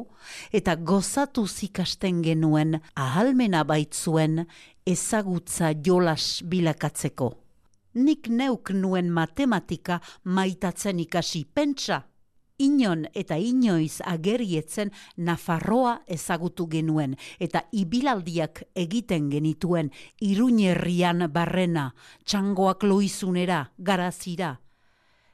eta 0.52 0.76
gozatu 0.76 1.46
zikasten 1.46 2.22
genuen 2.22 2.80
ahalmena 2.94 3.64
baitzuen 3.64 4.44
ezagutza 4.86 5.72
jolas 5.86 6.42
bilakatzeko 6.46 7.45
nik 7.96 8.28
neuk 8.28 8.70
nuen 8.70 9.08
matematika 9.10 10.00
maitatzen 10.24 11.00
ikasi 11.00 11.44
pentsa. 11.54 12.02
Inon 12.58 13.04
eta 13.14 13.36
inoiz 13.36 14.00
agerietzen 14.04 14.90
Nafarroa 15.16 15.98
ezagutu 16.08 16.66
genuen 16.72 17.16
eta 17.40 17.60
ibilaldiak 17.72 18.62
egiten 18.74 19.28
genituen 19.30 19.90
iruñerrian 20.24 21.26
barrena, 21.32 21.90
txangoak 22.24 22.82
loizunera, 22.88 23.72
garazira. 23.76 24.56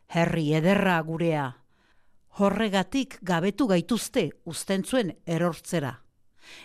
Herri 0.08 0.52
ederra 0.54 1.00
gurea. 1.06 1.46
Horregatik 2.38 3.18
gabetu 3.22 3.68
gaituzte 3.68 4.30
ustentzuen 4.44 5.14
erortzera. 5.26 6.01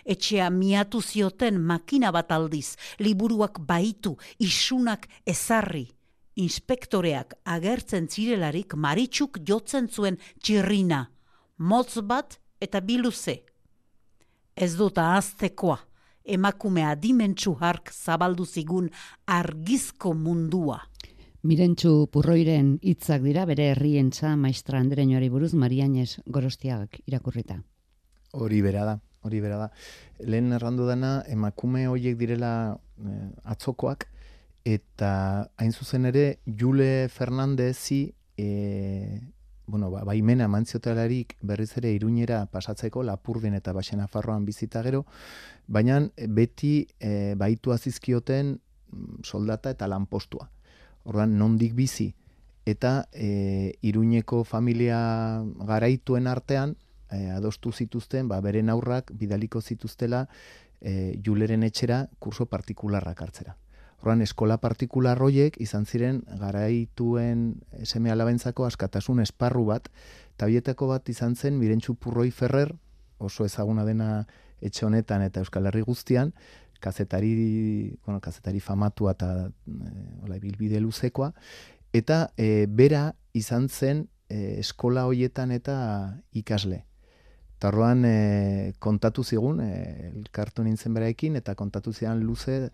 Etxea 0.04 0.50
miatu 0.50 1.02
zioten 1.02 1.60
makina 1.60 2.12
bat 2.12 2.32
aldiz, 2.32 2.76
liburuak 2.98 3.60
baitu, 3.66 4.16
isunak 4.38 5.08
ezarri. 5.26 5.86
Inspektoreak 6.38 7.34
agertzen 7.44 8.06
zirelarik 8.06 8.74
maritxuk 8.74 9.40
jotzen 9.46 9.88
zuen 9.88 10.18
txirrina, 10.38 11.08
motz 11.58 11.98
bat 12.02 12.38
eta 12.60 12.80
biluze. 12.80 13.40
Ez 14.54 14.74
dut 14.78 14.98
ahaztekoa, 14.98 15.78
emakume 16.24 16.84
adimentsu 16.86 17.56
hark 17.60 17.90
zabaldu 17.90 18.46
zigun 18.46 18.90
argizko 19.26 20.14
mundua. 20.14 20.78
Mirentxu 21.42 22.08
purroiren 22.12 22.76
hitzak 22.82 23.22
dira 23.22 23.44
bere 23.46 23.70
herrientza 23.72 24.34
maestra 24.36 24.78
andereñoari 24.82 25.28
buruz 25.30 25.54
Marianes 25.54 26.20
Gorostiagak 26.26 27.00
irakurrita. 27.06 27.62
Hori 28.34 28.62
bera 28.62 28.84
da 28.84 28.98
hori 29.22 29.40
bera 29.40 29.58
da. 29.64 29.70
Lehen 30.20 30.52
errandu 30.52 30.86
dana, 30.88 31.22
emakume 31.28 31.86
horiek 31.88 32.18
direla 32.18 32.52
eh, 33.02 33.50
atzokoak, 33.54 34.08
eta 34.68 35.10
hain 35.56 35.72
zuzen 35.72 36.06
ere, 36.10 36.38
Jule 36.44 37.08
Fernandezi, 37.08 38.12
e, 38.36 39.20
bueno, 39.66 39.90
ba, 39.90 40.02
baimena 40.04 40.48
mantziotelarik 40.48 41.36
berriz 41.42 41.70
ere 41.80 41.92
iruñera 41.92 42.44
pasatzeko, 42.52 43.02
lapurdin 43.02 43.56
eta 43.58 43.72
baxena 43.76 44.08
farroan 44.08 44.44
bizita 44.44 44.82
gero, 44.82 45.04
baina 45.66 46.00
beti 46.28 46.86
e, 47.00 47.34
baitu 47.36 47.72
azizkioten 47.72 48.56
mm, 48.56 49.24
soldata 49.24 49.72
eta 49.74 49.88
lanpostua. 49.88 50.48
Ordan 51.08 51.38
nondik 51.38 51.74
bizi, 51.76 52.10
eta 52.68 53.08
e, 53.12 53.78
iruñeko 53.82 54.42
familia 54.44 54.98
garaituen 55.68 56.26
artean, 56.26 56.76
e, 57.12 57.30
adostu 57.30 57.72
zituzten, 57.72 58.28
ba, 58.28 58.40
beren 58.40 58.70
aurrak 58.70 59.12
bidaliko 59.14 59.60
zituztela 59.60 60.26
e, 60.80 61.18
juleren 61.24 61.62
etxera 61.62 62.06
kurso 62.18 62.46
partikularrak 62.46 63.22
hartzera. 63.22 63.56
Horren, 63.98 64.22
eskola 64.22 64.60
partikular 64.62 65.18
horiek 65.22 65.56
izan 65.60 65.86
ziren 65.86 66.20
garaituen 66.38 67.48
seme 67.82 68.12
alabentzako 68.14 68.68
askatasun 68.68 69.24
esparru 69.24 69.64
bat, 69.72 69.88
eta 70.36 70.46
bietako 70.46 70.92
bat 70.92 71.08
izan 71.10 71.34
zen 71.34 71.58
Mirentxu 71.58 71.96
Purroi 71.98 72.30
Ferrer, 72.30 72.76
oso 73.18 73.44
ezaguna 73.44 73.84
dena 73.84 74.26
etxe 74.62 74.86
honetan 74.86 75.24
eta 75.26 75.42
Euskal 75.42 75.66
Herri 75.66 75.82
guztian, 75.82 76.32
kazetari, 76.80 77.96
bueno, 78.06 78.20
kazetari 78.22 78.60
famatua 78.60 79.16
eta 79.16 79.32
e, 79.48 80.38
bilbide 80.38 80.78
luzekoa, 80.80 81.32
eta 81.92 82.28
e, 82.36 82.66
bera 82.70 83.16
izan 83.34 83.68
zen 83.68 84.06
e, 84.28 84.60
eskola 84.60 85.08
hoietan 85.10 85.50
eta 85.50 85.78
ikasle. 86.32 86.84
Tarroan 87.58 88.04
e, 88.06 88.72
kontatu 88.78 89.24
zigun, 89.24 89.60
e, 89.60 90.12
elkartu 90.14 90.62
nintzen 90.62 90.94
beraekin, 90.94 91.36
eta 91.40 91.54
kontatu 91.58 91.92
zian 91.92 92.22
luze 92.22 92.70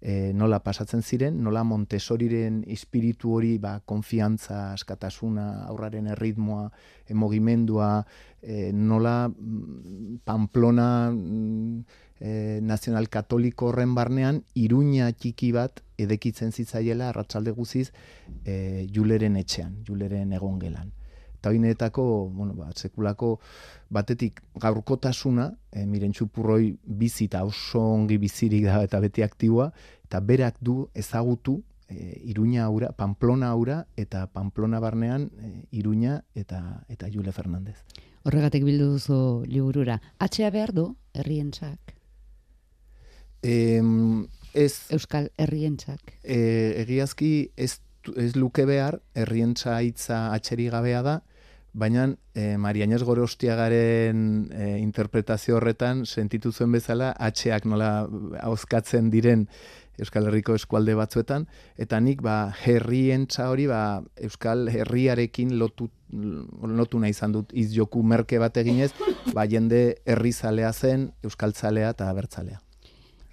e, 0.00 0.32
nola 0.32 0.60
pasatzen 0.62 1.02
ziren, 1.02 1.40
nola 1.42 1.64
Montessoriren 1.66 2.62
espiritu 2.70 3.34
hori, 3.34 3.56
ba, 3.58 3.78
konfiantza, 3.84 4.72
askatasuna, 4.72 5.64
aurraren 5.66 6.06
erritmoa, 6.14 6.68
emogimendua, 7.10 7.90
e, 8.42 8.70
nola 8.72 9.28
mm, 9.28 10.20
Pamplona 10.24 10.88
e, 11.10 12.60
nazional 12.62 13.08
katoliko 13.10 13.72
horren 13.72 13.96
barnean, 13.98 14.44
iruña 14.54 15.10
txiki 15.12 15.50
bat 15.56 15.82
edekitzen 15.98 16.54
zitzaiela, 16.54 17.10
arratsalde 17.10 17.56
guziz, 17.58 17.90
e, 18.44 18.86
juleren 18.94 19.36
etxean, 19.42 19.82
juleren 19.88 20.32
egon 20.38 20.62
gelan 20.62 20.94
eta 21.38 21.50
hoinetako, 21.50 22.28
bueno, 22.34 22.54
ba, 22.58 22.72
sekulako 22.74 23.38
batetik 23.90 24.42
gaurkotasuna, 24.58 25.52
e, 25.72 25.86
miren 25.86 26.12
txupurroi 26.12 26.74
bizi 26.82 27.28
eta 27.30 27.44
oso 27.46 27.80
ongi 27.94 28.18
bizirik 28.18 28.66
da 28.66 28.82
eta 28.82 29.00
beti 29.00 29.22
aktiboa, 29.22 29.70
eta 30.04 30.20
berak 30.20 30.58
du 30.60 30.88
ezagutu 30.94 31.62
e, 31.88 32.20
Iruña 32.24 32.64
aura, 32.64 32.92
Pamplona 32.92 33.50
aura 33.50 33.86
eta 33.96 34.26
Pamplona 34.26 34.80
barnean 34.80 35.30
e, 35.38 35.52
Iruña 35.70 36.24
eta 36.34 36.84
eta 36.88 37.08
Jule 37.12 37.32
Fernandez. 37.32 37.78
Horregatik 38.24 38.64
bildu 38.64 38.92
duzu 38.96 39.44
liburura. 39.46 40.00
Atxea 40.18 40.50
behar 40.50 40.74
du, 40.74 40.90
herrientzak? 41.14 41.94
E, 43.42 43.80
ez, 44.52 44.88
Euskal 44.90 45.30
herrientzak. 45.38 46.18
e, 46.24 46.82
egiazki 46.82 47.52
ez, 47.56 47.78
ez 48.16 48.34
luke 48.36 48.64
behar, 48.64 49.00
herrientza 49.14 49.80
hitza 49.82 50.28
atxeri 50.32 50.68
gabea 50.72 51.02
da, 51.02 51.18
baina 51.72 52.08
e, 52.34 52.56
Maria 52.56 52.84
Inés 52.84 53.02
Gorostiagaren 53.04 54.48
e, 54.52 54.78
interpretazio 54.82 55.58
horretan 55.58 56.04
sentitu 56.06 56.52
zuen 56.52 56.72
bezala 56.72 57.12
atxeak 57.18 57.68
nola 57.68 58.08
hauskatzen 58.40 59.10
diren 59.10 59.46
Euskal 59.98 60.28
Herriko 60.30 60.54
eskualde 60.54 60.94
batzuetan, 60.94 61.48
eta 61.76 61.98
nik 61.98 62.20
ba, 62.22 62.52
herrientza 62.62 63.48
hori 63.50 63.66
ba, 63.66 64.00
Euskal 64.28 64.68
Herriarekin 64.70 65.56
lotu, 65.58 65.88
lotu 66.62 67.00
nahi 67.02 67.10
izan 67.16 67.34
dut 67.34 67.50
izjoku 67.50 68.04
merke 68.06 68.38
bat 68.38 68.56
eginez, 68.62 68.92
ba, 69.34 69.42
jende 69.50 69.98
herrizalea 70.06 70.70
zen, 70.72 71.10
euskaltzalea 71.26 71.90
eta 71.96 72.12
abertzalea. 72.12 72.62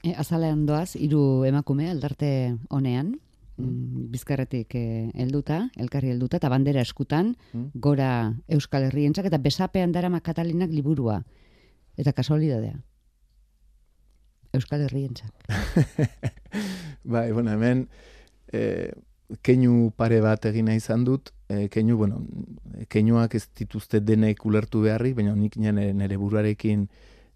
E, 0.02 0.16
azalean 0.18 0.66
doaz, 0.66 0.96
hiru 0.98 1.46
emakume 1.46 1.92
aldarte 1.92 2.32
honean, 2.74 3.14
mm, 3.58 4.10
bizkarretik 4.12 4.76
eh, 4.76 5.12
helduta, 5.14 5.70
elkarri 5.78 6.12
helduta, 6.14 6.38
eta 6.38 6.50
bandera 6.50 6.82
eskutan, 6.82 7.36
Mm. 7.54 7.72
gora 7.76 8.10
Euskal 8.48 8.84
Herrientzak, 8.90 9.26
eta 9.26 9.38
besapean 9.38 9.92
darama 9.92 10.20
Katalinak 10.22 10.72
liburua. 10.72 11.24
Eta 11.98 12.12
kasualidadea. 12.14 12.76
Euskal 14.54 14.82
Herrientzak. 14.82 15.32
Bai, 17.04 17.32
bueno, 17.32 17.52
hemen 17.52 17.88
e, 18.52 18.92
keinu 19.46 19.92
pare 19.98 20.22
bat 20.24 20.46
egina 20.46 20.76
izan 20.78 21.04
dut, 21.08 21.32
e, 21.50 21.68
keinu, 21.74 21.98
bueno, 21.98 22.22
keinuak 22.90 23.36
ez 23.36 23.48
dituzte 23.58 24.00
denek 24.00 24.46
ulertu 24.46 24.82
beharrik, 24.86 25.16
baina 25.18 25.36
nik 25.36 25.58
nire, 25.62 25.92
nire 25.94 26.18
buruarekin 26.22 26.88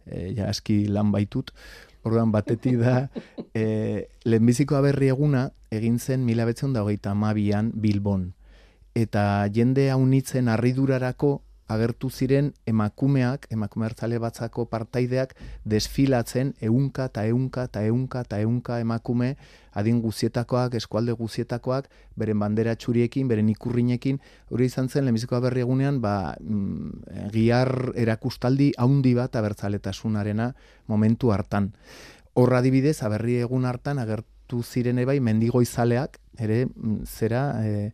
e, 0.05 0.34
ja 0.38 0.49
aski 0.49 0.86
lan 0.88 1.11
baitut. 1.11 1.51
Orduan 2.10 2.34
batetik 2.34 2.80
da, 2.82 3.10
e, 3.53 4.10
lehenbiziko 4.26 4.78
aberri 4.80 5.12
eguna 5.14 5.49
egin 5.70 5.99
zen 5.99 6.26
mila 6.26 6.47
betzen 6.49 6.74
da 6.74 6.82
hogeita 6.82 7.14
amabian 7.14 7.72
Bilbon. 7.76 8.32
Eta 8.97 9.45
jende 9.53 9.91
haunitzen 9.93 10.49
harridurarako 10.49 11.36
agertu 11.70 12.09
ziren 12.09 12.51
emakumeak, 12.67 13.47
emakume 13.53 13.86
hartzale 13.86 14.17
batzako 14.20 14.65
partaideak 14.72 15.36
desfilatzen 15.65 16.53
eunka 16.65 17.05
eta 17.11 17.26
eunka 17.30 17.65
eta 17.70 17.86
eunka 17.86 18.24
eta 18.26 18.41
eunka 18.41 18.80
emakume 18.82 19.36
adin 19.80 20.01
guzietakoak, 20.01 20.74
eskualde 20.80 21.13
guzietakoak, 21.13 21.89
beren 22.17 22.39
bandera 22.41 22.74
txuriekin, 22.76 23.28
beren 23.30 23.49
ikurrinekin, 23.53 24.20
hori 24.49 24.70
izan 24.70 24.89
zen 24.89 25.05
lehenbiziko 25.05 25.39
berri 25.43 25.63
egunean, 25.63 26.01
ba, 26.01 26.36
mm, 26.41 27.30
giar 27.36 27.93
erakustaldi 27.95 28.72
haundi 28.78 29.13
bat 29.17 29.38
abertzaletasunarena 29.39 30.53
momentu 30.88 31.32
hartan. 31.32 31.72
Horra 32.34 32.59
adibidez, 32.63 32.97
aberri 33.03 33.39
egun 33.43 33.65
hartan 33.70 34.01
agertu 34.01 34.63
ziren 34.63 34.99
bai 35.05 35.20
mendigoizaleak, 35.20 36.17
ere 36.39 36.65
mm, 36.65 37.03
zera, 37.05 37.43
e, 37.63 37.91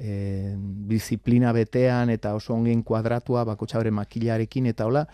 e, 0.00 0.56
disiplina 0.88 1.52
betean 1.52 2.10
eta 2.10 2.34
oso 2.34 2.54
ongen 2.56 2.82
kuadratua 2.82 3.44
bakotxa 3.44 3.78
bere 3.82 3.92
makilarekin 3.94 4.66
eta 4.72 4.88
hola, 4.88 5.06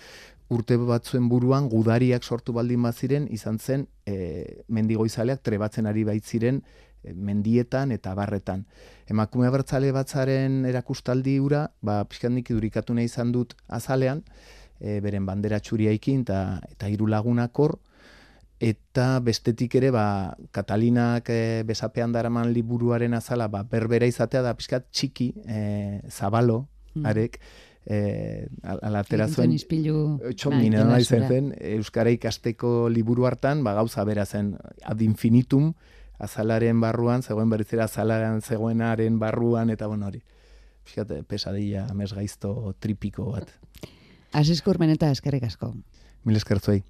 urte 0.48 0.78
batzuen 0.78 1.28
buruan 1.28 1.68
gudariak 1.68 2.24
sortu 2.24 2.54
baldin 2.54 2.82
baziren 2.86 3.26
izan 3.34 3.58
zen 3.58 3.86
e, 4.06 4.62
mendigoizaleak 4.68 5.42
trebatzen 5.42 5.90
ari 5.90 6.04
baitziren 6.06 6.60
e, 7.02 7.12
mendietan 7.12 7.92
eta 7.92 8.14
barretan. 8.14 8.64
Emakume 9.10 9.50
bertzale 9.50 9.90
batzaren 9.92 10.64
erakustaldi 10.70 11.38
ura, 11.42 11.66
ba, 11.82 12.04
pixkandik 12.06 12.52
idurikatu 12.54 12.94
nahi 12.94 13.10
izan 13.10 13.32
dut 13.34 13.56
azalean, 13.66 14.22
e, 14.78 15.00
beren 15.02 15.26
bandera 15.26 15.58
txuriaikin 15.60 16.22
eta, 16.26 16.60
eta 16.70 16.90
hiru 16.92 17.10
lagunak 17.10 17.58
hor, 17.58 17.78
eta 18.60 19.20
bestetik 19.20 19.74
ere 19.76 19.90
ba, 19.92 20.36
Katalinak 20.50 21.28
e, 21.28 21.62
besapean 21.68 22.12
daraman 22.12 22.52
liburuaren 22.54 23.14
azala 23.14 23.48
ba, 23.48 23.62
berbera 23.68 24.06
izatea 24.06 24.42
da 24.42 24.54
pixkat 24.56 24.90
txiki, 24.90 25.34
e, 25.46 26.00
zabalo, 26.10 26.68
Mm. 26.96 27.04
arek, 27.06 27.40
e, 27.84 28.48
alatera 28.64 29.26
Egin 29.26 29.34
zuen 29.34 29.52
ispilu 29.52 29.96
txongin 30.32 30.72
bai, 30.72 30.80
edo 30.80 30.86
nahi 30.88 31.04
zen 31.04 31.52
Euskara 31.76 32.10
ikasteko 32.10 32.88
liburu 32.88 33.26
hartan, 33.26 33.62
ba, 33.62 33.74
gauza 33.74 34.04
bera 34.08 34.24
zen, 34.24 34.56
ad 34.82 35.02
infinitum, 35.04 35.74
azalaren 36.18 36.80
barruan, 36.80 37.22
zegoen 37.22 37.50
berrizera 37.50 37.84
azalaren 37.84 38.40
zegoenaren 38.40 39.18
barruan, 39.18 39.68
eta 39.70 39.86
bueno 39.86 40.06
hori. 40.06 40.22
Fíjate, 40.86 41.22
pesadilla, 41.24 41.86
mesgaizto 41.92 42.74
tripiko 42.78 43.32
bat. 43.32 43.50
Asiskur 44.32 44.78
meneta 44.78 45.10
eskerrik 45.10 45.44
asko. 45.44 45.74
Mil 46.24 46.36
eskertzuei. 46.36 46.82